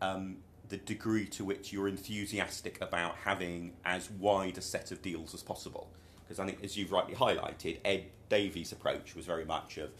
um, 0.00 0.36
the 0.68 0.76
degree 0.76 1.26
to 1.26 1.44
which 1.44 1.72
you're 1.72 1.88
enthusiastic 1.88 2.80
about 2.80 3.16
having 3.24 3.72
as 3.84 4.08
wide 4.12 4.58
a 4.58 4.62
set 4.62 4.92
of 4.92 5.02
deals 5.02 5.34
as 5.34 5.42
possible. 5.42 5.90
Because 6.24 6.38
I 6.38 6.46
think, 6.46 6.62
as 6.62 6.76
you've 6.76 6.92
rightly 6.92 7.16
highlighted, 7.16 7.78
Ed 7.84 8.04
Davey's 8.28 8.70
approach 8.70 9.16
was 9.16 9.26
very 9.26 9.44
much 9.44 9.76
of, 9.76 9.90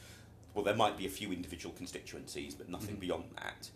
well, 0.55 0.65
there 0.65 0.77
might 0.77 0.97
be 0.97 1.05
a 1.05 1.11
few 1.11 1.33
individual 1.33 1.75
constituencies, 1.77 2.55
but 2.55 2.69
nothing 2.69 2.97
Mhm. 2.97 3.01
beyond 3.01 3.25
that. 3.37 3.71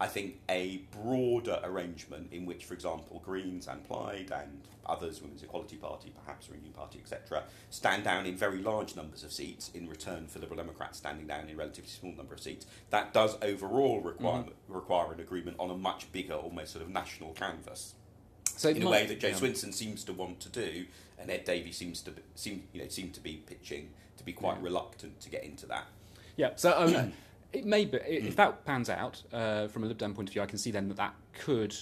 I 0.00 0.06
think 0.08 0.40
a 0.50 0.82
broader 1.02 1.60
arrangement 1.62 2.32
in 2.32 2.46
which, 2.46 2.64
for 2.64 2.74
example, 2.74 3.22
Greens 3.24 3.68
and 3.68 3.84
Plaid 3.84 4.32
and 4.32 4.62
others, 4.86 5.22
Women's 5.22 5.42
Equality 5.42 5.76
Party, 5.76 6.12
perhaps 6.24 6.50
Renew 6.50 6.70
Party, 6.72 6.98
etc., 6.98 7.44
stand 7.70 8.04
down 8.04 8.26
in 8.26 8.36
very 8.36 8.58
large 8.60 8.96
numbers 8.96 9.22
of 9.22 9.32
seats 9.32 9.70
in 9.72 9.88
return 9.88 10.26
for 10.26 10.40
Liberal 10.40 10.56
Democrats 10.58 10.98
standing 10.98 11.26
down 11.26 11.48
in 11.48 11.54
a 11.54 11.56
relatively 11.56 11.88
small 11.90 12.12
number 12.12 12.34
of 12.34 12.40
seats. 12.40 12.66
That 12.90 13.12
does 13.14 13.36
overall 13.40 14.00
require, 14.00 14.44
require 14.68 15.12
an 15.12 15.20
agreement 15.20 15.56
on 15.60 15.70
a 15.70 15.76
much 15.76 16.10
bigger, 16.12 16.34
almost 16.34 16.72
sort 16.72 16.84
of 16.84 16.90
national 16.90 17.30
canvas 17.32 17.94
So 18.56 18.68
in 18.70 18.82
a 18.82 18.90
way 18.90 19.06
that 19.06 19.20
Jo 19.20 19.28
yeah. 19.28 19.34
Swinson 19.34 19.72
seems 19.72 20.04
to 20.04 20.12
want 20.12 20.40
to 20.40 20.48
do, 20.48 20.86
and 21.18 21.30
Ed 21.30 21.44
Davey 21.44 21.72
seems 21.72 22.02
to 22.02 22.10
be, 22.10 22.22
seem 22.34 22.64
you 22.72 22.82
know 22.82 22.88
seem 22.88 23.10
to 23.12 23.20
be 23.20 23.42
pitching 23.46 23.90
to 24.18 24.24
be 24.24 24.32
quite 24.32 24.56
Yeah. 24.58 24.64
reluctant 24.64 25.20
to 25.20 25.30
get 25.30 25.44
into 25.44 25.66
that. 25.66 25.86
Yeah, 26.36 26.50
so 26.56 26.76
um, 26.76 27.12
it 27.54 27.64
may 27.64 27.84
be, 27.84 27.98
if 28.06 28.36
that 28.36 28.64
pans 28.64 28.90
out 28.90 29.22
uh, 29.32 29.68
from 29.68 29.84
a 29.84 29.86
Lib 29.86 29.98
Dem 29.98 30.14
point 30.14 30.28
of 30.28 30.32
view, 30.32 30.42
I 30.42 30.46
can 30.46 30.58
see 30.58 30.70
then 30.70 30.88
that 30.88 30.96
that 30.96 31.14
could 31.32 31.74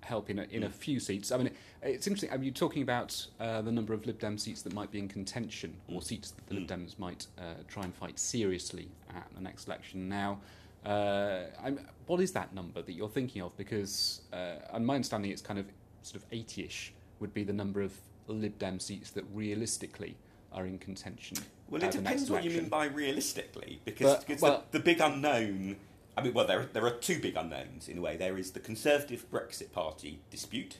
help 0.00 0.28
in 0.30 0.40
a, 0.40 0.42
in 0.50 0.64
a 0.64 0.68
few 0.68 0.98
seats. 0.98 1.30
I 1.30 1.36
mean, 1.36 1.46
it, 1.46 1.56
it's 1.82 2.06
interesting. 2.06 2.30
Are 2.30 2.42
you 2.42 2.50
talking 2.50 2.82
about 2.82 3.26
uh, 3.38 3.62
the 3.62 3.70
number 3.70 3.94
of 3.94 4.04
Lib 4.04 4.18
Dem 4.18 4.36
seats 4.36 4.62
that 4.62 4.74
might 4.74 4.90
be 4.90 4.98
in 4.98 5.08
contention, 5.08 5.76
or 5.88 6.02
seats 6.02 6.32
that 6.32 6.46
the 6.48 6.54
Lib 6.54 6.66
Dems 6.66 6.98
might 6.98 7.28
uh, 7.38 7.54
try 7.68 7.84
and 7.84 7.94
fight 7.94 8.18
seriously 8.18 8.88
at 9.14 9.28
the 9.34 9.40
next 9.40 9.68
election? 9.68 10.08
Now, 10.08 10.40
uh, 10.84 11.44
I'm, 11.62 11.78
what 12.06 12.20
is 12.20 12.32
that 12.32 12.52
number 12.52 12.82
that 12.82 12.92
you're 12.92 13.08
thinking 13.08 13.42
of? 13.42 13.56
Because, 13.56 14.22
uh, 14.32 14.56
on 14.72 14.84
my 14.84 14.96
understanding, 14.96 15.30
it's 15.30 15.42
kind 15.42 15.60
of 15.60 15.66
sort 16.02 16.22
of 16.22 16.28
80-ish 16.30 16.92
would 17.20 17.32
be 17.32 17.44
the 17.44 17.52
number 17.52 17.80
of 17.80 17.92
Lib 18.26 18.58
Dem 18.58 18.80
seats 18.80 19.10
that 19.10 19.24
realistically 19.32 20.16
are 20.54 20.66
in 20.66 20.78
contention. 20.78 21.36
Well, 21.68 21.82
it 21.82 21.90
depends 21.92 22.30
what 22.30 22.44
you 22.44 22.50
mean 22.50 22.68
by 22.68 22.86
realistically, 22.86 23.80
because, 23.84 24.14
But- 24.16 24.26
because 24.26 24.42
well- 24.42 24.64
the, 24.70 24.78
the 24.78 24.84
big 24.84 25.00
unknown. 25.00 25.76
I 26.16 26.22
mean, 26.22 26.34
well, 26.34 26.46
there 26.46 26.66
there 26.74 26.84
are 26.84 26.90
two 26.90 27.18
big 27.20 27.36
unknowns 27.36 27.88
in 27.88 27.96
a 27.96 28.00
way. 28.02 28.16
There 28.18 28.36
is 28.36 28.50
the 28.50 28.60
Conservative 28.60 29.24
Brexit 29.30 29.72
Party 29.72 30.20
dispute, 30.30 30.76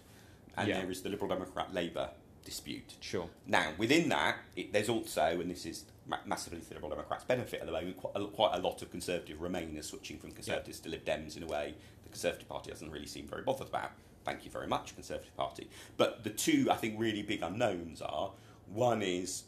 and 0.57 0.69
Yeah. 0.69 0.81
there 0.83 0.91
is 0.91 1.01
the 1.01 1.09
Liberal 1.09 1.31
Democrat 1.31 1.73
Labour 1.73 2.11
dispute. 2.45 2.97
Sure. 3.01 3.31
Now, 3.47 3.73
within 3.79 4.11
that, 4.11 4.37
it, 4.57 4.73
there's 4.75 4.91
also, 4.91 5.41
and 5.41 5.51
this 5.51 5.65
is 5.65 5.85
ma- 6.07 6.19
massively 6.27 6.59
to 6.61 6.69
the 6.69 6.75
Liberal 6.75 6.91
Democrats' 6.91 7.25
benefit 7.25 7.61
at 7.61 7.67
the 7.67 7.73
moment, 7.73 7.97
quite 7.97 8.13
a, 8.17 8.27
quite 8.27 8.55
a 8.55 8.59
lot 8.59 8.83
of 8.83 8.91
Conservative 8.91 9.39
Remainers 9.39 9.85
switching 9.85 10.19
from 10.19 10.33
Conservatives 10.33 10.81
to 10.81 10.91
Lib 10.91 11.05
Dems 11.05 11.37
in 11.39 11.45
a 11.45 11.47
way 11.47 11.75
the 12.03 12.11
Conservative 12.11 12.49
Party 12.49 12.71
doesn't 12.71 12.91
really 12.91 13.07
seem 13.07 13.27
very 13.27 13.43
bothered 13.43 13.69
about. 13.69 13.93
Thank 14.25 14.45
you 14.45 14.51
very 14.51 14.67
much, 14.67 14.95
Conservative 14.95 15.35
Party. 15.37 15.71
But 15.97 16.25
the 16.25 16.31
two, 16.31 16.69
I 16.71 16.77
think, 16.77 16.97
really 17.01 17.23
big 17.23 17.43
unknowns 17.43 18.03
are 18.03 18.33
one 18.67 19.01
is 19.03 19.45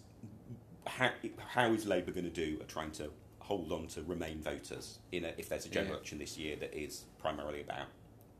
how, 0.86 1.10
how 1.48 1.72
is 1.72 1.86
Labour 1.86 2.12
going 2.12 2.24
to 2.24 2.30
do 2.30 2.58
at 2.60 2.68
trying 2.68 2.90
to 2.92 3.10
hold 3.40 3.70
on 3.72 3.86
to 3.88 4.02
Remain 4.02 4.40
voters 4.40 4.98
in 5.12 5.24
a, 5.24 5.32
if 5.38 5.48
there's 5.48 5.66
a 5.66 5.68
general 5.68 5.90
Yeah. 5.92 5.96
election 5.96 6.18
this 6.18 6.36
year 6.38 6.56
that 6.56 6.74
is 6.74 7.04
primarily 7.18 7.60
about 7.60 7.86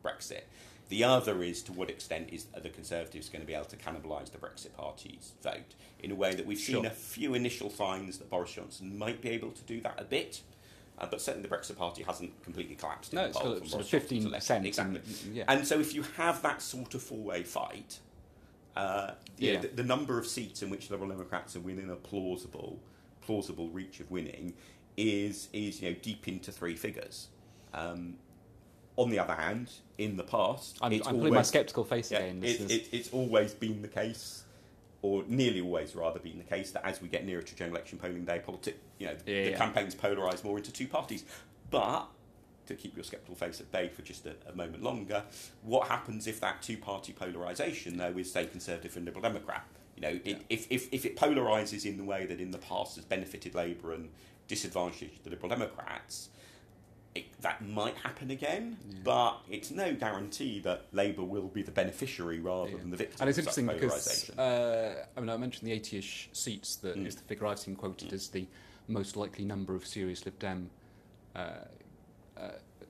Brexit. 0.04 0.42
The 0.90 1.02
other 1.04 1.42
is 1.42 1.62
to 1.62 1.72
what 1.72 1.88
extent 1.90 2.28
is 2.30 2.46
are 2.54 2.61
the 2.61 2.68
Conservatives 2.68 3.28
going 3.30 3.40
to 3.40 3.46
be 3.46 3.54
able 3.54 3.64
to 3.66 3.76
cannibalise 3.76 4.30
the 4.30 4.38
Brexit 4.38 4.74
Party's 4.76 5.33
vote 5.42 5.74
in 6.02 6.11
a 6.11 6.14
way 6.14 6.35
that 6.35 6.44
we've 6.46 6.59
seen 6.59 6.76
Sure. 6.83 6.87
a 6.87 6.90
few 6.90 7.35
initial 7.35 7.70
signs 7.70 8.18
that 8.18 8.28
Boris 8.30 8.52
Johnson 8.52 8.98
might 8.98 9.22
be 9.22 9.30
able 9.30 9.50
to 9.52 9.62
do 9.62 9.80
that 9.80 9.98
a 9.98 10.04
bit. 10.04 10.42
Uh, 10.98 11.07
but 11.11 11.20
certainly 11.20 11.48
the 11.48 11.54
Brexit 11.54 11.76
Party 11.76 12.02
hasn't 12.04 12.40
completely 12.44 12.76
collapsed 12.76 13.12
in 13.12 13.16
No, 13.16 13.22
the 13.22 13.28
it's 13.30 13.38
still 13.38 13.64
sort 13.66 13.83
of 13.83 13.88
fifteen 13.88 14.26
election. 14.26 14.62
percent. 14.62 14.66
Exactly. 14.66 15.00
Yeah. 15.33 15.44
And 15.48 15.66
so, 15.66 15.80
if 15.80 15.92
you 15.94 16.02
have 16.16 16.40
that 16.42 16.62
sort 16.62 16.94
of 16.94 17.02
four-way 17.02 17.42
fight, 17.42 17.98
uh, 18.76 19.12
yeah, 19.38 19.52
Yeah. 19.52 19.60
The, 19.60 19.68
the 19.68 19.84
number 19.84 20.18
of 20.18 20.26
seats 20.26 20.62
in 20.62 20.70
which 20.70 20.90
Liberal 20.90 21.10
Democrats 21.10 21.56
are 21.56 21.60
within 21.60 21.90
a 21.90 21.96
plausible, 21.96 22.80
plausible 23.20 23.68
reach 23.70 24.00
of 24.00 24.10
winning 24.10 24.54
is 24.96 25.48
is 25.52 25.82
you 25.82 25.90
know 25.90 25.96
deep 26.02 26.28
into 26.28 26.52
three 26.52 26.76
figures. 26.76 27.28
Um, 27.72 28.14
on 28.96 29.10
the 29.10 29.18
other 29.18 29.34
hand, 29.34 29.70
in 29.98 30.16
the 30.16 30.22
past, 30.22 30.78
I'm, 30.80 30.92
it's 30.92 31.08
I'm 31.08 31.18
putting 31.18 31.34
my 31.34 31.42
sceptical 31.42 31.82
face 31.84 32.12
yeah, 32.12 32.18
again. 32.20 32.44
it, 32.44 32.70
it, 32.70 32.88
it's 32.92 33.10
always 33.12 33.52
been 33.52 33.82
the 33.82 33.88
case, 33.88 34.44
or 35.02 35.24
nearly 35.26 35.60
always 35.60 35.96
rather 35.96 36.20
been 36.20 36.38
the 36.38 36.44
case, 36.44 36.70
that 36.70 36.84
as 36.87 37.02
we 37.02 37.08
get 37.08 37.26
nearer 37.26 37.42
to 37.42 37.56
general 37.56 37.74
election 37.76 37.98
polling 37.98 38.24
day, 38.24 38.38
politic, 38.38 38.78
you 38.98 39.06
know, 39.08 39.16
Yeah, 39.26 39.44
the 39.44 39.50
yeah. 39.50 39.56
campaigns 39.56 39.96
polarise 39.96 40.44
more 40.44 40.58
into 40.58 40.70
two 40.72 40.87
parties. 40.87 41.24
But 41.70 42.06
to 42.66 42.74
keep 42.74 42.96
your 42.96 43.05
sceptical 43.05 43.35
face 43.35 43.61
at 43.61 43.70
bay 43.72 43.88
for 43.88 44.03
just 44.03 44.27
a, 44.27 44.35
a 44.48 44.55
moment 44.55 44.83
longer, 44.83 45.22
what 45.62 45.88
happens 45.88 46.27
if 46.27 46.40
that 46.40 46.62
two-party 46.62 47.12
polarisation, 47.12 47.96
though, 47.96 48.16
is 48.18 48.33
say 48.33 48.46
Conservative 48.46 48.96
and 48.96 49.05
Liberal 49.07 49.22
Democrat? 49.22 49.64
You 49.96 50.03
know, 50.03 50.09
it, 50.09 50.27
Yeah. 50.27 50.37
if, 50.50 50.66
if 50.70 50.92
if 50.92 51.05
it 51.05 51.16
polarises 51.16 51.85
in 51.87 51.96
the 51.98 52.05
way 52.05 52.27
that 52.27 52.40
in 52.40 52.50
the 52.50 52.59
past 52.59 52.96
has 52.96 53.05
benefited 53.05 53.55
Labour 53.55 53.92
and 53.92 54.11
disadvantaged 54.48 55.22
the 55.24 55.31
Liberal 55.31 55.50
Democrats, 55.50 56.31
it, 57.14 57.27
that 57.42 57.64
might 57.64 57.94
happen 57.98 58.31
again, 58.33 58.77
Yeah. 58.90 58.98
but 59.05 59.38
it's 59.48 59.70
no 59.70 59.94
guarantee 59.94 60.59
that 60.61 60.87
Labour 60.92 61.22
will 61.22 61.46
be 61.46 61.62
the 61.62 61.70
beneficiary 61.70 62.40
rather 62.40 62.72
Yeah. 62.72 62.79
than 62.79 62.90
the 62.90 62.96
victim. 62.96 63.18
and 63.20 63.29
it's 63.31 63.38
interesting 63.38 63.66
because 63.68 64.31
uh, 64.37 65.07
I 65.16 65.20
mean 65.20 65.31
I 65.31 65.37
mentioned 65.37 65.70
the 65.70 65.79
80ish 65.79 66.27
seats 66.33 66.74
that 66.77 66.96
is 66.96 67.14
Mm. 67.14 67.18
the 67.18 67.24
figure 67.24 67.46
I've 67.46 67.61
seen 67.61 67.77
quoted 67.77 68.12
as 68.12 68.29
the 68.31 68.46
most 68.88 69.16
likely 69.16 69.44
number 69.44 69.77
of 69.77 69.87
serious 69.87 70.24
Lib 70.24 70.38
Dem 70.40 70.70
uh, 71.37 71.50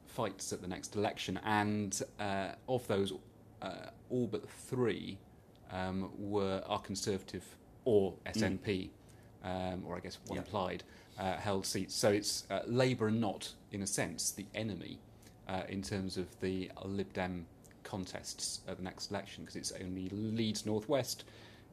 fights 0.06 0.52
at 0.52 0.60
the 0.60 0.68
next 0.68 0.94
election, 0.96 1.40
and 1.44 2.00
uh, 2.20 2.52
of 2.68 2.86
those, 2.86 3.12
uh, 3.62 3.90
all 4.10 4.26
but 4.26 4.48
three 4.48 5.18
um, 5.72 6.10
were 6.16 6.62
are 6.66 6.80
Conservative 6.80 7.44
or 7.84 8.14
SNP, 8.26 8.90
um, 9.42 9.84
or 9.86 9.96
I 9.96 10.00
guess 10.00 10.18
one 10.26 10.38
Yeah. 10.38 10.44
Plaid, 10.44 10.84
uh, 11.18 11.34
held 11.34 11.66
seats. 11.66 11.94
So 11.94 12.10
it's 12.10 12.46
uh, 12.50 12.60
Labour 12.66 13.10
not, 13.10 13.52
in 13.72 13.82
a 13.82 13.86
sense, 13.86 14.30
the 14.30 14.46
enemy 14.54 14.98
uh, 15.48 15.62
in 15.68 15.82
terms 15.82 16.16
of 16.16 16.26
the 16.40 16.70
Lib 16.84 17.12
Dem 17.12 17.46
contests 17.82 18.60
at 18.68 18.76
the 18.78 18.82
next 18.82 19.10
election, 19.10 19.44
because 19.44 19.56
it's 19.56 19.72
only 19.72 20.08
Leeds 20.10 20.64
Northwest, 20.64 21.24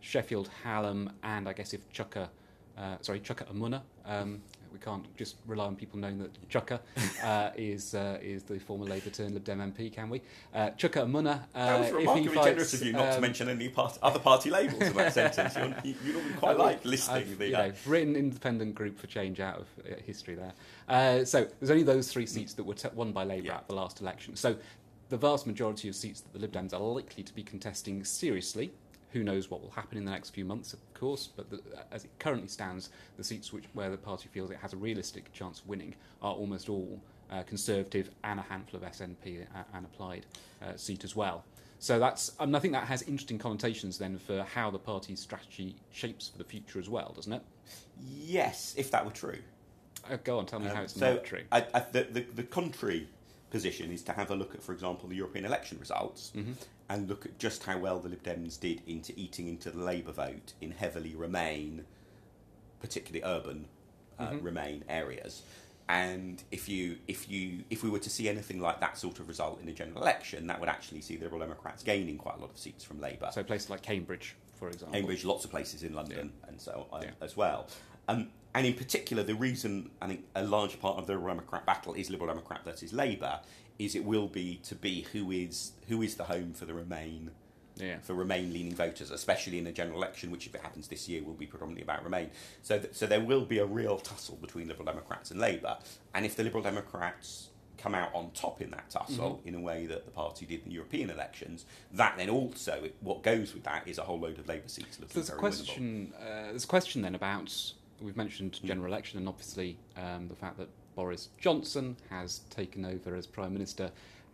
Sheffield 0.02 0.50
Hallam, 0.64 1.12
and 1.24 1.48
I 1.48 1.54
guess 1.54 1.74
if 1.74 1.88
Chuka, 1.94 2.28
uh, 2.78 2.98
sorry, 3.02 3.20
Chuka 3.20 3.46
Umunna. 3.54 3.82
Um, 4.06 4.42
we 4.72 4.80
can't 4.80 5.06
just 5.18 5.36
rely 5.46 5.66
on 5.66 5.76
people 5.76 6.00
knowing 6.00 6.18
that 6.20 6.50
Chuka 6.50 6.80
uh, 7.24 7.52
is 7.56 7.94
uh, 7.94 8.18
is 8.22 8.44
the 8.44 8.60
former 8.60 8.86
Labour 8.86 9.10
turned 9.10 9.34
Lib 9.34 9.44
Dem 9.44 9.60
MP, 9.60 9.92
can 9.92 10.10
we? 10.10 10.22
Uh, 10.54 10.70
Chuka 10.72 11.06
Umunna. 11.06 11.42
Uh, 11.54 11.66
That 11.68 11.80
was 11.82 11.92
remarkably 11.92 12.28
fights, 12.36 12.46
generous 12.48 12.74
of 12.74 12.84
you 12.84 12.94
not 12.94 13.10
to 13.12 13.16
um, 13.16 13.22
mention 13.22 13.50
any 13.50 13.70
part- 13.70 13.98
other 14.02 14.20
party 14.20 14.50
labels 14.50 14.82
in 14.82 14.94
that 14.94 15.14
sentence. 15.34 15.56
You're, 15.56 15.76
you, 15.84 15.96
you 16.06 16.14
normally 16.14 16.34
quite 16.36 16.52
I've- 16.52 16.60
like 16.62 16.86
listing 16.86 17.16
I've, 17.16 17.38
the. 17.38 17.48
you 17.50 17.56
uh, 17.56 17.68
know, 17.68 17.74
written 17.86 18.16
independent 18.16 18.76
group 18.76 18.98
for 19.00 19.08
change 19.08 19.40
out 19.40 19.58
of 19.60 19.68
uh, 19.86 19.96
history 20.06 20.36
there. 20.36 20.54
Uh, 20.88 21.26
so 21.26 21.48
there's 21.60 21.72
only 21.72 21.84
those 21.84 22.12
three 22.12 22.26
seats 22.26 22.54
that 22.54 22.64
were 22.64 22.74
t- 22.76 22.90
won 22.94 23.12
by 23.12 23.24
Labour 23.24 23.48
Yeah. 23.48 23.56
at 23.58 23.68
the 23.68 23.76
last 23.76 24.02
election. 24.02 24.36
So 24.36 24.56
the 25.10 25.18
vast 25.18 25.46
majority 25.46 25.90
of 25.90 25.96
seats 25.96 26.22
that 26.22 26.32
the 26.34 26.40
Lib 26.40 26.54
Dems 26.54 26.74
are 26.74 26.80
likely 26.80 27.24
to 27.24 27.34
be 27.36 27.44
contesting 27.44 28.04
seriously. 28.04 28.72
Who 29.14 29.24
knows 29.24 29.52
what 29.52 29.62
will 29.62 29.72
happen 29.72 29.98
in 29.98 30.06
the 30.06 30.12
next 30.12 30.30
few 30.30 30.46
months, 30.46 30.74
of 30.74 30.80
course, 30.94 31.28
but 31.36 31.50
the, 31.50 31.62
as 31.92 32.06
it 32.06 32.12
currently 32.20 32.48
stands, 32.48 32.90
the 33.18 33.24
seats 33.24 33.52
which, 33.52 33.66
where 33.74 33.90
the 33.90 33.98
party 33.98 34.30
feels 34.32 34.52
it 34.52 34.58
has 34.58 34.74
a 34.74 34.78
realistic 34.78 35.32
chance 35.34 35.60
of 35.60 35.68
winning 35.68 35.96
are 36.22 36.34
almost 36.34 36.70
all 36.70 37.02
uh, 37.30 37.44
Conservative 37.44 38.10
and 38.24 38.40
a 38.40 38.44
handful 38.44 38.82
of 38.82 38.90
SNP 38.90 39.44
uh, 39.56 39.64
and 39.74 39.86
a 39.86 39.90
Plaid 39.90 40.26
uh, 40.62 40.76
seat 40.76 41.04
as 41.04 41.16
well. 41.16 41.44
So 41.80 41.98
that's, 41.98 42.32
and 42.40 42.56
I 42.56 42.60
think 42.60 42.74
that 42.74 42.88
has 42.88 43.02
interesting 43.04 43.40
connotations 43.40 43.98
then 43.98 44.18
for 44.20 44.44
how 44.44 44.70
the 44.70 44.78
party's 44.80 45.20
strategy 45.20 45.76
shapes 45.92 46.28
for 46.30 46.38
the 46.38 46.44
future 46.44 46.78
as 46.80 46.90
well, 46.90 47.12
doesn't 47.16 47.34
it? 47.34 47.42
yes, 48.04 48.74
if 48.78 48.92
that 48.92 49.06
were 49.06 49.12
true. 49.12 49.38
Uh, 50.10 50.18
go 50.24 50.40
on, 50.40 50.46
tell 50.46 50.60
me 50.60 50.68
how 50.68 50.78
Um, 50.78 50.84
it's 50.84 50.94
so 51.00 51.16
not 51.16 51.24
true. 51.24 51.44
I, 51.52 51.66
I, 51.74 51.80
the, 51.92 52.04
the, 52.04 52.22
the 52.36 52.44
contrary 52.44 53.08
position 53.52 53.92
is 53.92 54.02
to 54.04 54.14
have 54.14 54.32
a 54.32 54.36
look 54.36 54.56
at, 54.56 54.64
for 54.64 54.74
example, 54.74 55.08
the 55.10 55.16
European 55.16 55.46
election 55.46 55.78
results 55.80 56.32
Mm-hmm. 56.36 56.54
And 56.92 57.08
look 57.08 57.26
at 57.26 57.38
just 57.40 57.64
how 57.64 57.78
well 57.78 58.00
the 58.00 58.10
Lib 58.10 58.22
Dems 58.22 58.60
did 58.60 58.82
into 58.86 59.14
eating 59.16 59.48
into 59.48 59.72
the 59.72 59.80
Labour 59.80 60.12
vote 60.12 60.54
in 60.60 60.72
heavily 60.72 61.16
Remain, 61.16 61.86
particularly 62.82 63.24
urban 63.24 63.66
uh, 64.20 64.28
Mm-hmm. 64.32 64.46
Remain 64.46 64.84
areas. 64.90 65.42
And 65.90 66.44
if 66.52 66.70
you 66.70 66.98
if 67.08 67.30
you 67.30 67.64
if 67.70 67.84
we 67.84 67.90
were 67.90 68.00
to 68.00 68.10
see 68.10 68.30
anything 68.30 68.60
like 68.62 68.80
that 68.82 68.98
sort 68.98 69.20
of 69.20 69.28
result 69.28 69.62
in 69.62 69.68
a 69.70 69.74
general 69.74 70.02
election, 70.02 70.48
that 70.48 70.60
would 70.60 70.70
actually 70.70 71.02
see 71.02 71.16
the 71.16 71.24
Liberal 71.24 71.42
Democrats 71.42 71.82
gaining 71.82 72.18
quite 72.18 72.38
a 72.38 72.42
lot 72.42 72.52
of 72.52 72.58
seats 72.58 72.84
from 72.84 73.00
Labour. 73.02 73.30
So 73.32 73.42
places 73.44 73.70
like 73.70 73.82
Cambridge, 73.82 74.36
for 74.60 74.68
example. 74.68 74.94
Cambridge, 74.94 75.26
lots 75.26 75.44
of 75.46 75.52
places 75.52 75.84
in 75.84 75.94
London, 75.94 76.34
and 76.48 76.62
so 76.62 76.88
on 76.92 77.02
Yeah. 77.04 77.10
as 77.22 77.36
well. 77.36 77.68
Um, 78.08 78.30
and 78.54 78.66
in 78.66 78.74
particular, 78.74 79.24
the 79.24 79.36
reason 79.36 79.90
I 80.02 80.08
think 80.08 80.26
a 80.36 80.44
large 80.44 80.80
part 80.80 80.98
of 80.98 81.08
the 81.08 81.14
Liberal 81.14 81.36
Democrat 81.36 81.66
battle 81.66 81.94
is 81.94 82.10
Liberal 82.10 82.28
Democrat 82.28 82.64
versus 82.64 82.94
Labour 82.94 83.40
is 83.86 83.96
it 83.96 84.04
will 84.06 84.28
be 84.28 84.60
to 84.64 84.76
be 84.76 85.02
who 85.14 85.32
is 85.32 85.72
who 85.88 86.02
is 86.02 86.16
the 86.16 86.26
home 86.26 86.54
for 86.54 86.66
the 86.66 86.74
Remain 86.74 87.32
Yeah. 87.78 87.98
for 88.02 88.14
Remain 88.14 88.54
leaning 88.54 88.76
voters, 88.76 89.10
especially 89.12 89.58
in 89.58 89.66
a 89.68 89.72
general 89.72 89.98
election, 89.98 90.30
which 90.32 90.46
if 90.46 90.54
it 90.56 90.62
happens 90.62 90.88
this 90.88 91.08
year 91.10 91.24
will 91.24 91.34
be 91.34 91.48
predominantly 91.48 91.84
about 91.84 92.04
Remain. 92.04 92.30
So, 92.62 92.78
th- 92.80 92.94
so 92.94 93.06
there 93.08 93.22
will 93.22 93.46
be 93.46 93.58
a 93.60 93.66
real 93.66 93.98
tussle 93.98 94.38
between 94.42 94.68
Liberal 94.68 94.86
Democrats 94.86 95.32
and 95.32 95.40
Labour, 95.40 95.78
and 96.14 96.26
if 96.26 96.36
the 96.36 96.44
Liberal 96.44 96.64
Democrats 96.64 97.48
come 97.78 97.96
out 97.96 98.14
on 98.14 98.30
top 98.32 98.62
in 98.62 98.70
that 98.72 98.88
tussle 98.92 99.38
Mm-hmm. 99.38 99.48
in 99.48 99.56
a 99.56 99.60
way 99.60 99.88
that 99.88 100.06
the 100.06 100.12
party 100.12 100.46
did 100.46 100.60
in 100.64 100.70
the 100.70 100.76
European 100.76 101.10
elections, 101.10 101.66
that 101.94 102.16
then 102.18 102.30
also 102.30 102.90
what 103.00 103.24
goes 103.24 103.54
with 103.56 103.64
that 103.64 103.88
is 103.88 103.98
a 103.98 104.04
whole 104.04 104.20
load 104.20 104.38
of 104.38 104.48
Labour 104.48 104.68
seats 104.68 105.00
looking 105.00 105.16
There's 105.16 105.30
a 105.32 105.36
question. 105.36 106.14
Uh, 106.20 106.50
there's 106.52 106.66
a 106.66 106.68
question 106.68 107.02
then 107.02 107.16
about 107.16 107.74
we've 108.00 108.18
mentioned 108.18 108.58
Hmm. 108.58 108.68
general 108.68 108.88
election 108.94 109.18
and 109.20 109.28
obviously 109.28 109.78
um, 109.98 110.28
the 110.28 110.36
fact 110.36 110.58
that 110.58 110.70
Boris 111.02 111.30
Johnson 111.40 111.98
has 112.12 112.42
taken 112.52 112.86
over 112.86 113.16
as 113.16 113.26
prime 113.26 113.54
minister 113.54 113.90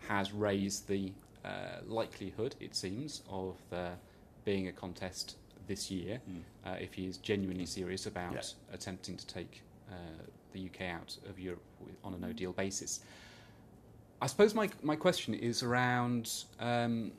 has 0.09 0.33
raised 0.33 0.85
the 0.89 1.13
uh, 1.45 1.49
likelihood, 1.87 2.55
it 2.59 2.75
seems, 2.75 3.21
of 3.29 3.55
there 3.69 3.95
being 4.43 4.67
a 4.67 4.73
contest 4.73 5.37
this 5.65 5.89
year 5.89 6.19
Mm. 6.29 6.41
uh, 6.65 6.75
if 6.81 6.93
he 6.93 7.05
is 7.07 7.15
genuinely 7.19 7.65
serious 7.65 8.05
about 8.05 8.33
Yeah. 8.33 8.75
attempting 8.75 9.15
to 9.15 9.25
take 9.27 9.61
uh, 9.89 9.93
the 10.51 10.59
UK 10.69 10.81
out 10.97 11.17
of 11.29 11.39
Europe 11.39 11.63
on 12.03 12.13
a 12.13 12.17
no 12.17 12.33
deal 12.33 12.51
basis. 12.51 12.99
I 14.21 14.27
suppose 14.27 14.53
my 14.53 14.67
my 14.91 14.97
question 14.97 15.33
is 15.33 15.63
around. 15.63 16.23
Um, 16.59 17.13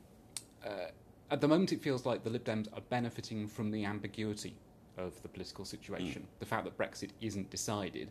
uh, 0.62 0.90
at 1.30 1.40
the 1.40 1.48
moment, 1.48 1.72
it 1.72 1.80
feels 1.80 2.04
like 2.04 2.22
the 2.22 2.30
Lib 2.30 2.44
Dems 2.44 2.68
are 2.76 2.82
benefiting 2.90 3.48
from 3.48 3.70
the 3.70 3.86
ambiguity 3.86 4.54
of 4.98 5.12
the 5.22 5.28
political 5.28 5.64
situation. 5.64 6.26
The 6.40 6.46
fact 6.52 6.64
that 6.66 6.76
Brexit 6.76 7.10
isn't 7.22 7.48
decided 7.50 8.08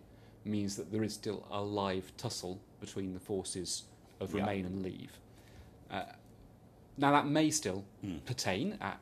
means 0.48 0.76
that 0.76 0.92
there 0.92 1.04
is 1.04 1.14
still 1.14 1.46
a 1.52 1.62
live 1.62 2.12
tussle 2.18 2.60
between 2.80 3.14
the 3.14 3.20
forces 3.20 3.84
of 4.20 4.34
Yeah. 4.34 4.42
Remain 4.42 4.66
and 4.66 4.82
Leave. 4.84 5.20
Uh, 5.90 6.04
now, 6.98 7.12
that 7.12 7.28
may 7.28 7.50
still 7.52 7.86
Mm. 8.04 8.26
pertain 8.26 8.74
at 8.82 9.00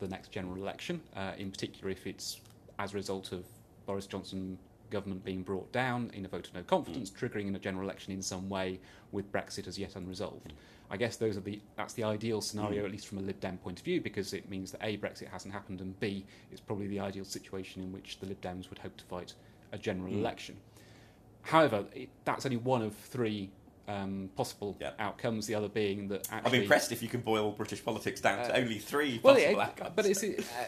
the 0.00 0.08
next 0.08 0.30
general 0.32 0.56
election, 0.56 1.00
uh, 1.14 1.34
in 1.38 1.50
particular 1.50 1.90
if 1.90 2.06
it's 2.06 2.40
as 2.78 2.92
a 2.92 2.96
result 2.96 3.32
of 3.32 3.44
Boris 3.86 4.06
Johnson 4.06 4.58
government 4.90 5.24
being 5.24 5.42
brought 5.42 5.70
down 5.72 6.10
in 6.14 6.24
a 6.24 6.28
vote 6.28 6.46
of 6.48 6.54
no 6.54 6.62
confidence, 6.62 7.10
triggering 7.10 7.46
in 7.46 7.54
a 7.54 7.58
general 7.58 7.84
election 7.84 8.12
in 8.12 8.22
some 8.22 8.48
way 8.48 8.80
with 9.12 9.30
Brexit 9.32 9.66
as 9.66 9.78
yet 9.78 9.96
unresolved. 9.96 10.52
I 10.90 10.96
guess 10.96 11.16
those 11.16 11.36
are 11.36 11.40
the 11.40 11.60
that's 11.76 11.92
the 11.94 12.04
ideal 12.04 12.40
scenario, 12.40 12.84
at 12.86 12.90
least 12.90 13.06
from 13.06 13.18
a 13.18 13.20
Lib 13.20 13.38
Dem 13.40 13.58
point 13.58 13.78
of 13.78 13.84
view, 13.84 14.00
because 14.00 14.32
it 14.32 14.48
means 14.48 14.70
that 14.72 14.82
a 14.82 14.96
Brexit 14.96 15.28
hasn't 15.28 15.52
happened, 15.52 15.80
and 15.82 15.98
b 16.00 16.24
it's 16.50 16.60
probably 16.62 16.86
the 16.86 17.00
ideal 17.00 17.24
situation 17.26 17.82
in 17.82 17.92
which 17.92 18.18
the 18.20 18.26
Lib 18.26 18.40
Dems 18.40 18.70
would 18.70 18.78
hope 18.78 18.96
to 18.96 19.04
fight 19.04 19.34
a 19.72 19.78
general 19.78 20.12
Mm. 20.12 20.18
election. 20.20 20.56
However, 21.48 21.84
it, 21.94 22.10
that's 22.24 22.44
only 22.44 22.58
one 22.58 22.82
of 22.82 22.94
three 22.94 23.50
um, 23.88 24.28
possible 24.36 24.76
Yeah. 24.78 24.90
outcomes. 24.98 25.46
The 25.46 25.54
other 25.54 25.68
being 25.68 26.08
that 26.08 26.28
I'm 26.30 26.54
impressed 26.54 26.92
if 26.92 27.02
you 27.02 27.08
can 27.08 27.22
boil 27.22 27.52
British 27.52 27.82
politics 27.82 28.20
down 28.20 28.36
to 28.46 28.54
Uh, 28.54 28.58
only 28.60 28.78
three 28.78 29.18
well, 29.22 29.34
possible 29.34 29.60
it, 29.60 29.62
outcomes. 29.64 29.92
but 29.96 30.04
uh, 30.04 30.08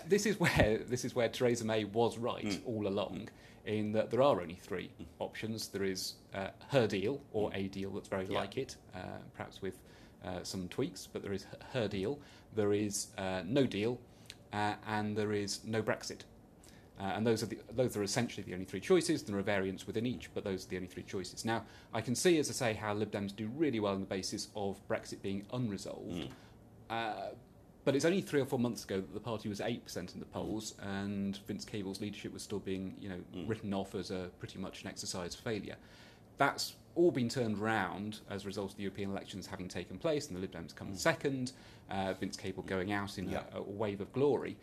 this 0.09 0.25
is 0.27 0.41
where 0.41 0.79
this 0.89 1.05
is 1.05 1.15
where 1.15 1.29
Theresa 1.29 1.67
May 1.67 1.85
was 1.85 2.17
right 2.17 2.45
Mm. 2.47 2.61
all 2.67 2.87
along, 2.89 3.29
in 3.67 3.93
that 3.93 4.11
there 4.11 4.23
are 4.23 4.41
only 4.41 4.55
three 4.55 4.89
options. 5.19 5.69
There 5.69 5.85
is 5.85 6.15
uh, 6.33 6.49
her 6.71 6.87
deal 6.87 7.21
or 7.33 7.51
a 7.53 7.69
deal 7.69 7.91
that's 7.91 8.09
very 8.09 8.25
Mm. 8.25 8.33
Yeah. 8.33 8.41
like 8.41 8.57
it, 8.57 8.77
uh, 8.95 9.01
perhaps 9.35 9.61
with 9.61 9.79
uh, 10.25 10.43
some 10.43 10.67
tweaks, 10.69 11.07
but 11.07 11.21
there 11.23 11.35
is 11.35 11.45
her 11.75 11.89
deal. 11.89 12.19
There 12.55 12.73
is 12.73 13.09
uh, 13.19 13.43
no 13.45 13.67
deal, 13.67 13.99
uh, 14.55 14.77
and 14.87 15.15
there 15.15 15.33
is 15.35 15.61
no 15.65 15.83
Brexit. 15.83 16.21
Uh, 17.01 17.05
and 17.15 17.27
those 17.27 17.43
are 17.43 17.47
the, 17.47 17.59
those 17.75 17.97
are 17.97 18.03
essentially 18.03 18.43
the 18.43 18.53
only 18.53 18.67
three 18.67 18.81
choices. 18.81 19.23
There 19.23 19.39
are 19.39 19.43
variants 19.43 19.87
within 19.87 20.05
each, 20.05 20.29
but 20.35 20.45
those 20.45 20.67
are 20.67 20.69
the 20.69 20.77
only 20.77 20.89
three 20.89 21.03
choices. 21.03 21.47
Now, 21.47 21.65
I 21.95 22.03
can 22.03 22.15
see, 22.15 22.39
as 22.39 22.51
I 22.51 22.53
say, 22.53 22.75
how 22.75 22.93
Lib 22.93 23.11
Dems 23.11 23.35
do 23.35 23.49
really 23.57 23.81
well 23.81 23.95
on 23.95 24.01
the 24.01 24.07
basis 24.07 24.49
of 24.55 24.77
Brexit 24.87 25.23
being 25.23 25.47
unresolved. 25.53 26.29
Mm. 26.29 26.31
Uh, 26.91 27.29
but 27.87 27.97
it's 27.97 28.05
only 28.05 28.21
three 28.21 28.43
or 28.43 28.45
four 28.45 28.59
months 28.59 28.85
ago 28.85 28.97
that 29.01 29.15
the 29.15 29.21
party 29.21 29.49
was 29.49 29.63
eight 29.63 29.83
percent 29.83 30.13
in 30.13 30.21
the 30.21 30.27
polls, 30.27 30.75
and 30.83 31.39
Vince 31.47 31.65
Cable's 31.65 32.03
leadership 32.03 32.35
was 32.35 32.43
still 32.43 32.59
being, 32.59 32.95
you 33.01 33.09
know, 33.09 33.21
Mm. 33.35 33.49
written 33.49 33.73
off 33.73 33.95
as 33.95 34.11
a 34.11 34.29
pretty 34.39 34.59
much 34.59 34.83
an 34.83 34.89
exercise 34.89 35.35
failure. 35.35 35.77
That's 36.37 36.75
all 36.97 37.11
been 37.13 37.29
turned 37.31 37.57
round 37.59 38.21
as 38.29 38.45
a 38.45 38.47
result 38.47 38.73
of 38.73 38.77
the 38.77 38.83
European 38.83 39.11
elections 39.11 39.47
having 39.47 39.69
taken 39.69 39.97
place, 39.97 40.27
and 40.29 40.37
the 40.37 40.41
Lib 40.43 40.53
Dems 40.53 40.75
coming 40.75 40.97
second, 40.97 41.53
uh, 41.91 42.13
Vince 42.13 42.37
Cable 42.37 42.63
going 42.65 42.93
out 42.93 43.17
in 43.17 43.29
Mm. 43.29 43.33
Yeah. 43.33 43.43
a, 43.55 43.59
a 43.61 43.63
wave 43.63 44.03
of 44.03 44.13
glory. 44.13 44.59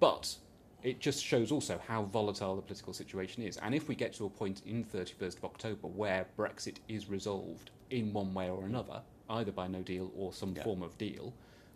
But 0.00 0.36
it 0.82 1.00
just 1.00 1.24
shows 1.24 1.50
also 1.50 1.80
how 1.86 2.04
volatile 2.04 2.56
the 2.56 2.62
political 2.62 2.92
situation 2.92 3.42
is. 3.42 3.56
And 3.58 3.74
if 3.74 3.88
we 3.88 3.94
get 3.94 4.12
to 4.14 4.26
a 4.26 4.30
point 4.30 4.62
in 4.64 4.84
31st 4.84 5.38
of 5.38 5.44
October 5.44 5.88
where 5.88 6.26
Brexit 6.38 6.76
is 6.88 7.08
resolved 7.08 7.70
in 7.90 8.12
one 8.12 8.32
way 8.32 8.48
or 8.48 8.64
another, 8.64 9.02
either 9.30 9.52
by 9.52 9.66
no 9.66 9.82
deal 9.82 10.12
or 10.16 10.32
some 10.32 10.54
Yeah. 10.54 10.62
form 10.64 10.82
of 10.82 10.96
deal, 10.96 11.34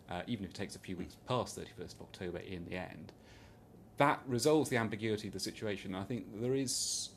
uh, 0.09 0.21
even 0.27 0.45
if 0.45 0.51
it 0.51 0.55
takes 0.55 0.75
a 0.75 0.79
few 0.79 0.95
weeks 0.95 1.15
past 1.27 1.57
31st 1.57 1.95
of 1.95 2.01
October 2.01 2.37
in 2.39 2.65
the 2.65 2.75
end, 2.75 3.11
that 3.97 4.21
resolves 4.25 4.69
the 4.69 4.77
ambiguity 4.77 5.27
of 5.27 5.33
the 5.33 5.39
situation. 5.39 5.93
I 5.95 6.03
think 6.03 6.41
there 6.41 6.55
is. 6.55 7.09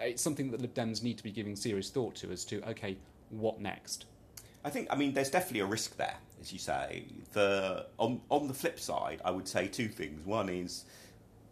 It's 0.00 0.22
something 0.22 0.50
that 0.50 0.60
Lib 0.60 0.74
Dems 0.74 1.02
need 1.02 1.18
to 1.18 1.22
be 1.22 1.30
giving 1.30 1.54
serious 1.54 1.90
thought 1.90 2.14
to 2.16 2.30
as 2.32 2.44
to, 2.46 2.66
okay, 2.70 2.96
what 3.30 3.60
next? 3.60 4.06
I 4.64 4.70
think, 4.70 4.88
I 4.90 4.96
mean, 4.96 5.12
there's 5.12 5.30
definitely 5.30 5.60
a 5.60 5.66
risk 5.66 5.96
there, 5.96 6.16
as 6.40 6.52
you 6.52 6.58
say. 6.58 7.04
The 7.32 7.86
on 7.98 8.20
on 8.30 8.48
the 8.48 8.54
flip 8.54 8.78
side, 8.80 9.20
I 9.24 9.30
would 9.30 9.46
say 9.46 9.68
two 9.68 9.88
things. 9.88 10.24
One 10.24 10.48
is 10.48 10.84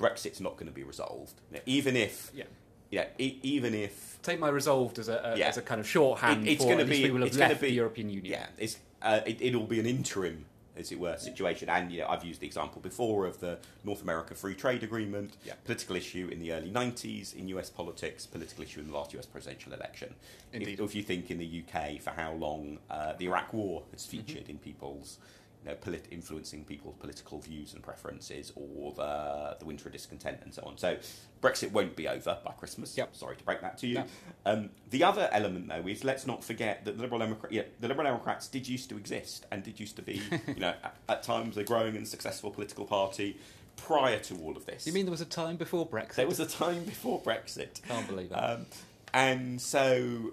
Brexit's 0.05 0.41
not 0.41 0.55
going 0.55 0.67
to 0.67 0.73
be 0.73 0.83
resolved, 0.83 1.35
You 1.51 1.57
know, 1.59 1.63
even 1.67 1.95
if 1.97 2.31
Yeah. 2.35 2.45
yeah, 2.91 3.07
e- 3.19 3.39
even 3.43 3.75
if 3.75 4.19
Take 4.23 4.39
my 4.41 4.49
resolved 4.49 4.99
as 4.99 5.09
a, 5.09 5.19
a 5.35 5.39
Yeah. 5.39 5.49
as 5.49 5.57
a 5.59 5.63
kind 5.63 5.81
of 5.81 5.89
shorthand 5.89 6.47
It- 6.47 6.53
it's 6.53 6.65
for 6.65 6.71
gonna 6.73 6.85
be- 6.85 7.05
we 7.05 7.11
will 7.11 7.21
have 7.21 7.29
it's 7.29 7.39
left 7.39 7.61
be- 7.61 7.69
the 7.69 7.75
European 7.75 8.09
Union. 8.11 8.33
yeah, 8.33 8.47
it's 8.59 8.79
uh, 9.03 9.21
it, 9.27 9.37
it'll 9.41 9.67
be 9.67 9.81
an 9.81 9.87
interim, 9.87 10.45
as 10.77 10.93
it 10.93 10.99
were, 11.01 11.17
situation. 11.17 11.71
And 11.71 11.91
you 11.91 12.01
know, 12.01 12.09
I've 12.09 12.23
used 12.25 12.41
the 12.41 12.47
example 12.47 12.83
before 12.83 13.25
of 13.27 13.41
the 13.41 13.59
North 13.83 14.03
America 14.03 14.35
Free 14.35 14.55
Trade 14.55 14.83
Agreement, 14.83 15.37
Yeah. 15.45 15.55
political 15.65 15.97
issue 15.97 16.29
in 16.31 16.39
the 16.39 16.53
early 16.53 16.71
'90s 16.71 17.35
in 17.35 17.49
U.S. 17.49 17.71
politics, 17.71 18.27
political 18.27 18.63
issue 18.65 18.81
in 18.81 18.89
the 18.89 18.93
last 18.93 19.13
U.S. 19.15 19.25
presidential 19.27 19.73
election. 19.73 20.15
Indeed. 20.53 20.81
If, 20.81 20.81
if 20.91 20.95
you 20.95 21.03
think 21.03 21.31
in 21.31 21.39
the 21.39 21.63
UK 21.63 21.99
for 22.01 22.11
how 22.11 22.33
long 22.35 22.79
uh, 22.91 23.15
the 23.15 23.25
Iraq 23.27 23.53
War 23.55 23.85
has 23.93 24.03
Mm-hmm. 24.07 24.11
featured 24.19 24.49
in 24.51 24.59
people's 24.59 25.19
you 25.63 25.71
know, 25.71 25.77
polit- 25.77 26.07
influencing 26.11 26.65
people's 26.65 26.97
political 26.99 27.39
views 27.39 27.75
and 27.75 27.83
preferences, 27.83 28.53
or 28.55 28.93
the 28.93 29.57
the 29.59 29.65
winter 29.65 29.89
of 29.89 29.93
discontent 29.93 30.39
and 30.43 30.55
so 30.55 30.63
on. 30.65 30.79
So 30.79 30.97
Brexit 31.43 31.73
won't 31.73 31.97
be 31.97 32.09
over 32.09 32.39
by 32.45 32.53
Christmas. 32.53 32.97
Yep. 32.97 33.15
Sorry 33.15 33.37
to 33.37 33.45
break 33.45 33.61
that 33.61 33.79
to 33.79 33.87
you. 33.87 33.95
No. 33.95 34.05
Um, 34.47 34.71
the 34.91 35.05
other 35.05 35.29
element, 35.33 35.69
though, 35.69 35.87
is 35.87 36.05
let's 36.05 36.27
not 36.27 36.43
forget 36.43 36.85
that 36.85 36.97
the 36.97 37.03
Liberal 37.03 37.21
Democrat, 37.21 37.53
yeah, 37.53 37.63
the 37.81 37.89
Liberal 37.89 38.07
Democrats 38.07 38.49
did 38.49 38.69
used 38.69 38.89
to 38.91 38.97
exist 38.97 39.47
and 39.51 39.63
did 39.63 39.79
used 39.79 39.97
to 39.97 40.03
be, 40.03 40.23
you 40.47 40.61
know, 40.61 40.75
at, 40.83 40.97
at 41.09 41.23
times 41.23 41.57
a 41.57 41.65
growing 41.65 41.97
and 41.97 42.07
successful 42.07 42.51
political 42.51 42.85
party 42.85 43.39
prior 43.77 44.19
to 44.19 44.37
all 44.39 44.57
of 44.57 44.67
this. 44.67 44.87
You 44.87 44.93
mean 44.93 45.07
there 45.07 45.11
was 45.11 45.21
a 45.21 45.27
time 45.27 45.57
before 45.57 45.87
Brexit? 45.87 46.15
there 46.17 46.27
was 46.27 46.41
a 46.41 46.47
time 46.47 46.85
before 46.85 47.21
Brexit? 47.21 47.83
Can't 47.87 48.07
believe 48.07 48.31
that. 48.31 48.51
Um, 48.51 48.67
and 49.13 49.61
so, 49.61 50.33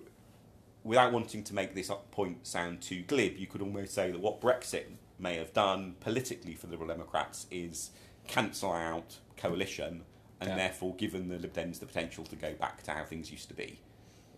without 0.84 1.12
wanting 1.12 1.44
to 1.46 1.56
make 1.56 1.74
this 1.74 1.92
point 2.12 2.46
sound 2.46 2.82
too 2.82 3.02
glib, 3.02 3.38
you 3.38 3.48
could 3.48 3.62
almost 3.62 3.94
say 3.94 4.12
that 4.12 4.20
what 4.20 4.42
Brexit 4.42 4.86
may 5.20 5.36
have 5.38 5.54
done 5.54 5.96
politically 6.00 6.54
for 6.54 6.68
the 6.68 6.72
Liberal 6.74 6.90
Democrats 6.90 7.48
is 7.52 7.92
cancel 8.28 8.72
out 8.72 9.18
coalition 9.36 10.04
and 10.40 10.50
Yeah. 10.50 10.56
therefore 10.56 10.96
given 10.96 11.28
the 11.30 11.40
Lib 11.40 11.54
Dems 11.54 11.80
the 11.80 11.86
potential 11.86 12.24
to 12.26 12.36
go 12.36 12.54
back 12.54 12.84
to 12.84 12.92
how 12.92 13.04
things 13.06 13.32
used 13.32 13.48
to 13.48 13.54
be. 13.56 13.80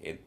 In, 0.01 0.19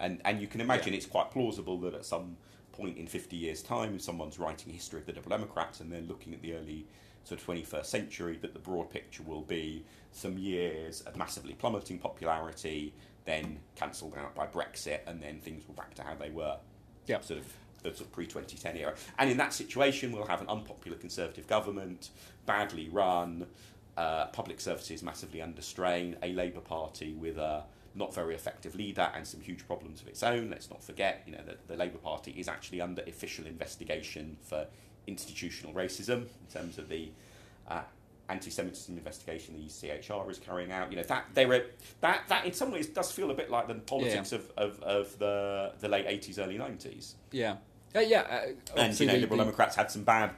and, 0.00 0.20
and 0.24 0.40
you 0.40 0.46
can 0.48 0.60
imagine 0.60 0.92
Yeah. 0.92 0.96
it's 0.98 1.06
quite 1.06 1.30
plausible 1.30 1.78
that 1.80 1.94
at 1.94 2.04
some 2.04 2.36
point 2.72 2.96
in 2.98 3.06
50 3.06 3.36
years' 3.36 3.62
time, 3.62 3.94
if 3.94 4.02
someone's 4.02 4.38
writing 4.38 4.70
a 4.70 4.74
history 4.74 5.00
of 5.00 5.06
the 5.06 5.12
Liberal 5.12 5.36
Democrats 5.38 5.80
and 5.80 5.92
they're 5.92 6.00
looking 6.00 6.32
at 6.34 6.42
the 6.42 6.54
early 6.54 6.86
sort 7.24 7.38
of 7.40 7.46
21st 7.46 7.84
century, 7.86 8.38
that 8.38 8.54
the 8.54 8.58
broad 8.58 8.90
picture 8.90 9.22
will 9.22 9.42
be 9.42 9.84
some 10.10 10.38
years 10.38 11.02
of 11.02 11.16
massively 11.16 11.52
plummeting 11.52 11.98
popularity, 11.98 12.94
then 13.26 13.60
cancelled 13.76 14.14
out 14.16 14.34
by 14.34 14.46
Brexit, 14.46 15.00
and 15.06 15.22
then 15.22 15.38
things 15.38 15.68
were 15.68 15.74
back 15.74 15.92
to 15.94 16.02
how 16.02 16.14
they 16.14 16.30
were. 16.30 16.56
Yeah. 17.06 17.20
Sort 17.20 17.40
of 17.40 17.52
the 17.82 17.90
sort 17.90 18.00
of 18.02 18.12
pre 18.12 18.26
2010 18.26 18.76
era. 18.76 18.94
And 19.18 19.30
in 19.30 19.36
that 19.38 19.52
situation, 19.52 20.12
we'll 20.12 20.26
have 20.26 20.40
an 20.40 20.48
unpopular 20.48 20.96
Conservative 20.96 21.46
government, 21.46 22.10
badly 22.46 22.88
run, 22.90 23.46
uh, 23.96 24.26
public 24.26 24.60
services 24.60 25.02
massively 25.02 25.42
under 25.42 25.62
strain, 25.62 26.16
a 26.22 26.32
Labour 26.32 26.60
Party 26.60 27.12
with 27.14 27.38
a 27.38 27.64
not 27.94 28.14
very 28.14 28.34
effective 28.34 28.74
leader 28.74 29.10
and 29.14 29.26
some 29.26 29.40
huge 29.40 29.66
problems 29.66 30.00
of 30.00 30.08
its 30.08 30.22
own. 30.22 30.50
Let's 30.50 30.70
not 30.70 30.82
forget, 30.82 31.22
you 31.26 31.32
know, 31.32 31.42
that 31.46 31.66
the 31.66 31.76
Labour 31.76 31.98
Party 31.98 32.32
is 32.32 32.48
actually 32.48 32.80
under 32.80 33.02
official 33.02 33.46
investigation 33.46 34.36
for 34.42 34.66
institutional 35.06 35.74
racism 35.74 36.22
in 36.22 36.46
terms 36.52 36.78
of 36.78 36.88
the 36.88 37.10
uh, 37.68 37.82
anti-Semitism 38.30 38.96
investigation 38.96 39.54
the 39.54 39.66
ECHR 39.66 40.30
is 40.30 40.38
carrying 40.38 40.70
out. 40.70 40.90
You 40.90 40.98
know 40.98 41.02
that 41.04 41.26
they 41.34 41.46
were 41.46 41.64
that 42.00 42.22
that 42.28 42.44
in 42.46 42.52
some 42.52 42.70
ways 42.70 42.86
does 42.86 43.10
feel 43.10 43.30
a 43.30 43.34
bit 43.34 43.50
like 43.50 43.66
the 43.68 43.74
politics 43.74 44.32
of, 44.32 44.50
of, 44.56 44.80
of 44.82 45.18
the 45.18 45.72
the 45.80 45.88
late 45.88 46.06
eighties, 46.06 46.38
early 46.38 46.56
nineties. 46.56 47.16
yeah. 47.32 47.56
Uh, 47.94 48.00
yeah. 48.00 48.20
Uh, 48.20 48.80
And 48.80 48.98
you 49.00 49.06
know, 49.06 49.12
the- 49.14 49.20
Liberal 49.20 49.38
the- 49.38 49.44
Democrats 49.44 49.76
had 49.76 49.90
some 49.90 50.04
bad 50.04 50.30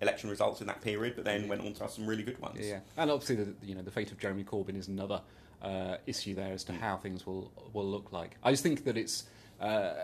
election 0.00 0.28
results 0.28 0.60
in 0.60 0.66
that 0.66 0.80
period, 0.82 1.14
but 1.16 1.24
then 1.24 1.48
went 1.48 1.62
on 1.62 1.72
to 1.72 1.80
have 1.82 1.90
some 1.90 2.06
really 2.06 2.22
good 2.22 2.38
ones. 2.40 2.58
Yeah, 2.60 2.80
and 2.96 3.10
obviously, 3.10 3.36
the, 3.36 3.54
you 3.62 3.74
know, 3.74 3.82
the 3.82 3.90
fate 3.90 4.12
of 4.12 4.18
Jeremy 4.18 4.44
Corbyn 4.44 4.76
is 4.76 4.88
another 4.88 5.22
uh, 5.62 5.96
issue 6.06 6.34
there 6.34 6.52
as 6.52 6.64
to 6.64 6.72
Mm. 6.72 6.80
how 6.80 6.96
things 6.98 7.26
will 7.26 7.50
will 7.72 7.86
look 7.86 8.12
like. 8.12 8.36
I 8.42 8.50
just 8.50 8.62
think 8.62 8.84
that 8.84 8.96
it's. 8.96 9.24
Uh, 9.58 9.94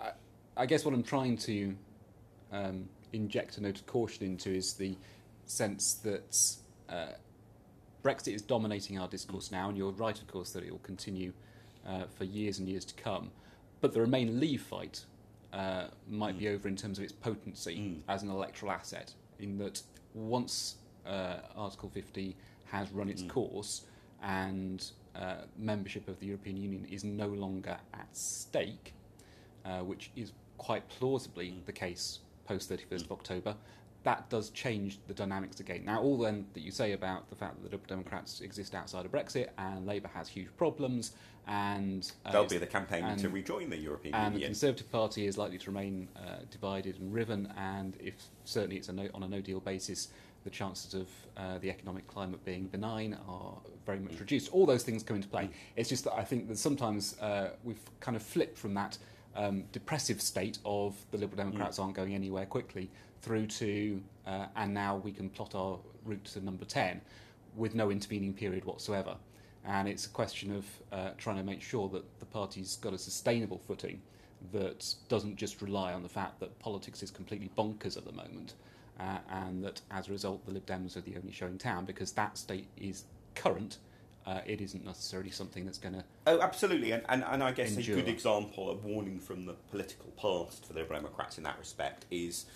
I, 0.00 0.12
I 0.56 0.66
guess 0.66 0.84
what 0.84 0.94
I'm 0.94 1.02
trying 1.02 1.36
to 1.38 1.76
um, 2.50 2.88
inject 3.12 3.58
a 3.58 3.60
note 3.62 3.78
of 3.78 3.86
caution 3.86 4.24
into 4.24 4.50
is 4.50 4.74
the 4.74 4.96
sense 5.44 5.94
that 6.04 6.36
uh, 6.88 7.12
Brexit 8.02 8.34
is 8.34 8.40
dominating 8.42 8.98
our 8.98 9.08
discourse 9.08 9.52
now, 9.52 9.68
and 9.68 9.76
you're 9.76 9.92
right, 9.92 10.18
of 10.18 10.26
course, 10.26 10.52
that 10.52 10.64
it 10.64 10.70
will 10.70 10.78
continue 10.78 11.32
uh, 11.86 12.04
for 12.16 12.24
years 12.24 12.58
and 12.58 12.66
years 12.68 12.84
to 12.86 12.94
come. 12.94 13.30
But 13.82 13.92
the 13.92 14.00
Remain 14.00 14.40
Leave 14.40 14.62
fight 14.62 15.04
uh, 15.52 15.84
might 16.08 16.38
be 16.38 16.48
over 16.48 16.68
in 16.68 16.76
terms 16.76 16.98
of 16.98 17.04
its 17.04 17.12
potency 17.12 17.76
Mm. 17.76 18.00
as 18.08 18.22
an 18.22 18.30
electoral 18.30 18.72
asset, 18.72 19.12
in 19.38 19.58
that 19.58 19.82
once 20.14 20.76
uh, 21.06 21.38
Article 21.56 21.88
50 21.88 22.36
has 22.66 22.90
run 22.92 23.08
its 23.08 23.22
Mm. 23.22 23.28
course 23.30 23.82
and 24.22 24.92
uh, 25.16 25.42
membership 25.58 26.06
of 26.08 26.18
the 26.20 26.26
European 26.26 26.56
Union 26.56 26.84
is 26.90 27.02
no 27.04 27.26
longer 27.28 27.76
at 27.94 28.16
stake, 28.16 28.92
uh, 29.64 29.80
which 29.80 30.10
is 30.14 30.32
quite 30.58 30.88
plausibly 30.88 31.50
Mm. 31.50 31.64
the 31.66 31.72
case 31.72 32.20
post 32.44 32.68
31st 32.70 33.04
of 33.06 33.12
October, 33.12 33.56
that 34.02 34.28
does 34.30 34.50
change 34.50 34.98
the 35.08 35.14
dynamics 35.14 35.60
again. 35.60 35.84
Now, 35.84 36.00
all 36.00 36.16
then 36.18 36.46
that 36.54 36.60
you 36.60 36.70
say 36.70 36.92
about 36.92 37.28
the 37.28 37.36
fact 37.36 37.56
that 37.56 37.64
the 37.70 37.76
Liberal 37.76 37.88
Democrats 37.88 38.40
exist 38.40 38.74
outside 38.74 39.04
of 39.04 39.12
Brexit 39.12 39.48
and 39.58 39.86
Labour 39.86 40.08
has 40.14 40.28
huge 40.28 40.48
problems, 40.56 41.12
and 41.46 42.10
uh, 42.24 42.32
They'll 42.32 42.46
be 42.46 42.58
the 42.58 42.66
campaign 42.66 43.16
to 43.16 43.28
rejoin 43.28 43.68
the 43.70 43.76
European 43.76 44.14
Union. 44.14 44.26
and 44.32 44.36
the 44.36 44.44
Conservative 44.46 44.90
Party 44.90 45.26
is 45.26 45.36
likely 45.36 45.58
to 45.58 45.70
remain 45.70 46.08
uh, 46.16 46.36
divided 46.50 46.98
and 46.98 47.12
riven, 47.12 47.52
and 47.56 47.96
if 48.00 48.14
certainly 48.44 48.76
it's 48.76 48.88
a 48.88 48.92
no, 48.92 49.08
on 49.14 49.22
a 49.22 49.28
no-deal 49.28 49.60
basis, 49.60 50.08
the 50.44 50.50
chances 50.50 50.94
of 50.94 51.08
uh, 51.36 51.58
the 51.58 51.68
economic 51.68 52.06
climate 52.06 52.42
being 52.46 52.66
benign 52.68 53.18
are 53.28 53.58
very 53.84 53.98
much 54.00 54.12
Mm. 54.12 54.20
reduced. 54.20 54.50
All 54.52 54.64
those 54.64 54.82
things 54.82 55.02
come 55.02 55.16
into 55.16 55.28
play. 55.28 55.50
It's 55.76 55.90
just 55.90 56.04
that 56.04 56.14
I 56.14 56.24
think 56.24 56.48
that 56.48 56.56
sometimes 56.58 57.18
uh, 57.20 57.50
we've 57.64 57.80
kind 58.00 58.16
of 58.16 58.22
flipped 58.22 58.56
from 58.56 58.72
that 58.74 58.96
um, 59.36 59.64
depressive 59.72 60.20
state 60.22 60.58
of 60.64 60.96
the 61.10 61.18
Liberal 61.18 61.36
Democrats 61.36 61.78
Mm. 61.78 61.82
aren't 61.82 61.94
going 61.96 62.14
anywhere 62.14 62.46
quickly 62.46 62.90
through 63.22 63.46
to, 63.46 64.00
uh, 64.26 64.46
and 64.56 64.72
now 64.72 64.96
we 64.96 65.12
can 65.12 65.28
plot 65.30 65.54
our 65.54 65.78
route 66.04 66.24
to 66.24 66.44
number 66.44 66.64
10 66.64 67.00
with 67.56 67.74
no 67.74 67.90
intervening 67.90 68.32
period 68.32 68.64
whatsoever. 68.64 69.16
And 69.64 69.88
it's 69.88 70.06
a 70.06 70.10
question 70.10 70.56
of 70.56 70.64
uh, 70.92 71.10
trying 71.18 71.36
to 71.36 71.42
make 71.42 71.60
sure 71.60 71.88
that 71.90 72.04
the 72.18 72.26
party's 72.26 72.76
got 72.76 72.94
a 72.94 72.98
sustainable 72.98 73.58
footing 73.58 74.00
that 74.52 74.94
doesn't 75.08 75.36
just 75.36 75.60
rely 75.60 75.92
on 75.92 76.02
the 76.02 76.08
fact 76.08 76.40
that 76.40 76.58
politics 76.58 77.02
is 77.02 77.10
completely 77.10 77.50
bonkers 77.58 77.96
at 77.96 78.06
the 78.06 78.12
moment, 78.12 78.54
uh, 78.98 79.18
and 79.30 79.62
that 79.62 79.80
as 79.90 80.08
a 80.08 80.12
result 80.12 80.44
the 80.46 80.52
Lib 80.52 80.64
Dems 80.64 80.96
are 80.96 81.02
the 81.02 81.16
only 81.16 81.32
show 81.32 81.46
in 81.46 81.58
town 81.58 81.84
because 81.84 82.12
that 82.12 82.38
state 82.38 82.66
is 82.78 83.04
current. 83.34 83.78
Uh, 84.30 84.40
it 84.46 84.60
isn't 84.60 84.84
necessarily 84.84 85.30
something 85.30 85.64
that's 85.64 85.78
going 85.78 85.92
to. 85.92 86.04
Oh, 86.28 86.40
absolutely, 86.40 86.92
and, 86.92 87.02
and, 87.08 87.24
and 87.26 87.42
I 87.42 87.50
guess 87.50 87.76
Endure. 87.76 87.98
a 87.98 88.00
good 88.02 88.08
example, 88.08 88.70
a 88.70 88.74
warning 88.74 89.18
from 89.18 89.44
the 89.44 89.54
political 89.72 90.12
past 90.16 90.64
for 90.66 90.72
the 90.72 90.78
Liberal 90.78 91.00
Democrats 91.00 91.36
in 91.36 91.42
that 91.42 91.58
respect 91.58 92.04
is 92.12 92.46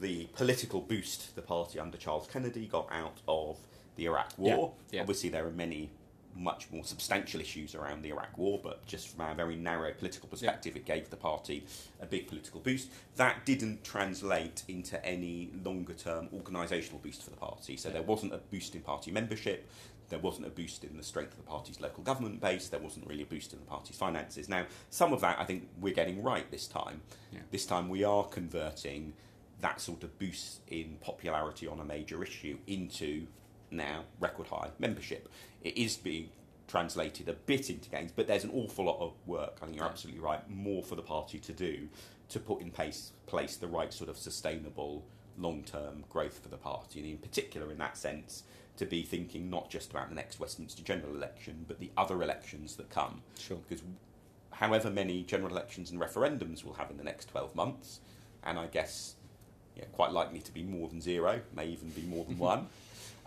the 0.00 0.28
political 0.36 0.80
boost 0.80 1.34
the 1.34 1.42
party 1.42 1.80
under 1.80 1.98
Charles 1.98 2.28
Kennedy 2.32 2.66
got 2.66 2.88
out 2.92 3.18
of 3.26 3.58
the 3.96 4.04
Iraq 4.04 4.32
War. 4.36 4.74
Yeah, 4.90 4.96
yeah. 4.96 5.00
Obviously, 5.00 5.28
there 5.28 5.44
are 5.44 5.50
many 5.50 5.90
much 6.36 6.66
more 6.72 6.84
substantial 6.84 7.40
issues 7.40 7.74
around 7.74 8.02
the 8.02 8.10
Iraq 8.10 8.36
War, 8.36 8.60
but 8.62 8.84
just 8.86 9.08
from 9.08 9.20
our 9.20 9.34
very 9.34 9.56
narrow 9.56 9.92
political 9.92 10.28
perspective, 10.28 10.76
it 10.76 10.84
gave 10.84 11.10
the 11.10 11.16
party 11.16 11.64
a 12.00 12.06
big 12.06 12.26
political 12.26 12.60
boost. 12.60 12.90
That 13.16 13.44
didn't 13.44 13.84
translate 13.84 14.64
into 14.68 15.04
any 15.04 15.50
longer 15.64 15.92
term 15.94 16.28
organisational 16.34 17.00
boost 17.02 17.22
for 17.22 17.30
the 17.30 17.36
party. 17.36 17.76
So 17.76 17.88
Yeah. 17.88 17.94
there 17.94 18.02
wasn't 18.02 18.34
a 18.34 18.38
boost 18.38 18.74
in 18.74 18.82
party 18.82 19.10
membership. 19.10 19.68
There 20.10 20.18
wasn't 20.18 20.46
a 20.46 20.50
boost 20.50 20.84
in 20.84 20.96
the 20.96 21.02
strength 21.02 21.32
of 21.32 21.38
the 21.38 21.44
party's 21.44 21.80
local 21.80 22.04
government 22.04 22.40
base. 22.40 22.68
There 22.68 22.80
wasn't 22.80 23.06
really 23.06 23.22
a 23.22 23.26
boost 23.26 23.52
in 23.52 23.58
the 23.60 23.64
party's 23.64 23.96
finances. 23.96 24.48
Now, 24.48 24.66
some 24.90 25.12
of 25.12 25.20
that 25.22 25.38
I 25.40 25.44
think 25.44 25.68
we're 25.80 25.94
getting 25.94 26.22
right 26.22 26.48
this 26.50 26.66
time. 26.66 27.00
Yeah. 27.32 27.40
This 27.50 27.64
time 27.64 27.88
we 27.88 28.04
are 28.04 28.24
converting 28.24 29.14
that 29.60 29.80
sort 29.80 30.02
of 30.04 30.18
boost 30.18 30.60
in 30.68 30.98
popularity 31.00 31.66
on 31.66 31.80
a 31.80 31.84
major 31.84 32.22
issue 32.22 32.58
into 32.66 33.26
now 33.76 34.04
record 34.20 34.46
high 34.48 34.70
membership. 34.78 35.28
It 35.62 35.76
is 35.76 35.96
being 35.96 36.30
translated 36.68 37.28
a 37.28 37.32
bit 37.34 37.68
into 37.70 37.88
gains, 37.90 38.12
but 38.14 38.26
there's 38.26 38.44
an 38.44 38.50
awful 38.54 38.86
lot 38.86 38.98
of 39.00 39.12
work. 39.26 39.58
I 39.62 39.66
think 39.66 39.76
you're 39.76 39.84
Yeah. 39.84 39.90
absolutely 39.90 40.20
right. 40.22 40.48
More 40.50 40.82
for 40.82 40.94
the 40.96 41.02
party 41.02 41.38
to 41.38 41.52
do 41.52 41.88
to 42.30 42.40
put 42.40 42.62
in 42.62 42.70
place, 42.70 43.12
place 43.26 43.56
the 43.56 43.68
right 43.68 43.92
sort 43.92 44.08
of 44.08 44.16
sustainable 44.16 45.04
long 45.36 45.62
term 45.62 46.04
growth 46.08 46.38
for 46.38 46.48
the 46.48 46.56
party, 46.56 47.00
and 47.00 47.08
in 47.08 47.18
particular, 47.18 47.70
in 47.70 47.78
that 47.78 47.96
sense, 47.96 48.44
to 48.76 48.86
be 48.86 49.02
thinking 49.02 49.50
not 49.50 49.68
just 49.70 49.90
about 49.90 50.08
the 50.08 50.14
next 50.14 50.40
Westminster 50.40 50.82
general 50.82 51.14
election, 51.14 51.64
but 51.68 51.78
the 51.80 51.90
other 51.96 52.22
elections 52.22 52.76
that 52.76 52.88
come. 52.90 53.22
Sure. 53.38 53.58
Because 53.68 53.84
however 54.52 54.90
many 54.90 55.22
general 55.22 55.50
elections 55.50 55.90
and 55.90 56.00
referendums 56.00 56.64
we'll 56.64 56.74
have 56.74 56.90
in 56.90 56.96
the 56.96 57.04
next 57.04 57.28
12 57.28 57.54
months, 57.54 58.00
and 58.42 58.58
I 58.58 58.66
guess 58.66 59.16
yeah, 59.76 59.84
quite 59.92 60.12
likely 60.12 60.40
to 60.40 60.52
be 60.52 60.62
more 60.62 60.88
than 60.88 61.00
zero, 61.00 61.40
may 61.54 61.66
even 61.66 61.90
be 61.90 62.02
more 62.02 62.24
than 62.24 62.38
one. 62.52 62.68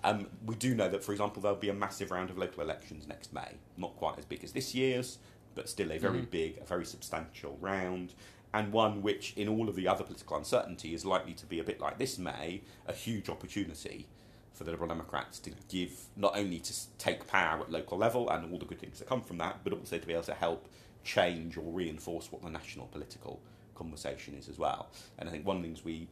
Um, 0.08 0.28
we 0.46 0.56
do 0.56 0.74
know 0.74 0.88
that, 0.88 1.04
for 1.04 1.12
example, 1.12 1.42
there'll 1.42 1.58
be 1.58 1.68
a 1.70 1.74
massive 1.74 2.12
round 2.12 2.30
of 2.30 2.38
local 2.38 2.64
elections 2.64 3.08
next 3.08 3.34
May. 3.34 3.56
Not 3.76 3.96
quite 3.98 4.18
as 4.18 4.24
big 4.24 4.42
as 4.42 4.54
this 4.54 4.74
year's, 4.74 5.18
but 5.54 5.68
still 5.68 5.92
a 5.92 5.98
very 5.98 6.20
Mhm. 6.22 6.32
big, 6.32 6.58
a 6.60 6.64
very 6.66 6.86
substantial 6.86 7.58
round, 7.60 8.14
and 8.54 8.72
one 8.72 9.02
which, 9.02 9.34
in 9.36 9.50
all 9.50 9.68
of 9.68 9.76
the 9.76 9.86
other 9.88 10.06
political 10.06 10.38
uncertainty, 10.38 10.94
is 10.94 11.04
likely 11.04 11.34
to 11.34 11.46
be 11.46 11.60
a 11.60 11.64
bit 11.64 11.82
like 11.82 11.98
this 11.98 12.18
May, 12.18 12.62
a 12.86 12.94
huge 12.94 13.28
opportunity 13.28 14.08
for 14.54 14.64
the 14.64 14.72
Liberal 14.72 14.88
Democrats 14.88 15.40
to 15.40 15.52
give, 15.68 16.06
not 16.16 16.38
only 16.38 16.60
to 16.62 16.74
take 16.98 17.28
power 17.28 17.60
at 17.62 17.70
local 17.70 17.98
level 17.98 18.30
and 18.30 18.50
all 18.52 18.58
the 18.60 18.66
good 18.66 18.80
things 18.80 19.00
that 19.00 19.10
come 19.10 19.22
from 19.22 19.38
that, 19.40 19.62
but 19.66 19.74
also 19.74 19.98
to 19.98 20.08
be 20.08 20.14
able 20.14 20.24
to 20.24 20.34
help 20.34 20.70
change 21.04 21.58
or 21.58 21.70
reinforce 21.72 22.32
what 22.32 22.42
the 22.42 22.50
national 22.50 22.88
political 22.88 23.42
conversation 23.76 24.36
is 24.36 24.48
as 24.48 24.58
well. 24.58 24.90
And 25.18 25.28
I 25.28 25.32
think 25.34 25.46
one 25.46 25.58
of 25.58 25.64
the 25.64 25.68
things 25.68 25.84
we 25.84 26.08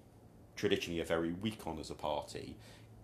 traditionally 0.58 1.00
are 1.02 1.06
very 1.06 1.32
weak 1.32 1.66
on 1.66 1.80
as 1.80 1.90
a 1.90 1.96
party 1.96 2.56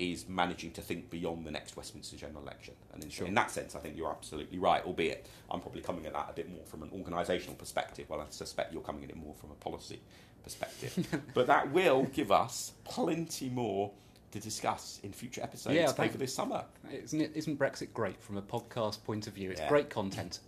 is 0.02 0.28
managing 0.28 0.72
to 0.72 0.82
think 0.82 1.10
beyond 1.12 1.46
the 1.46 1.52
next 1.52 1.78
Westminster 1.78 2.18
general 2.18 2.42
election. 2.42 2.74
And 2.94 3.04
in, 3.04 3.10
Sure. 3.12 3.28
in 3.28 3.36
that 3.36 3.52
sense, 3.52 3.76
I 3.76 3.80
think 3.80 3.96
you're 3.96 4.10
absolutely 4.10 4.58
right, 4.58 4.84
albeit 4.84 5.28
I'm 5.52 5.60
probably 5.62 5.82
coming 5.82 6.08
at 6.08 6.14
that 6.14 6.28
a 6.32 6.34
bit 6.34 6.50
more 6.50 6.66
from 6.66 6.82
an 6.82 6.90
organisational 6.90 7.56
perspective, 7.58 8.10
while 8.10 8.20
I 8.20 8.26
suspect 8.30 8.74
you're 8.74 8.82
coming 8.82 9.04
at 9.04 9.12
it 9.12 9.16
more 9.18 9.36
from 9.36 9.52
a 9.52 9.56
policy 9.56 10.00
perspective. 10.44 11.22
but 11.36 11.46
that 11.48 11.72
will 11.72 12.04
give 12.14 12.32
us 12.32 12.72
plenty 12.84 13.48
more 13.50 13.92
to 14.32 14.40
discuss 14.40 15.00
in 15.04 15.12
future 15.12 15.44
episodes 15.44 15.76
Yeah, 15.76 15.92
over 16.04 16.18
this 16.18 16.34
summer. 16.34 16.64
Isn't, 16.92 17.22
it, 17.22 17.32
isn't 17.36 17.60
Brexit 17.60 17.94
great 17.94 18.20
from 18.24 18.38
a 18.38 18.42
podcast 18.42 19.04
point 19.04 19.28
of 19.28 19.34
view? 19.34 19.52
It's 19.52 19.60
Yeah. 19.62 19.70
great 19.70 19.90
content. 19.92 20.40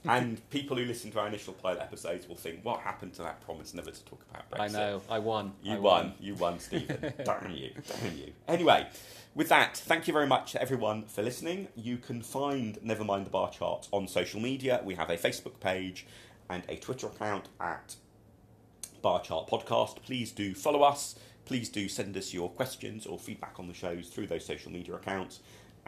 and 0.08 0.48
people 0.50 0.76
who 0.76 0.84
listen 0.84 1.10
to 1.12 1.20
our 1.20 1.26
initial 1.26 1.52
pilot 1.52 1.80
episodes 1.80 2.28
will 2.28 2.36
think, 2.36 2.64
what 2.64 2.80
happened 2.80 3.12
to 3.14 3.22
that 3.22 3.40
promise 3.42 3.74
never 3.74 3.90
to 3.90 4.04
talk 4.04 4.24
about 4.30 4.50
Brexit? 4.50 4.60
I 4.60 4.68
know. 4.68 5.02
I 5.10 5.18
won. 5.18 5.52
You 5.62 5.74
I 5.74 5.78
won. 5.78 6.14
You 6.20 6.34
won, 6.34 6.58
Stephen. 6.58 7.12
damn 7.24 7.50
you. 7.50 7.70
Damn 8.00 8.16
you. 8.16 8.32
Anyway, 8.48 8.86
with 9.34 9.48
that, 9.48 9.76
thank 9.76 10.06
you 10.06 10.12
very 10.12 10.26
much 10.26 10.56
everyone 10.56 11.04
for 11.04 11.22
listening. 11.22 11.68
You 11.76 11.98
can 11.98 12.22
find 12.22 12.78
Nevermind 12.80 13.24
the 13.24 13.30
Bar 13.30 13.50
Chart 13.50 13.88
on 13.92 14.08
social 14.08 14.40
media. 14.40 14.80
We 14.84 14.94
have 14.94 15.10
a 15.10 15.16
Facebook 15.16 15.60
page 15.60 16.06
and 16.48 16.62
a 16.68 16.76
Twitter 16.76 17.06
account 17.06 17.48
at 17.60 17.96
Bar 19.02 19.22
Chart 19.22 19.48
Podcast. 19.48 20.02
Please 20.02 20.32
do 20.32 20.54
follow 20.54 20.82
us. 20.82 21.14
Please 21.44 21.68
do 21.68 21.88
send 21.88 22.16
us 22.16 22.32
your 22.32 22.48
questions 22.48 23.06
or 23.06 23.18
feedback 23.18 23.54
on 23.58 23.66
the 23.66 23.74
shows 23.74 24.08
through 24.08 24.26
those 24.26 24.44
social 24.44 24.70
media 24.70 24.94
accounts. 24.94 25.40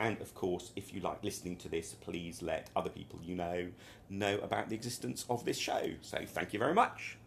And 0.02 0.20
of 0.20 0.34
course, 0.34 0.72
if 0.74 0.92
you 0.92 1.00
like 1.00 1.22
listening 1.22 1.54
to 1.58 1.68
this, 1.68 1.94
please 1.94 2.42
let 2.42 2.70
other 2.74 2.90
people 2.90 3.20
you 3.22 3.36
know 3.36 3.68
know 4.10 4.36
about 4.38 4.68
the 4.68 4.74
existence 4.74 5.24
of 5.30 5.44
this 5.44 5.56
show. 5.56 5.90
So 6.00 6.18
thank 6.26 6.52
you 6.52 6.58
very 6.58 6.74
much. 6.74 7.18